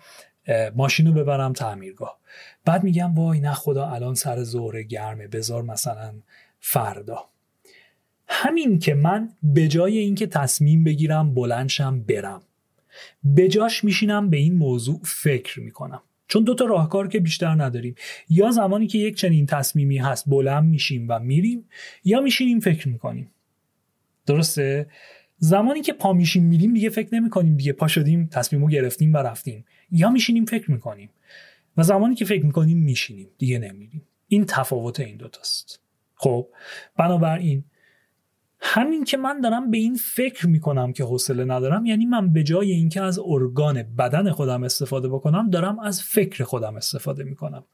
ماشین 0.74 1.06
رو 1.06 1.12
ببرم 1.12 1.52
تعمیرگاه. 1.52 2.18
بعد 2.64 2.84
میگم 2.84 3.14
وای 3.14 3.40
نه 3.40 3.54
خدا 3.54 3.88
الان 3.88 4.14
سر 4.14 4.42
ظهر 4.42 4.82
گرمه 4.82 5.28
بذار 5.28 5.62
مثلا 5.62 6.14
فردا. 6.60 7.24
همین 8.26 8.78
که 8.78 8.94
من 8.94 9.28
به 9.42 9.68
جای 9.68 9.98
اینکه 9.98 10.26
تصمیم 10.26 10.84
بگیرم 10.84 11.34
بلندشم 11.34 12.00
برم. 12.00 12.42
به 13.24 13.48
جاش 13.48 13.84
میشینم 13.84 14.30
به 14.30 14.36
این 14.36 14.54
موضوع 14.54 15.00
فکر 15.04 15.60
می‌کنم. 15.60 16.02
چون 16.30 16.44
دو 16.44 16.54
تا 16.54 16.64
راهکار 16.64 17.08
که 17.08 17.20
بیشتر 17.20 17.62
نداریم. 17.62 17.94
یا 18.28 18.50
زمانی 18.50 18.86
که 18.86 18.98
یک 18.98 19.16
چنین 19.16 19.46
تصمیمی 19.46 19.98
هست 19.98 20.24
بلند 20.28 20.64
میشیم 20.64 21.06
و 21.08 21.18
میریم 21.18 21.64
یا 22.04 22.20
میشینیم 22.20 22.60
فکر 22.60 22.88
می‌کنیم. 22.88 23.30
درسته؟ 24.26 24.86
زمانی 25.38 25.80
که 25.80 25.92
پا 25.92 26.12
میشیم 26.12 26.44
میریم 26.44 26.74
دیگه 26.74 26.88
فکر 26.90 27.14
نمی‌کنیم. 27.14 27.56
دیگه 27.56 27.72
پا 27.72 27.88
شدیم 27.88 28.28
تصمیمو 28.32 28.68
گرفتیم 28.68 29.14
و 29.14 29.16
رفتیم. 29.16 29.64
یا 29.90 30.10
میشینیم 30.10 30.44
فکر 30.44 30.70
می‌کنیم. 30.70 31.10
و 31.76 31.82
زمانی 31.82 32.14
که 32.14 32.24
فکر 32.24 32.44
می‌کنیم 32.44 32.78
میشینیم. 32.78 33.28
دیگه 33.38 33.58
نمیریم. 33.58 34.02
این 34.28 34.44
تفاوت 34.44 35.00
این 35.00 35.16
دوتاست. 35.16 35.80
خب 36.14 36.48
بنابراین 36.96 37.64
همین 38.60 39.04
که 39.04 39.16
من 39.16 39.40
دارم 39.40 39.70
به 39.70 39.78
این 39.78 39.94
فکر 39.94 40.46
می‌کنم 40.46 40.92
که 40.92 41.04
حوصله 41.04 41.44
ندارم 41.44 41.86
یعنی 41.86 42.06
من 42.06 42.32
به 42.32 42.42
جای 42.42 42.72
اینکه 42.72 43.00
از 43.02 43.18
ارگان 43.24 43.82
بدن 43.82 44.30
خودم 44.30 44.62
استفاده 44.62 45.08
بکنم 45.08 45.50
دارم 45.50 45.78
از 45.78 46.02
فکر 46.02 46.44
خودم 46.44 46.76
استفاده 46.76 47.24
می‌کنم. 47.24 47.64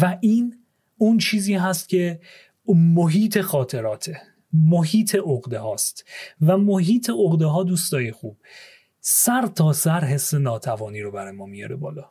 و 0.00 0.18
این 0.20 0.56
اون 0.98 1.18
چیزی 1.18 1.54
هست 1.54 1.88
که 1.88 2.20
محیط 2.66 3.40
خاطراته 3.40 4.20
محیط 4.52 5.14
عقده 5.14 5.58
هاست. 5.58 6.04
و 6.46 6.58
محیط 6.58 7.10
عقده 7.10 7.46
ها 7.46 7.62
دوستای 7.62 8.12
خوب 8.12 8.36
سر 9.00 9.46
تا 9.46 9.72
سر 9.72 10.04
حس 10.04 10.34
ناتوانی 10.34 11.00
رو 11.00 11.10
برای 11.10 11.32
ما 11.32 11.46
میاره 11.46 11.76
بالا. 11.76 12.10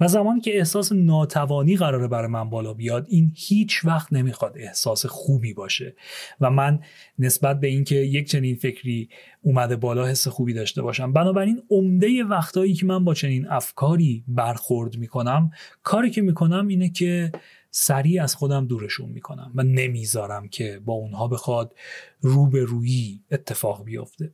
و 0.00 0.08
زمانی 0.08 0.40
که 0.40 0.58
احساس 0.58 0.92
ناتوانی 0.92 1.76
قراره 1.76 2.08
برای 2.08 2.28
من 2.28 2.50
بالا 2.50 2.74
بیاد 2.74 3.06
این 3.08 3.32
هیچ 3.34 3.84
وقت 3.84 4.12
نمی‌خواد 4.12 4.52
احساس 4.56 5.06
خوبی 5.06 5.54
باشه. 5.54 5.96
و 6.40 6.50
من 6.50 6.80
نسبت 7.18 7.60
به 7.60 7.66
اینکه 7.66 7.94
یک 7.94 8.30
چنین 8.30 8.56
فکری 8.56 9.08
اومده 9.42 9.76
بالا 9.76 10.06
حس 10.06 10.28
خوبی 10.28 10.52
داشته 10.52 10.82
باشم. 10.82 11.12
بنابراین 11.12 11.62
عمده 11.70 12.24
وقتهایی 12.24 12.74
که 12.74 12.86
من 12.86 13.04
با 13.04 13.14
چنین 13.14 13.46
افکاری 13.48 14.24
برخورد 14.28 14.96
می‌کنم 14.96 15.50
کاری 15.82 16.10
که 16.10 16.22
می‌کنم 16.22 16.68
اینه 16.68 16.90
که 16.90 17.32
سریع 17.70 18.22
از 18.22 18.34
خودم 18.34 18.66
دورشون 18.66 19.08
می‌کنم 19.08 19.52
و 19.54 19.62
نمی‌ذارم 19.62 20.48
که 20.48 20.80
با 20.84 20.92
اونها 20.92 21.28
بخواد 21.28 21.74
روبرویی 22.20 23.24
اتفاق 23.30 23.84
بیفته. 23.84 24.32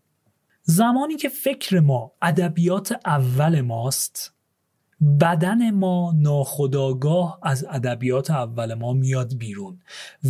زمانی 0.63 1.17
که 1.17 1.29
فکر 1.29 1.81
ما 1.81 2.13
ادبیات 2.23 2.93
اول 3.07 3.61
ماست 3.61 4.32
بدن 5.21 5.71
ما 5.71 6.15
ناخداگاه 6.17 7.39
از 7.43 7.67
ادبیات 7.71 8.31
اول 8.31 8.75
ما 8.75 8.93
میاد 8.93 9.39
بیرون 9.39 9.79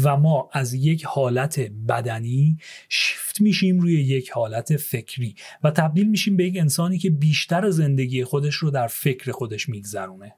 و 0.03 0.17
ما 0.17 0.51
از 0.53 0.75
یک 0.75 1.05
حالت 1.05 1.61
بدنی 1.89 2.57
شیفت 2.89 3.41
میشیم 3.41 3.81
روی 3.81 3.93
یک 3.93 4.31
حالت 4.31 4.77
فکری 4.77 5.35
و 5.63 5.71
تبدیل 5.71 6.09
میشیم 6.09 6.37
به 6.37 6.45
یک 6.45 6.57
انسانی 6.57 6.99
که 6.99 7.11
بیشتر 7.11 7.71
زندگی 7.71 8.25
خودش 8.25 8.55
رو 8.55 8.71
در 8.71 8.87
فکر 8.87 9.33
خودش 9.33 9.69
میگذرونه. 9.69 10.35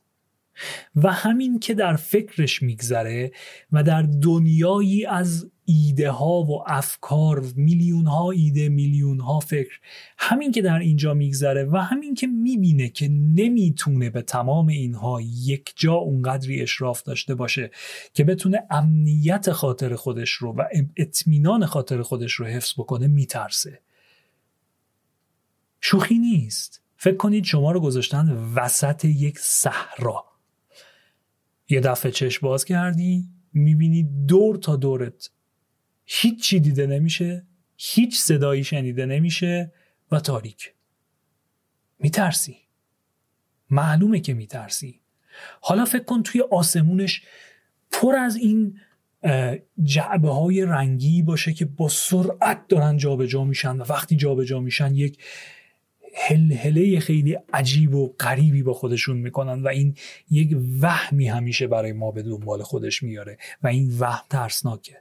و 0.96 1.12
همین 1.12 1.58
که 1.58 1.74
در 1.74 1.96
فکرش 1.96 2.62
میگذره 2.62 3.32
و 3.72 3.82
در 3.82 4.02
دنیایی 4.02 5.06
از 5.06 5.50
ایده 5.64 6.10
ها 6.10 6.42
و 6.42 6.62
افکار 6.66 7.44
میلیون 7.56 8.06
ها 8.06 8.30
ایده 8.30 8.68
میلیون 8.68 9.20
ها 9.20 9.40
فکر 9.40 9.80
همین 10.18 10.52
که 10.52 10.62
در 10.62 10.78
اینجا 10.78 11.14
میگذره 11.14 11.64
و 11.64 11.76
همین 11.76 12.14
که 12.14 12.26
می‌بینه 12.26 12.88
که 12.88 13.08
نمی‌تونه 13.08 14.10
به 14.10 14.22
تمام 14.22 14.66
اینها 14.66 15.20
یک 15.20 15.72
جا 15.76 15.94
اونقدری 15.94 16.62
اشراف 16.62 17.02
داشته 17.02 17.34
باشه 17.34 17.70
که 18.14 18.24
بتونه 18.24 18.62
امنیت 18.70 19.52
خاطر 19.52 19.94
خودش 19.94 20.30
رو 20.30 20.52
و 20.52 20.64
اطمینان 20.96 21.66
خاطر 21.66 22.02
خودش 22.02 22.32
رو 22.32 22.46
حفظ 22.46 22.72
بکنه 22.72 23.06
میترسه. 23.06 23.80
شوخی 25.80 26.18
نیست. 26.18 26.82
فکر 26.96 27.16
کنید 27.16 27.44
شما 27.44 27.72
رو 27.72 27.80
گذاشتن 27.80 28.52
وسط 28.54 29.04
یک 29.04 29.38
صحرا. 29.38 30.33
یه 31.68 31.80
دفعه 31.80 32.12
چشم 32.12 32.46
باز 32.46 32.64
کردی 32.64 33.28
می‌بینی 33.52 34.02
دور 34.26 34.56
تا 34.56 34.76
دورت 34.76 35.30
هیچی 36.04 36.60
دیده 36.60 36.86
نمیشه 36.86 37.46
هیچ 37.76 38.20
صدایی 38.20 38.64
شنیده 38.64 39.06
نمیشه 39.06 39.72
و 40.12 40.20
تاریک. 40.20 40.74
میترسی. 41.98 42.56
معلومه 43.70 44.20
که 44.20 44.34
میترسی. 44.34 45.00
حالا 45.60 45.84
فکر 45.84 46.04
کن 46.04 46.22
توی 46.22 46.40
آسمونش 46.50 47.22
پر 47.90 48.16
از 48.16 48.36
این 48.36 48.80
جعبه 49.82 50.28
های 50.28 50.62
رنگی 50.62 51.22
باشه 51.22 51.52
که 51.52 51.64
با 51.64 51.88
سرعت 51.88 52.68
دارن 52.68 52.96
جابجا 52.96 53.26
جا 53.26 53.44
میشن 53.44 53.76
و 53.76 53.84
وقتی 53.88 54.16
جابجا 54.16 54.44
جا 54.44 54.60
میشن 54.60 54.94
یک 54.94 55.18
هلهله 56.14 57.00
خیلی 57.00 57.38
عجیب 57.52 57.94
و 57.94 58.14
غریبی 58.20 58.62
با 58.62 58.72
خودشون 58.72 59.16
می‌کنن 59.16 59.62
و 59.62 59.68
این 59.68 59.94
یک 60.30 60.56
وهمی 60.80 61.28
همیشه 61.28 61.66
برای 61.66 61.92
ما 61.92 62.10
به 62.10 62.22
دنبال 62.22 62.62
خودش 62.62 63.02
میاره 63.02 63.38
و 63.62 63.66
این 63.66 63.98
وهم 63.98 64.24
ترسناکه. 64.30 65.00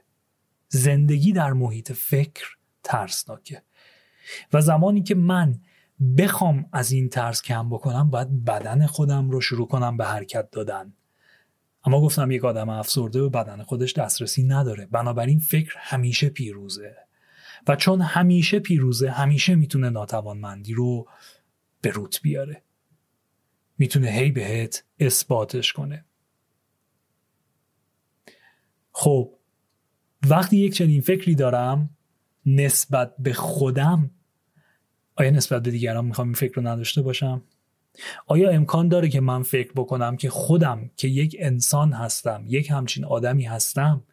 زندگی 0.68 1.32
در 1.32 1.52
محیط 1.52 1.92
فکر 1.92 2.44
ترسناکه. 2.82 3.62
و 4.52 4.60
زمانی 4.60 5.02
که 5.02 5.14
من 5.14 5.60
بخوام 6.18 6.66
از 6.72 6.92
این 6.92 7.08
ترس 7.08 7.42
کم 7.42 7.70
بکنم 7.70 8.10
باید 8.10 8.44
بدن 8.44 8.86
خودم 8.86 9.30
رو 9.30 9.40
شروع 9.40 9.68
کنم 9.68 9.96
به 9.96 10.04
حرکت 10.04 10.50
دادن. 10.50 10.92
اما 11.84 12.00
گفتم 12.00 12.30
یک 12.30 12.44
آدم 12.44 12.68
افسرده 12.68 13.22
به 13.22 13.28
بدن 13.28 13.62
خودش 13.62 13.92
دسترسی 13.92 14.42
نداره. 14.42 14.86
بنابراین 14.86 15.38
فکر 15.38 15.74
همیشه 15.78 16.28
پیروزه. 16.28 16.96
و 17.68 17.76
چون 17.76 18.00
همیشه 18.00 18.58
پیروزه 18.58 19.10
همیشه 19.10 19.54
می‌تونه 19.54 19.90
ناتوانمندی 19.90 20.74
رو 20.74 21.08
به 21.80 21.90
روت 21.90 22.22
بیاره. 22.22 22.62
می‌تونه 23.78 24.10
هی 24.10 24.30
بهت 24.30 24.84
اثباتش 24.98 25.72
کنه. 25.72 26.04
خب 28.92 29.34
وقتی 30.28 30.56
یک 30.56 30.74
چنین 30.74 31.00
فکری 31.00 31.34
دارم 31.34 31.90
نسبت 32.46 33.14
به 33.18 33.32
خودم 33.32 34.10
آیا 35.16 35.30
نسبت 35.30 35.62
به 35.62 35.70
دیگران 35.70 36.04
می‌خوام 36.04 36.26
این 36.26 36.34
فکر 36.34 36.54
رو 36.54 36.68
نداشته 36.68 37.02
باشم؟ 37.02 37.42
آیا 38.26 38.50
امکان 38.50 38.88
داره 38.88 39.08
که 39.08 39.20
من 39.20 39.42
فکر 39.42 39.72
بکنم 39.72 40.16
که 40.16 40.30
خودم 40.30 40.90
که 40.96 41.08
یک 41.08 41.36
انسان 41.38 41.92
هستم 41.92 42.44
یک 42.48 42.70
همچین 42.70 43.04
آدمی 43.04 43.44
هستم 43.44 44.04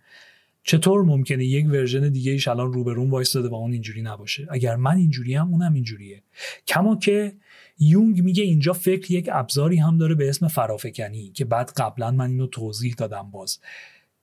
چطور 0.63 1.03
ممکنه 1.03 1.45
یک 1.45 1.67
ورژن 1.69 2.09
دیگه 2.09 2.31
ایش 2.31 2.47
الان 2.47 2.73
روبرون 2.73 3.09
وایستاده 3.09 3.49
و 3.49 3.55
اون 3.55 3.71
اینجوری 3.71 4.01
نباشه؟ 4.01 4.47
اگر 4.51 4.75
من 4.75 4.95
اینجوری 4.95 5.35
هم 5.35 5.49
اونم 5.49 5.73
اینجوریه. 5.73 6.23
کما 6.67 6.95
که 6.95 7.33
یونگ 7.79 8.21
میگه 8.23 8.43
اینجا 8.43 8.73
فکر 8.73 9.11
یک 9.11 9.29
ابزاری 9.31 9.77
هم 9.77 9.97
داره 9.97 10.15
به 10.15 10.29
اسم 10.29 10.47
فرافکنی 10.47 11.31
که 11.31 11.45
بعد 11.45 11.71
قبلا 11.77 12.11
من 12.11 12.29
اینو 12.29 12.47
توضیح 12.47 12.93
دادم 12.97 13.31
باز. 13.31 13.59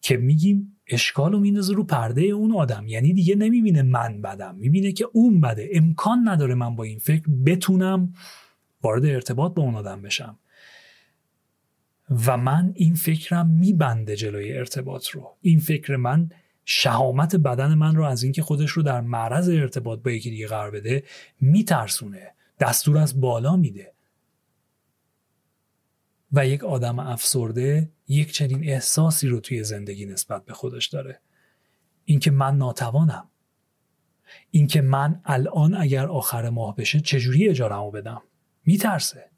که 0.00 0.16
میگیم 0.16 0.76
اشکال 0.86 1.32
رو 1.32 1.38
میندازه 1.38 1.74
رو 1.74 1.84
پرده 1.84 2.22
اون 2.22 2.52
آدم. 2.52 2.88
یعنی 2.88 3.12
دیگه 3.12 3.34
نمی‌بینه 3.34 3.82
من 3.82 4.22
بدم. 4.22 4.54
می‌بینه 4.54 4.92
که 4.92 5.06
اون 5.12 5.40
بده. 5.40 5.68
امکان 5.72 6.28
نداره 6.28 6.54
من 6.54 6.76
با 6.76 6.84
این 6.84 6.98
فکر 6.98 7.22
بتونم 7.46 8.12
وارد 8.82 9.04
ارتباط 9.04 9.54
با 9.54 9.62
اون 9.62 9.74
آدم 9.74 10.02
بشم. 10.02 10.38
و 12.26 12.36
من 12.36 12.72
این 12.74 12.94
فکرم 12.94 13.46
میبنده 13.50 14.16
جلوی 14.16 14.52
ارتباط 14.52 15.08
رو. 15.08 15.36
این 15.40 15.60
فکر 15.60 15.96
من 15.96 16.30
شهامت 16.64 17.36
بدن 17.36 17.74
من 17.74 17.96
رو 17.96 18.04
از 18.04 18.22
اینکه 18.22 18.42
خودش 18.42 18.70
رو 18.70 18.82
در 18.82 19.00
معرض 19.00 19.48
ارتباط 19.48 20.02
با 20.02 20.10
یکی 20.10 20.30
دیگه 20.30 20.46
قرار 20.46 20.70
بده 20.70 21.04
میترسونه. 21.40 22.34
دستور 22.60 22.98
از 22.98 23.20
بالا 23.20 23.56
میده. 23.56 23.92
و 26.32 26.46
یک 26.46 26.64
آدم 26.64 26.98
افسرده 26.98 27.90
یک 28.08 28.32
چنین 28.32 28.64
احساسی 28.64 29.28
رو 29.28 29.40
توی 29.40 29.64
زندگی 29.64 30.06
نسبت 30.06 30.44
به 30.44 30.52
خودش 30.52 30.86
داره. 30.86 31.20
اینکه 32.04 32.30
من 32.30 32.56
ناتوانم. 32.56 33.28
اینکه 34.50 34.80
من 34.80 35.20
الان 35.24 35.74
اگر 35.74 36.06
آخر 36.06 36.50
ماه 36.50 36.76
بشه 36.76 37.00
چجوری 37.00 37.48
اجارمو 37.48 37.90
بدم؟ 37.90 38.22
میترسه. 38.66 39.30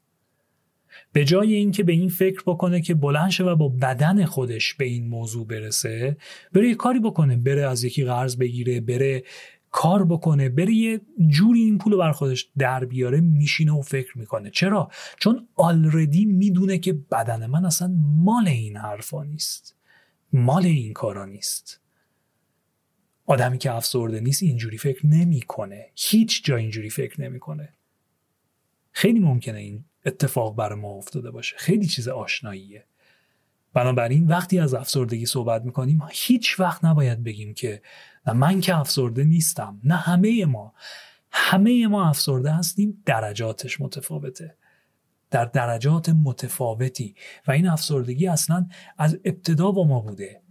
به 1.13 1.25
جای 1.25 1.53
اینکه 1.53 1.83
به 1.83 1.91
این 1.91 2.09
فکر 2.09 2.41
بکنه 2.45 2.81
که 2.81 2.93
بلند 2.93 3.29
شه 3.29 3.43
و 3.43 3.55
با 3.55 3.69
بدن 3.69 4.25
خودش 4.25 4.73
به 4.73 4.85
این 4.85 5.07
موضوع 5.07 5.47
برسه 5.47 6.17
بره 6.53 6.69
یه 6.69 6.75
کاری 6.75 6.99
بکنه 6.99 7.37
بره 7.37 7.67
از 7.69 7.83
یکی 7.83 8.03
قرض 8.03 8.37
بگیره 8.37 8.81
بره 8.81 9.23
کار 9.71 10.05
بکنه 10.05 10.49
بره 10.49 10.73
یه 10.73 11.01
جوری 11.27 11.59
این 11.59 11.77
پول 11.77 11.95
بر 11.95 12.11
خودش 12.11 12.49
در 12.57 12.85
بیاره 12.85 13.21
میشینه 13.21 13.73
و 13.73 13.81
فکر 13.81 14.17
می‌کنه. 14.17 14.49
چرا؟ 14.49 14.91
چون 15.19 15.47
آلردی 15.55 16.25
می‌دونه 16.25 16.77
که 16.77 16.93
بدن 16.93 17.45
من 17.45 17.65
اصلا 17.65 17.87
مال 17.97 18.47
این 18.47 18.77
حرفا 18.77 19.23
نیست. 19.23 19.75
مال 20.33 20.65
این 20.65 20.93
کارا 20.93 21.25
نیست. 21.25 21.81
آدمی 23.25 23.57
که 23.57 23.71
افسرده 23.71 24.19
نیست 24.19 24.43
اینجوری 24.43 24.77
فکر 24.77 25.07
نمی‌کنه. 25.07 25.85
هیچ 25.95 26.45
جا 26.45 26.55
اینجوری 26.55 26.89
فکر 26.89 27.21
نمی‌کنه. 27.21 27.73
خیلی 28.91 29.19
ممکنه 29.19 29.59
این 29.59 29.83
اتفاق 30.05 30.55
بر 30.55 30.73
ما 30.73 30.89
افتاده 30.89 31.31
باشه. 31.31 31.55
خیلی 31.57 31.85
چیز 31.87 32.07
آشناییه. 32.07 32.85
بنابراین 33.73 34.27
وقتی 34.27 34.59
از 34.59 34.73
افسردگی 34.73 35.25
صحبت 35.25 35.65
می‌کنیم 35.65 36.01
هیچ 36.11 36.59
وقت 36.59 36.85
نباید 36.85 37.23
بگیم 37.23 37.53
که 37.53 37.81
من 38.35 38.61
که 38.61 38.77
افسرده 38.77 39.23
نیستم 39.23 39.79
نه 39.83 39.95
همه 39.95 40.45
ما. 40.45 40.73
همه 41.31 41.87
ما 41.87 42.09
افسرده 42.09 42.51
هستیم 42.51 43.03
درجاتش 43.05 43.81
متفاوته. 43.81 44.57
در 45.29 45.45
درجات 45.45 46.09
متفاوتی. 46.09 47.15
و 47.47 47.51
این 47.51 47.67
افسردگی 47.67 48.27
اصلا 48.27 48.67
از 48.97 49.19
ابتدا 49.25 49.71
با 49.71 49.83
ما 49.83 49.99
بوده. 49.99 50.41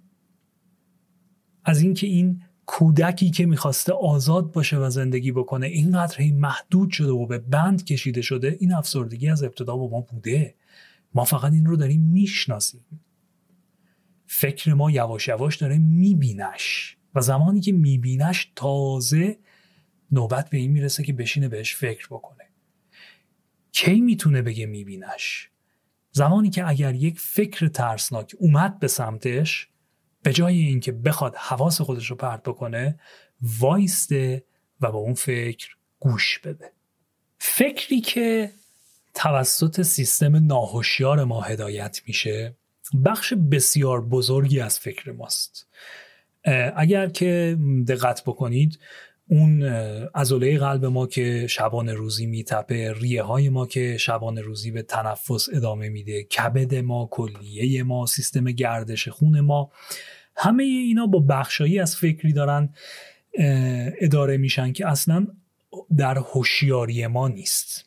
از 1.64 1.80
اینکه 1.80 2.07
این 2.07 2.42
کودکی 2.73 3.31
که 3.31 3.47
می‌خواسته 3.47 3.93
آزاد 3.93 4.53
باشه 4.53 4.77
و 4.77 4.91
زندگی 4.91 5.33
بکنه 5.33 5.66
اینقدر 5.66 6.21
هی 6.21 6.33
محدود 6.33 6.91
شده 6.91 7.11
و 7.11 7.27
به 7.27 7.39
بند 7.39 7.85
کشیده 7.85 8.23
شده 8.23 8.57
این 8.61 8.73
افسردگی 8.73 9.29
از 9.29 9.43
ابتدا 9.43 9.77
با 9.77 9.89
ما 9.89 10.01
بوده. 10.01 10.55
ما 11.14 11.25
فقط 11.25 11.53
این 11.53 11.66
رو 11.66 11.77
داریم 11.77 12.01
می‌شناسیم. 12.01 12.85
فکر 14.27 14.75
ما 14.75 14.91
یواش 14.91 15.29
یواش 15.29 15.57
داره 15.57 15.79
میبینش 15.79 16.97
و 17.14 17.21
زمانی 17.21 17.61
که 17.61 17.73
میبینش 17.73 18.53
تازه 18.57 19.39
نوبت 20.12 20.51
به 20.51 20.59
این 20.59 20.71
می‌رسه 20.71 21.03
که 21.03 21.12
بشینه 21.12 21.49
بهش 21.49 21.75
فکر 21.75 22.07
بکنه. 22.07 22.45
کی 23.73 24.01
می‌تونه 24.01 24.43
بگه 24.43 24.66
میبینش؟ 24.66 25.51
زمانی 26.12 26.51
که 26.51 26.68
اگر 26.68 26.95
یک 26.95 27.21
فکر 27.21 27.68
ترسناک 27.68 28.37
اومد 28.39 28.79
به 28.79 28.89
سمتش 28.89 29.70
به 30.23 30.33
جای 30.33 30.59
اینکه 30.59 30.93
بخواد 30.93 31.37
حواس 31.37 31.81
خودش 31.81 32.11
رو 32.11 32.16
پرت 32.16 32.43
بکنه 32.43 33.01
وایسته 33.61 34.45
و 34.81 34.93
با 34.93 34.99
اون 34.99 35.14
فکر 35.14 35.77
گوش 36.01 36.39
بده. 36.39 36.73
فکری 37.39 38.01
که 38.01 38.53
توسط 39.14 39.83
سیستم 39.83 40.47
ناهوشیار 40.47 41.25
ما 41.25 41.41
هدایت 41.41 42.01
میشه 42.07 42.55
بخش 43.05 43.33
بسیار 43.33 44.01
بزرگی 44.01 44.61
از 44.61 44.79
فکر 44.79 45.12
ماست. 45.12 45.66
اگر 46.77 47.09
که 47.09 47.59
دقت 47.89 48.23
بکنید 48.25 48.79
اون 49.31 49.62
ازوله 50.14 50.59
قلب 50.59 50.85
ما 50.85 51.07
که 51.07 51.47
شبان 51.47 51.89
روزی 51.89 52.26
میتپه 52.26 52.93
ریه 52.93 53.22
های 53.22 53.49
ما 53.49 53.66
که 53.66 53.97
شبان 53.97 54.39
روزی 54.39 54.70
به 54.70 54.83
تنفس 54.83 55.49
ادامه 55.53 55.89
میده 55.89 56.22
کبد 56.22 56.74
ما 56.74 57.09
کلیه 57.11 57.83
ما 57.83 58.07
سیستم 58.07 58.45
گردش 58.45 59.09
خون 59.09 59.41
ما 59.41 59.70
همه 60.37 60.62
اینا 60.62 61.07
با 61.07 61.18
بخشایی 61.18 61.78
از 61.78 61.97
فکری 61.97 62.33
دارن 62.33 62.74
اداره 64.01 64.37
میشن 64.37 64.72
که 64.72 64.89
اصلا 64.89 65.26
در 65.97 66.18
هوشیاری 66.18 67.07
ما 67.07 67.28
نیست. 67.28 67.85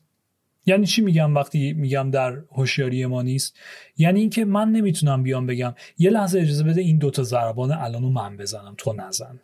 یعنی 0.65 0.85
چی 0.85 1.01
میگم 1.01 1.35
وقتی 1.35 1.73
میگم 1.73 2.11
در 2.11 2.37
هوشیاری 2.51 3.05
ما 3.05 3.21
نیست؟ 3.21 3.55
یعنی 3.97 4.19
اینکه 4.19 4.45
من 4.45 4.71
نمی‌تونم 4.71 5.23
بیام 5.23 5.45
بگم 5.45 5.73
یه 5.97 6.09
لحظه 6.09 6.39
اجازه 6.39 6.63
بده 6.63 6.81
این 6.81 6.97
دوتا 6.97 7.23
ضربان 7.23 7.71
الانو 7.71 8.09
من 8.09 8.37
بزنم 8.37 8.75
تو 8.77 8.93
نزن. 8.93 9.39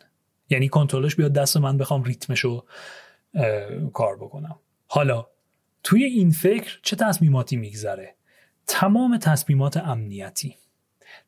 یعنی 0.50 0.68
کنترلش 0.68 1.16
بیاد 1.16 1.32
دست 1.32 1.56
من 1.56 1.76
بخوام 1.76 2.02
ریتمشو 2.02 2.64
کار 3.92 4.16
بکنم. 4.16 4.58
حالا 4.86 5.26
توی 5.82 6.04
این 6.04 6.30
فکر 6.30 6.80
چه 6.82 6.96
تصمیماتی 6.96 7.56
میگذره؟ 7.56 8.14
تمام 8.66 9.18
تصمیمات 9.18 9.76
امنیتی 9.76 10.56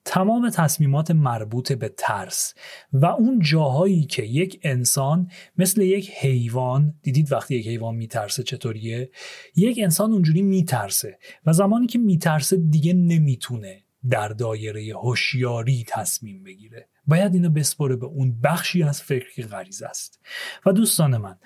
تمام 0.05 0.51
تصمیمات 0.51 1.11
مربوط 1.11 1.73
به 1.73 1.89
ترس 1.97 2.55
و 2.93 3.07
اون 3.07 3.41
جاهایی 3.41 4.05
که 4.05 4.23
یک 4.23 4.61
انسان 4.62 5.31
مثل 5.59 5.83
یک 5.83 6.11
حیوان 6.11 6.95
دیدید 7.03 7.33
وقتی 7.33 7.57
یک 7.57 7.68
حیوان 7.68 7.95
میترسه 7.95 8.43
چطوریه؟ 8.43 9.11
یک 9.57 9.79
انسان 9.83 10.12
اونجوری 10.12 10.43
میترسه 10.43 11.18
و 11.47 11.53
زمانی 11.53 11.87
که 11.87 11.99
میترسه 11.99 12.57
دیگه 12.57 12.93
نمی‌تونه 12.93 13.83
در 14.11 14.28
دایره 14.28 14.94
هوشیاری 14.94 15.84
تصمیم 15.88 16.44
بگیره. 16.44 16.88
باید 17.07 17.34
اینو 17.34 17.50
بسپره 17.50 17.96
به 17.96 18.07
اون 18.07 18.40
بخشی 18.40 18.82
از 18.82 19.03
فکر 19.03 19.32
که 19.34 19.42
غریزه 19.42 19.86
است. 19.86 20.20
و 20.66 20.72
دوستان 20.72 21.16
من 21.16 21.38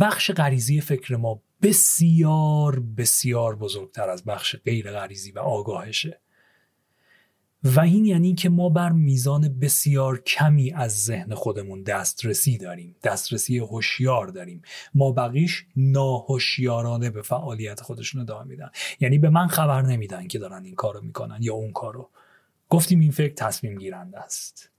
بخش 0.00 0.30
غریزی 0.30 0.80
فکر 0.80 1.16
ما 1.16 1.42
بسیار 1.62 2.80
بسیار 2.80 3.56
بزرگتر 3.56 4.10
از 4.10 4.24
بخش 4.24 4.56
غیر 4.56 4.90
غریزی 4.90 5.32
و 5.32 5.38
آگاهشه. 5.38 6.20
و 7.64 7.80
این 7.80 8.04
یعنی 8.04 8.34
که 8.34 8.48
ما 8.48 8.68
بر 8.68 8.92
میزان 8.92 9.58
بسیار 9.58 10.20
کمی 10.20 10.72
از 10.72 11.04
ذهن 11.04 11.34
خودمون 11.34 11.82
دسترسی 11.82 12.58
داریم 12.58 12.96
دسترسی 13.02 13.58
هوشیار 13.58 14.26
داریم. 14.26 14.62
ما 14.94 15.12
بقیش 15.12 15.66
ناهوشیارانه 15.76 17.10
به 17.10 17.22
فعالیت 17.22 17.80
خودشون 17.80 18.20
ادامه 18.20 18.44
میدن. 18.44 18.70
یعنی 19.00 19.18
به 19.18 19.30
من 19.30 19.46
خبر 19.46 19.82
نمیدن 19.82 20.26
که 20.26 20.38
دارن 20.38 20.64
این 20.64 20.74
کارو 20.74 21.00
می‌کنن 21.00 21.38
یا 21.40 21.54
اون 21.54 21.72
کارو. 21.72 22.10
گفتیم 22.68 23.00
این 23.00 23.10
فکر 23.10 23.34
تصمیم 23.34 23.78
گیرنده 23.78 24.18
است. 24.18 24.70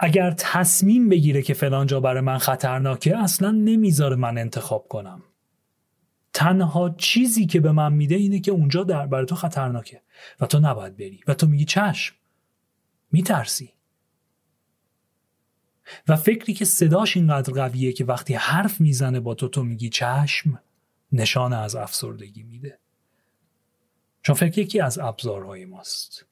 اگر 0.00 0.34
تصمیم 0.38 1.08
بگیره 1.08 1.42
که 1.42 1.54
فلان 1.54 1.86
جا 1.86 2.00
برای 2.00 2.20
من 2.20 2.38
خطرناکه 2.38 3.16
اصلا 3.16 3.50
نمی‌ذاره 3.50 4.16
من 4.16 4.38
انتخاب 4.38 4.88
کنم. 4.88 5.22
تنها 6.36 6.94
چیزی 6.98 7.46
که 7.46 7.60
به 7.60 7.72
من 7.72 7.92
میده 7.92 8.14
اینه 8.14 8.40
که 8.40 8.50
اونجا 8.50 8.84
در 8.84 9.06
برای 9.06 9.26
تو 9.26 9.34
خطرناکه 9.34 10.02
و 10.40 10.46
تو 10.46 10.60
نباید 10.60 10.96
بری 10.96 11.20
و 11.26 11.34
تو 11.34 11.46
میگی 11.46 11.64
چشم. 11.64 12.14
میترسی. 13.12 13.72
و 16.08 16.16
فکری 16.16 16.54
که 16.54 16.64
صداش 16.64 17.16
اینقدر 17.16 17.52
قویه 17.52 17.92
که 17.92 18.04
وقتی 18.04 18.34
حرف 18.34 18.80
می‌زنه 18.80 19.20
با 19.20 19.34
تو 19.34 19.48
تو 19.48 19.62
میگی 19.62 19.88
چشم 19.88 20.62
نشان 21.12 21.52
از 21.52 21.76
افسردگی 21.76 22.42
میده. 22.42 22.78
چون 24.22 24.34
فکر 24.34 24.58
یکی 24.58 24.80
از 24.80 24.98
ابزارهای 24.98 25.64
ماست. 25.64 26.26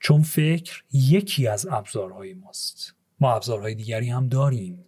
چون 0.00 0.22
فکر 0.22 0.82
یکی 0.92 1.46
از 1.46 1.66
ابزارهای 1.66 2.34
ماست. 2.34 2.94
ما 3.20 3.34
ابزارهای 3.34 3.74
دیگری 3.74 4.10
هم 4.10 4.28
داریم. 4.28 4.84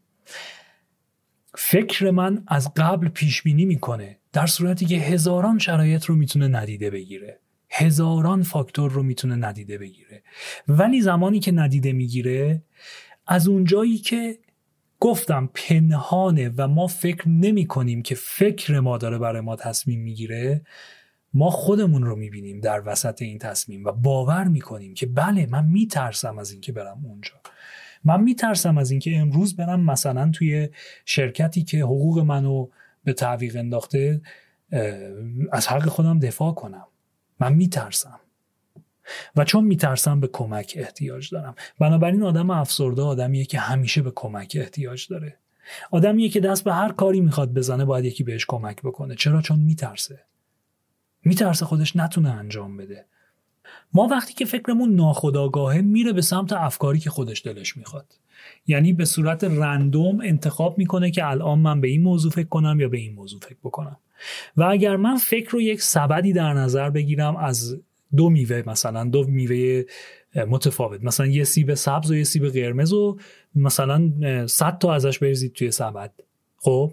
فکر 1.55 2.11
من 2.11 2.45
از 2.47 2.75
قبل 2.77 3.09
پیش 3.09 3.43
بینی 3.43 3.65
می‌کنه. 3.65 4.18
در 4.33 4.47
صورتی 4.47 4.87
که 4.87 4.97
هزاران 4.97 5.59
شرایط 5.59 6.05
رو 6.05 6.15
می‌تونه 6.15 6.49
ندیده 6.49 6.91
بگیره. 6.91 7.41
هزاران 7.71 8.43
فاکتور 8.43 8.91
رو 8.91 9.03
می‌تونه 9.03 9.37
ندیده 9.37 9.79
بگیره. 9.79 10.23
ولی 10.69 11.01
زمانی 11.01 11.41
که 11.41 11.53
ندیده 11.53 11.93
می‌گیره 11.93 12.63
از 13.27 13.49
اونجایی 13.49 13.99
که 13.99 14.39
گفتم 15.01 15.51
پنهانه 15.55 16.53
و 16.57 16.69
ما 16.69 16.87
فکر 16.87 17.29
نمی 17.29 17.67
کنیم 17.67 18.03
که 18.03 18.15
فکر 18.15 18.81
ما 18.81 18.99
داره 18.99 19.19
برای 19.19 19.41
ما 19.41 19.57
تصمیم 19.57 20.01
می‌گیره 20.01 20.63
ما 21.35 21.51
خودمون 21.51 22.03
رو 22.03 22.17
می‌بینیم 22.17 22.61
در 22.61 22.83
وسط 22.87 23.23
این 23.23 23.39
تصمیم 23.39 23.85
و 23.85 23.93
باور 23.93 24.45
می‌کنیم 24.45 24.95
که 24.95 25.07
بله 25.07 25.47
من 25.47 25.67
میترسم 25.67 26.39
از 26.39 26.53
اینکه 26.53 26.73
برم 26.73 27.01
اونجا. 27.05 27.35
من 28.05 28.23
میترسم 28.23 28.79
از 28.79 28.91
اینکه 28.91 29.17
امروز 29.17 29.57
برم 29.57 29.81
مثلا 29.81 30.31
توی 30.31 30.69
شرکتی 31.05 31.63
که 31.63 31.79
حقوق 31.79 32.19
منو 32.19 32.69
به 33.05 33.13
تعویق 33.13 33.57
انداخته 33.57 34.21
از 35.53 35.69
حق 35.69 35.89
خودم 35.89 36.19
دفاع 36.19 36.55
کنم. 36.55 36.87
من 37.41 37.53
میترسم. 37.53 38.21
و 39.37 39.45
چون 39.45 39.65
میترسم 39.65 40.21
به 40.21 40.29
کمک 40.29 40.75
احتیاج 40.77 41.31
دارم. 41.31 41.55
بنابراین 41.79 42.23
آدم 42.23 42.51
افسرده 42.51 43.03
آدمیه 43.03 43.45
که 43.45 43.59
همیشه 43.59 44.03
به 44.03 44.13
کمک 44.15 44.57
احتیاج 44.61 45.09
داره. 45.09 45.39
آدمیه 45.91 46.29
که 46.29 46.41
دست 46.41 46.65
به 46.65 46.75
هر 46.75 46.93
کاری 46.93 47.21
می‌خواد 47.21 47.55
بزنه 47.55 47.85
باید 47.85 48.05
یکی 48.05 48.25
بهش 48.25 48.47
کمک 48.47 48.83
بکنه. 48.83 49.15
چرا؟ 49.15 49.43
چون 49.43 49.59
میترسه. 49.59 50.21
میترسه 51.25 51.65
خودش 51.65 51.97
نتونه 51.97 52.31
انجام 52.31 52.77
بده. 52.77 53.07
ما 53.93 54.07
وقتی 54.07 54.35
که 54.35 54.45
فکرمون 54.45 54.95
ناخداگاهه 54.95 55.81
میره 55.81 56.13
به 56.13 56.23
سمت 56.23 56.53
افکاری 56.53 56.99
که 56.99 57.11
خودش 57.11 57.47
دلش 57.47 57.77
می‌خواد. 57.77 58.07
یعنی 58.67 58.93
به 58.93 59.05
صورت 59.05 59.45
رندوم 59.45 60.21
انتخاب 60.21 60.79
می‌کنه 60.79 61.11
که 61.11 61.27
الان 61.27 61.59
من 61.59 61.81
به 61.81 61.89
این 61.89 62.03
موضوع 62.03 62.31
فکر 62.31 62.49
کنم 62.49 62.81
یا 62.81 62.89
به 62.89 62.99
این 62.99 63.15
موضوع 63.15 63.41
فکر 63.41 63.59
بکنم. 63.65 63.97
و 64.57 64.63
اگر 64.63 64.97
من 64.97 65.17
فکر 65.17 65.51
رو 65.51 65.61
یک 65.61 65.83
سبدی 65.83 66.33
در 66.33 66.53
نظر 66.53 66.91
بگیرم 66.91 67.37
از 67.37 67.81
دو 68.17 68.31
میوه 68.31 68.63
مثلا 68.67 69.05
دو 69.05 69.25
میوه 69.27 69.83
متفاوت. 70.49 71.05
مثلا 71.05 71.27
یه 71.27 71.45
سیب 71.45 71.75
سبز 71.75 72.11
و 72.11 72.17
یه 72.17 72.25
سیب 72.25 72.49
قرمز 72.49 72.93
و 72.93 73.19
مثلا 73.55 74.13
100 74.47 74.79
تا 74.79 74.95
ازش 74.95 75.19
بریزید 75.19 75.53
توی 75.53 75.71
سبد. 75.71 76.13
خب؟ 76.57 76.93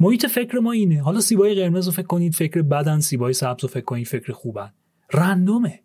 محیط 0.00 0.26
فکر 0.26 0.58
ما 0.58 0.72
اینه. 0.72 1.02
حالا 1.02 1.20
سیبای 1.20 1.54
قرمز 1.54 1.86
رو 1.86 1.92
فکر 1.92 2.06
کنید 2.06 2.34
فکر 2.34 2.62
بدن 2.62 3.00
سیبای 3.00 3.32
سبز 3.32 3.62
رو 3.62 3.68
فکر 3.68 3.84
کنید 3.84 4.06
فکر 4.06 4.32
خوبن. 4.32 4.72
رندومه. 5.12 5.80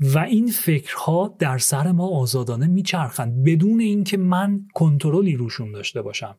و 0.00 0.18
این 0.18 0.46
فکرها 0.46 1.36
در 1.38 1.58
سر 1.58 1.92
ما 1.92 2.08
آزادانه 2.08 2.66
میچرخند 2.66 3.44
بدون 3.44 3.80
اینکه 3.80 4.16
من 4.16 4.66
کنترلی 4.74 5.36
روشون 5.36 5.72
داشته 5.72 6.02
باشم. 6.02 6.36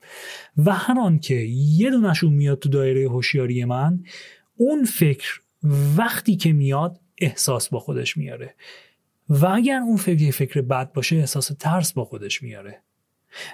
و 0.57 0.73
هر 0.73 1.17
که 1.17 1.35
یه 1.53 1.89
دونشون 1.89 2.33
میاد 2.33 2.59
تو 2.59 2.69
دایره 2.69 3.09
هوشیاری 3.09 3.65
من 3.65 4.03
اون 4.57 4.83
فکر 4.83 5.41
وقتی 5.97 6.35
که 6.35 6.53
میاد 6.53 6.99
احساس 7.17 7.69
با 7.69 7.79
خودش 7.79 8.17
میاره. 8.17 8.55
و 9.29 9.45
اگر 9.45 9.79
اون 9.79 9.97
فکر 9.97 10.31
فکر 10.31 10.61
بد 10.61 10.93
باشه 10.93 11.15
احساس 11.15 11.51
ترس 11.59 11.93
با 11.93 12.05
خودش 12.05 12.43
میاره. 12.43 12.81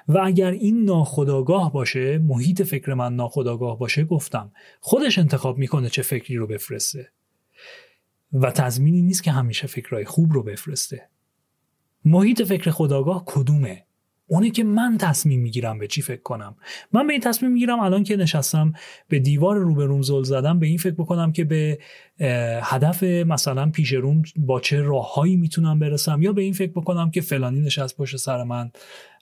و 0.08 0.18
اگر 0.18 0.52
این 0.52 0.84
ناخداگاه 0.84 1.74
باشه 1.74 2.18
محیط 2.18 2.62
فکر 2.62 2.94
من 2.94 3.16
ناخداگاه 3.16 3.80
باشه 3.80 4.04
گفتم 4.04 4.52
خودش 4.80 5.20
انتخاب 5.20 5.58
می‌کنه 5.58 5.90
چه 5.90 6.02
فکری 6.02 6.36
رو 6.36 6.48
بفرسته. 6.48 7.12
و 8.42 8.52
تضمینی 8.52 9.02
نیست 9.02 9.24
که 9.24 9.32
همیشه 9.32 9.68
فکرهای 9.68 10.06
خوب 10.06 10.34
رو 10.34 10.44
بفرسته. 10.44 11.10
محیط 12.06 12.42
فکر 12.42 12.72
خداگاه 12.72 13.24
کدومه؟ 13.26 13.85
اونه 14.28 14.50
که 14.50 14.64
من 14.64 14.98
تصمیم 14.98 15.42
می‌گیرم 15.42 15.80
به 15.80 15.88
چی 15.88 16.02
فکر 16.02 16.22
کنم. 16.22 16.56
من 16.92 17.08
به 17.08 17.14
این 17.14 17.22
تصمیم 17.22 17.52
می‌گیرم 17.52 17.80
الان 17.80 18.04
که 18.04 18.16
نشستم 18.16 18.74
به 19.10 19.20
دیوار 19.20 19.58
روبروم 19.58 20.02
زل 20.02 20.24
زدم 20.24 20.60
به 20.60 20.68
این 20.68 20.78
فکر 20.78 20.94
بکنم 20.94 21.32
که 21.32 21.44
به 21.44 21.80
هدف 22.64 23.04
مثلا 23.04 23.70
پیش 23.70 23.94
روم 23.94 24.22
با 24.36 24.60
چه 24.60 24.82
راههایی 24.82 25.36
می‌تونم 25.36 25.80
برسم 25.80 26.22
یا 26.22 26.34
به 26.34 26.42
این 26.42 26.54
فکر 26.54 26.72
بکنم 26.72 27.12
که 27.12 27.22
فلانی 27.22 27.60
نشست 27.60 27.98
پشت 27.98 28.18
سر 28.18 28.44
من 28.44 28.72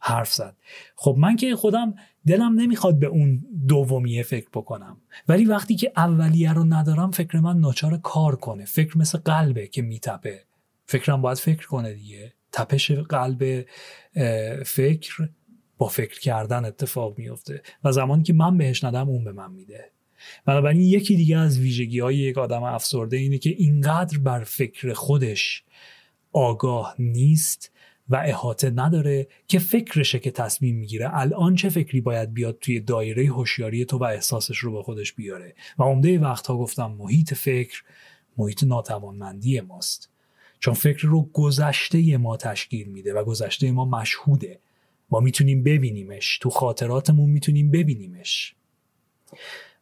حرف 0.01 0.34
زد. 0.34 0.58
خب 0.95 1.16
من 1.20 1.36
که 1.36 1.56
خودم 1.56 1.95
دلم 2.28 2.54
نمی‌خواد 2.54 2.99
به 2.99 3.08
اون 3.08 3.45
دومیه 3.68 4.24
فکر 4.24 4.47
بکنم. 4.54 4.97
ولی 5.28 5.45
وقتی 5.45 5.76
که 5.76 5.91
اولیه 5.97 6.54
رو 6.54 6.64
ندارم 6.64 7.12
فکر 7.12 7.39
من 7.39 7.60
ناچار 7.60 7.97
کار 7.97 8.36
کنه. 8.36 8.66
فکر 8.66 8.97
مثل 8.97 9.18
قلبه 9.18 9.68
که 9.68 9.82
میتپه. 9.82 10.43
فکرم 10.86 11.22
باید 11.22 11.38
فکر 11.38 11.68
کنه 11.68 11.93
دیگه. 11.93 12.34
تپش 12.54 12.91
قلب 12.91 13.66
فکر 14.66 15.30
با 15.78 15.88
فکر 15.88 16.20
کردن 16.20 16.66
اتفاق 16.66 17.18
میفته 17.18 17.62
و 17.84 17.91
زمانی 17.91 18.24
که 18.24 18.34
من 18.34 18.58
بهش 18.58 18.84
ندم 18.84 19.10
اون 19.10 19.24
به 19.24 19.32
من 19.32 19.51
میده. 19.51 19.91
بنابراین 20.45 20.82
یکی 20.82 21.16
دیگه 21.16 21.38
از 21.38 21.60
ویژگی 21.60 21.99
های 21.99 22.16
یک 22.16 22.38
آدم 22.38 22.64
افسرده 22.64 23.18
اینه 23.18 23.38
که 23.38 23.49
اینقدر 23.49 24.18
بر 24.18 24.43
فکر 24.43 24.93
خودش 24.93 25.64
آگاه 26.32 26.95
نیست 26.99 27.72
و 28.10 28.16
احاطه 28.26 28.70
نداره 28.70 29.28
که 29.47 29.60
فکرشه 29.60 30.20
که 30.20 30.32
تصمیم 30.32 30.76
می‌گیره 30.76 31.10
الان 31.14 31.56
چه 31.56 31.70
فکری 31.70 32.01
باید 32.01 32.34
بیاد 32.34 32.58
توی 32.62 32.80
دایره 32.80 33.26
هوشیاری 33.26 33.86
تو 33.86 33.97
و 33.97 34.04
احساسش 34.04 34.58
رو 34.58 34.72
با 34.72 34.84
خودش 34.84 35.14
بیاره. 35.14 35.56
و 35.80 35.84
عمده 35.84 36.20
وقتها 36.20 36.58
گفتم 36.58 36.91
محیط 36.91 37.34
فکر 37.34 37.84
محیط 38.38 38.64
ناتوانمندی 38.64 39.62
ماست. 39.62 40.12
چون 40.64 40.74
فکر 40.74 41.07
رو 41.07 41.30
گذشته 41.34 42.18
ما 42.18 42.38
تشکیل 42.38 42.88
میده 42.88 43.14
و 43.14 43.24
گذشته 43.24 43.72
ما 43.72 43.86
مشهوده. 43.86 44.59
ما 45.09 45.20
می‌تونیم 45.20 45.64
ببینیمش. 45.64 46.38
تو 46.38 46.49
خاطراتمون 46.49 47.30
می‌تونیم 47.30 47.72
ببینیمش. 47.72 48.55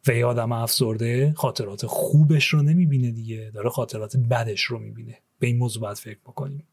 و 0.06 0.12
یه 0.12 0.26
آدم 0.26 0.52
افسرده 0.52 1.32
خاطرات 1.36 1.86
خوبش 1.86 2.48
رو 2.48 2.62
نمی‌بینه 2.62 3.10
دیگه. 3.10 3.50
داره 3.54 3.70
خاطرات 3.70 4.16
بدش 4.16 4.62
رو 4.62 4.78
می‌بینه. 4.78 5.18
به 5.38 5.46
این 5.46 5.58
موضوع 5.58 5.82
باید 5.82 5.96
فکر 5.96 6.18
بکنیم. 6.26 6.66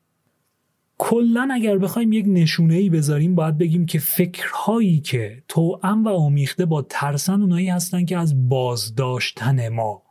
کلا 0.98 1.50
اگر 1.52 1.78
بخوایم 1.78 2.14
یک 2.14 2.26
نشونه 2.28 2.76
ای 2.76 2.90
بذاریم 2.90 3.36
باید 3.36 3.58
بگیم 3.58 3.86
که 3.86 4.00
فکرهایی 4.00 5.00
که 5.00 5.44
توأم 5.48 6.04
و 6.04 6.10
آمیخته 6.10 6.66
با 6.66 6.82
ترسن 6.82 7.42
اونایی 7.42 7.70
هستن 7.70 8.06
که 8.06 8.18
از 8.18 8.50
بازداشتن 8.50 9.70
ما 9.70 10.04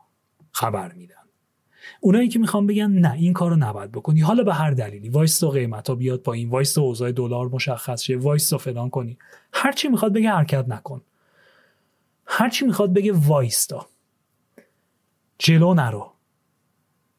خبر 0.51 0.93
میدن. 0.93 1.18
اونایی 1.99 2.29
که 2.29 2.39
می‌خوام 2.39 2.67
بگن 2.67 2.91
نه 2.91 3.13
این 3.13 3.33
کارو 3.33 3.55
نباید 3.55 3.91
بکنی. 3.91 4.19
حالا 4.19 4.43
به 4.43 4.53
هر 4.53 4.71
دلیلی. 4.71 5.09
وایس 5.09 5.43
قیمت 5.43 5.89
ها 5.89 5.95
بیاد 5.95 6.19
پایین 6.19 6.49
وایس 6.49 6.77
اوضاع 6.77 7.11
دلار 7.11 7.47
مشخص 7.47 8.01
شه 8.01 8.17
وایس 8.17 8.53
فلان 8.53 8.89
کنی. 8.89 9.17
هرچی 9.53 9.87
می‌خواد 9.87 10.13
بگه 10.13 10.29
حرکت 10.29 10.65
نکن. 10.67 11.01
هرچی 12.25 12.65
می‌خواد 12.65 12.93
بگه 12.93 13.13
وایستا 13.13 13.89
جلو 15.39 15.73
نرو. 15.73 16.13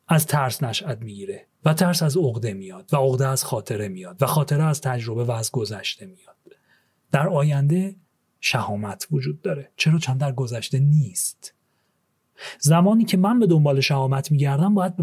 از 0.09 0.27
ترس 0.27 0.63
نشأت 0.63 1.03
می‌گیره 1.03 1.47
و 1.65 1.75
ترس 1.75 2.03
از 2.03 2.17
عقده 2.17 2.55
میاد 2.55 2.95
و 2.95 2.97
عقده 2.97 3.27
از 3.27 3.45
خاطره 3.45 3.89
میاد 3.89 4.23
و 4.23 4.27
خاطره 4.27 4.65
از 4.65 4.81
تجربه 4.81 5.25
و 5.25 5.31
از 5.31 5.51
گذشته 5.51 6.07
میاد. 6.07 6.37
در 7.13 7.29
آینده 7.29 7.97
شهامت 8.41 9.07
وجود 9.11 9.43
داره. 9.43 9.71
چرا؟ 9.77 9.99
چند 9.99 10.21
در 10.21 10.33
گذشته 10.33 10.79
نیست. 10.79 11.55
زمانی 12.59 13.05
که 13.05 13.17
من 13.17 13.39
به 13.39 13.47
دنبال 13.47 13.81
شهامت 13.81 14.33
میگردم 14.33 14.75
باید 14.75 14.95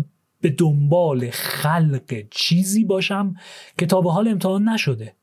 به 0.42 0.50
دنبال 0.50 1.30
خلق 1.30 2.24
چیزی 2.32 2.84
باشم 2.84 3.36
که 3.78 3.86
تا 3.86 4.02
به 4.02 4.12
حال 4.12 4.28
امتحان 4.28 4.70
نشده. 4.70 5.16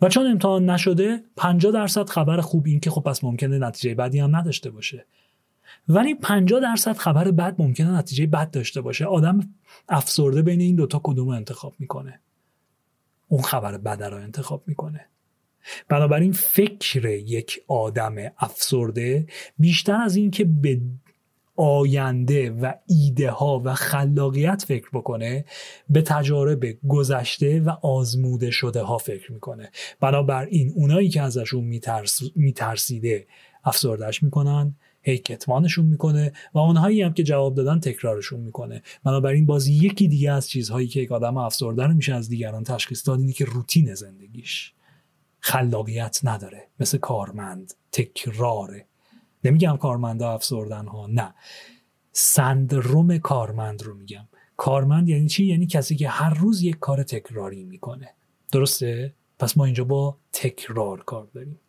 و 0.00 0.08
چون 0.08 0.26
امتحان 0.26 0.70
نشده 0.70 1.22
50 1.36 1.72
درصد 1.72 2.08
خبر 2.08 2.40
خوب 2.40 2.66
این 2.66 2.80
که 2.80 2.90
خب 2.90 3.00
پس 3.00 3.24
ممکنه 3.24 3.58
نتیجه 3.58 3.94
بدی 3.94 4.18
هم 4.18 4.36
نداشته 4.36 4.70
باشه. 4.70 5.06
ولی 5.88 6.14
50 6.14 6.60
درصد 6.60 6.96
خبر 6.96 7.30
بد 7.30 7.54
ممکنه 7.58 7.90
نتیجه 7.90 8.26
بد 8.26 8.50
داشته 8.50 8.80
باشه. 8.80 9.04
آدم 9.04 9.40
افسرده 9.88 10.42
بین 10.42 10.60
این 10.60 10.76
دوتا 10.76 11.00
کدوم 11.04 11.28
انتخاب 11.28 11.74
می‌کنه. 11.78 12.20
اون 13.28 13.42
خبر 13.42 13.78
بد 13.78 14.02
رو 14.02 14.16
انتخاب 14.16 14.62
می‌کنه. 14.66 15.06
بنابراین 15.88 16.32
فکر 16.32 17.06
یک 17.06 17.60
آدم 17.68 18.14
افسرده 18.38 19.26
بیشتر 19.58 19.96
از 19.96 20.16
این 20.16 20.30
که 20.30 20.44
به 20.44 20.80
آینده 21.56 22.50
و 22.50 22.72
ایده 22.86 23.30
ها 23.30 23.62
و 23.64 23.74
خلاقیت 23.74 24.64
فکر 24.68 24.88
بکنه 24.92 25.44
به 25.88 26.02
تجارب 26.02 26.64
گذشته 26.88 27.60
و 27.60 27.70
آزموده 27.82 28.50
شده 28.50 28.82
ها 28.82 28.98
فکر 28.98 29.32
می‌کنه. 29.32 29.70
بنابراین 30.00 30.72
اونایی 30.74 31.08
که 31.08 31.22
ازشون 31.22 31.64
میترس، 31.64 32.20
میترسیده 32.36 33.26
افسردهش 33.64 34.22
می‌کنن 34.22 34.74
هی 35.02 35.18
کتمانشون 35.18 35.84
می‌کنه 35.84 36.32
و 36.54 36.58
اونهایی 36.58 37.02
هم 37.02 37.12
که 37.12 37.22
جواب 37.22 37.54
دادن 37.54 37.80
تکرارشون 37.80 38.40
می‌کنه. 38.40 38.82
بنابراین 39.04 39.46
باز 39.46 39.68
یکی 39.68 40.08
دیگه 40.08 40.32
از 40.32 40.48
چیزهایی 40.48 40.88
که 40.88 41.00
یک 41.00 41.12
آدم 41.12 41.36
افسرده 41.36 41.82
رو 41.82 41.94
میشه 41.94 42.14
از 42.14 42.28
دیگران 42.28 42.64
تشخیص 42.64 43.08
داد 43.08 43.20
اینه 43.20 43.32
که 43.32 43.44
روتین 43.44 43.94
زندگیش 43.94 44.72
خلاقیت 45.40 46.20
نداره. 46.24 46.68
مثل 46.80 46.98
کارمند 46.98 47.74
تکراره 47.92 48.86
نمیگم 49.46 49.76
کارمندا 49.76 50.32
افسردن 50.32 50.86
ها 50.86 51.06
نه. 51.06 51.34
سندروم 52.12 53.18
کارمند 53.18 53.82
رو 53.82 53.94
میگم. 53.94 54.28
کارمند 54.56 55.08
یعنی 55.08 55.28
چی؟ 55.28 55.46
یعنی 55.46 55.66
کسی 55.66 55.96
که 55.96 56.08
هر 56.08 56.34
روز 56.34 56.62
یک 56.62 56.78
کار 56.78 57.02
تکراری 57.02 57.64
می‌کنه. 57.64 58.14
درسته؟ 58.52 59.14
پس 59.38 59.56
ما 59.56 59.64
اینجا 59.64 59.84
با 59.84 60.18
تکرار 60.32 61.04
کار 61.04 61.28
داریم. 61.34 61.60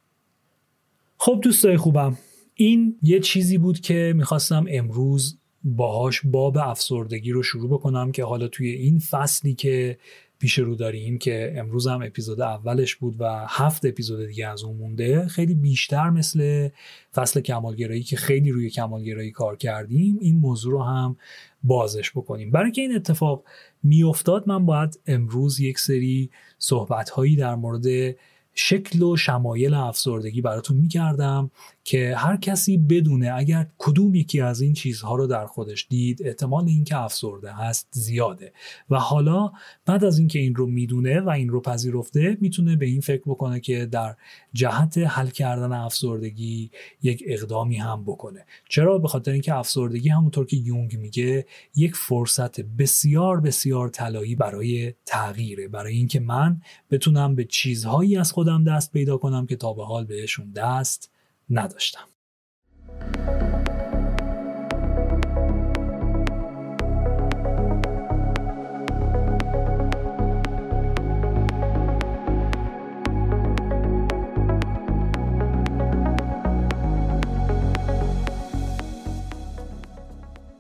خب 1.18 1.40
دوستای 1.44 1.78
خوبم 1.78 2.18
این 2.56 3.00
یه 3.02 3.20
چیزی 3.20 3.58
بود 3.58 3.80
که 3.80 4.14
می‌خواستم 4.16 4.66
امروز 4.70 5.38
باهاش 5.64 6.22
باب 6.26 6.58
افسردگی 6.58 7.32
رو 7.32 7.44
شروع 7.44 7.70
بکنم 7.70 8.12
که 8.12 8.24
حالا 8.24 8.48
توی 8.48 8.70
این 8.70 9.00
فصلی 9.00 9.54
که 9.56 9.98
پیش 10.40 10.60
رو 10.60 10.76
داریم 10.76 11.18
که 11.18 11.54
امروز 11.56 11.88
هم 11.88 12.02
اپیزود 12.02 12.42
اولش 12.42 12.96
بود 12.96 13.16
و 13.20 13.46
هفت 13.48 13.86
اپیزود 13.86 14.28
دیگه 14.28 14.48
از 14.48 14.64
اون 14.64 14.78
مونده. 14.78 15.28
خیلی 15.28 15.54
بیشتر 15.54 16.10
مثل 16.10 16.70
فصل 17.16 17.42
کمالگرایی 17.42 18.04
که 18.04 18.16
خیلی 18.16 18.52
روی 18.52 18.70
کمالگرایی 18.70 19.32
کار 19.32 19.58
کردیم 19.58 20.18
این 20.22 20.38
موضوع 20.38 20.72
رو 20.72 20.84
هم 20.84 21.18
بازش 21.64 22.12
بکنیم. 22.12 22.52
برای 22.52 22.72
که 22.72 22.82
این 22.82 22.96
اتفاق 22.96 23.44
میافتاد 23.84 24.48
من 24.48 24.66
باید 24.66 25.00
امروز 25.08 25.60
یک 25.60 25.80
سری 25.80 26.30
صحبت 26.58 27.10
هایی 27.10 27.36
در 27.36 27.56
مورد 27.56 28.16
شکل 28.54 29.04
و 29.04 29.16
شمایل 29.18 29.74
افسردگی 29.74 30.42
براتون 30.42 30.78
می‌کردم. 30.78 31.52
که 31.88 32.16
هر 32.18 32.38
کسی 32.38 32.78
بدونه 32.78 33.34
اگر 33.36 33.68
کدوم 33.78 34.16
یکی 34.16 34.42
از 34.42 34.62
این 34.62 34.74
چیزها 34.74 35.16
رو 35.16 35.28
در 35.28 35.46
خودش 35.46 35.88
دید 35.90 36.22
احتمال 36.26 36.66
اینکه 36.68 36.98
افسرده 36.98 37.54
هست 37.54 37.88
زیاده. 37.92 38.54
و 38.90 39.00
حالا 39.00 39.52
بعد 39.86 40.04
از 40.04 40.20
اینکه 40.20 40.40
این 40.40 40.56
رو 40.56 40.66
می‌دونه 40.66 41.22
و 41.22 41.30
این 41.30 41.50
رو 41.50 41.62
پذیرفته 41.62 42.38
می‌تونه 42.42 42.76
به 42.76 42.86
این 42.86 43.02
فکر 43.02 43.22
بکنه 43.26 43.60
که 43.60 43.86
در 43.86 44.16
جهت 44.54 44.98
حل 44.98 45.28
کردن 45.28 45.72
افسردگی 45.72 46.72
یک 47.02 47.24
اقدامی 47.28 47.78
هم 47.78 48.04
بکنه. 48.04 48.46
چرا؟ 48.70 48.98
به 48.98 49.08
خاطر 49.08 49.32
اینکه 49.32 49.56
افسردگی 49.56 50.10
همونطور 50.10 50.46
که 50.46 50.58
یونگ 50.58 50.98
میگه 50.98 51.46
یک 51.76 51.96
فرصت 51.96 52.62
بسیار 52.62 53.42
بسیار 53.42 53.90
طلایی 53.90 54.36
برای 54.36 54.94
تغییره. 55.06 55.68
برای 55.68 55.94
اینکه 55.94 56.20
من 56.20 56.62
بتونم 56.92 57.36
به 57.36 57.44
چیزهایی 57.44 58.18
از 58.18 58.32
خودم 58.32 58.64
دست 58.64 58.92
پیدا 58.92 59.18
کنم 59.18 59.46
که 59.46 59.56
تا 59.56 59.74
به 59.74 59.86
حال 59.86 60.06
بهشون 60.06 60.52
دست 60.52 61.17
نداشتم. 61.50 62.08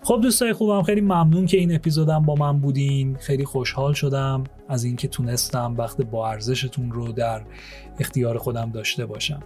خب 0.07 0.19
دوستای 0.21 0.53
خوبم 0.53 0.83
خیلی 0.83 1.01
ممنون 1.01 1.45
که 1.45 1.57
این 1.57 1.75
اپیزودم 1.75 2.25
با 2.25 2.35
من 2.35 2.59
بودین. 2.59 3.17
خیلی 3.17 3.45
خوشحال 3.45 3.93
شدم 3.93 4.43
از 4.67 4.83
اینکه 4.83 5.07
تونستم 5.07 5.75
وقت 5.77 6.01
با 6.01 6.29
ارزشتون 6.29 6.91
رو 6.91 7.11
در 7.11 7.41
اختیار 7.99 8.37
خودم 8.37 8.71
داشته 8.71 9.05
باشم. 9.05 9.39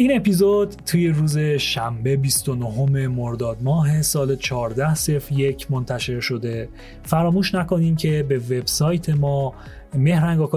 این 0.00 0.16
اپیزود 0.16 0.74
توی 0.86 1.08
روز 1.08 1.38
شنبه 1.38 2.16
29 2.16 3.08
مرداد 3.08 3.62
ماه 3.62 4.02
سال 4.02 4.30
1401 4.30 5.70
منتشر 5.70 6.20
شده. 6.20 6.68
فراموش 7.02 7.54
نکنین 7.54 7.96
که 7.96 8.24
به 8.28 8.38
وبسایت 8.38 9.10
ما 9.10 9.54
مهرنگ 9.94 10.48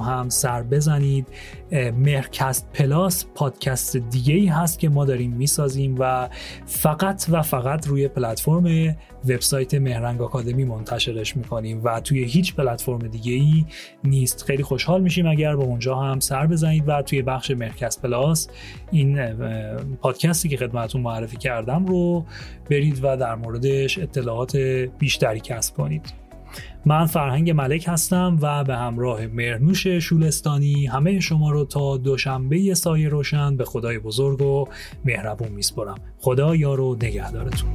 هم 0.00 0.28
سر 0.28 0.62
بزنید. 0.62 1.26
مهرکست 1.72 2.68
پلاس 2.72 3.26
پادکست 3.34 3.96
دیگه 3.96 4.34
ای 4.34 4.46
هست 4.46 4.78
که 4.78 4.88
ما 4.88 5.04
داریم 5.04 5.32
می‌سازیم 5.32 5.96
و 5.98 6.28
فقط 6.66 7.26
و 7.30 7.42
فقط 7.42 7.86
روی 7.86 8.08
پلتفرم 8.08 8.96
وبسایت 9.24 9.74
مهرنگ 9.74 10.22
آکادمی 10.22 10.64
منتشرش 10.64 11.36
می‌کنیم 11.36 11.80
و 11.84 12.00
توی 12.00 12.24
هیچ 12.24 12.54
پلتفرم 12.54 12.98
دیگه 12.98 13.32
ای 13.32 13.64
نیست. 14.04 14.44
خیلی 14.44 14.62
خوشحال 14.62 15.02
میشیم 15.02 15.26
اگر 15.26 15.56
به 15.56 15.62
اونجا 15.62 15.96
هم 15.96 16.20
سر 16.20 16.46
بزنید 16.46 16.84
و 16.86 17.02
توی 17.02 17.22
بخش 17.22 17.50
مهرکست 17.50 18.02
پلاس 18.02 18.48
این 18.90 19.18
پادکستی 19.94 20.48
که 20.48 20.56
خدمتون 20.56 21.00
معرفی 21.00 21.36
کردم 21.36 21.86
رو 21.86 22.24
برید 22.70 23.00
و 23.02 23.16
در 23.16 23.34
موردش 23.34 23.98
اطلاعات 23.98 24.56
بیشتری 24.98 25.40
کسب 25.40 25.76
کنید. 25.76 26.23
من 26.86 27.06
فرهنگ 27.06 27.50
ملک 27.50 27.84
هستم 27.88 28.38
و 28.40 28.64
به 28.64 28.76
همراه 28.76 29.26
مرنوش 29.26 29.86
شولستانی 29.86 30.86
همه 30.86 31.20
شما 31.20 31.50
رو 31.50 31.64
تا 31.64 31.96
دوشنبه 31.96 32.74
سایه 32.74 33.08
روشن 33.08 33.56
به 33.56 33.64
خدای 33.64 33.98
بزرگ 33.98 34.42
و 34.42 34.64
مهربون 35.04 35.48
میسپرم 35.48 35.98
خدا 36.18 36.56
یار 36.56 36.80
و 36.80 36.94
نگهدارتون. 36.94 37.70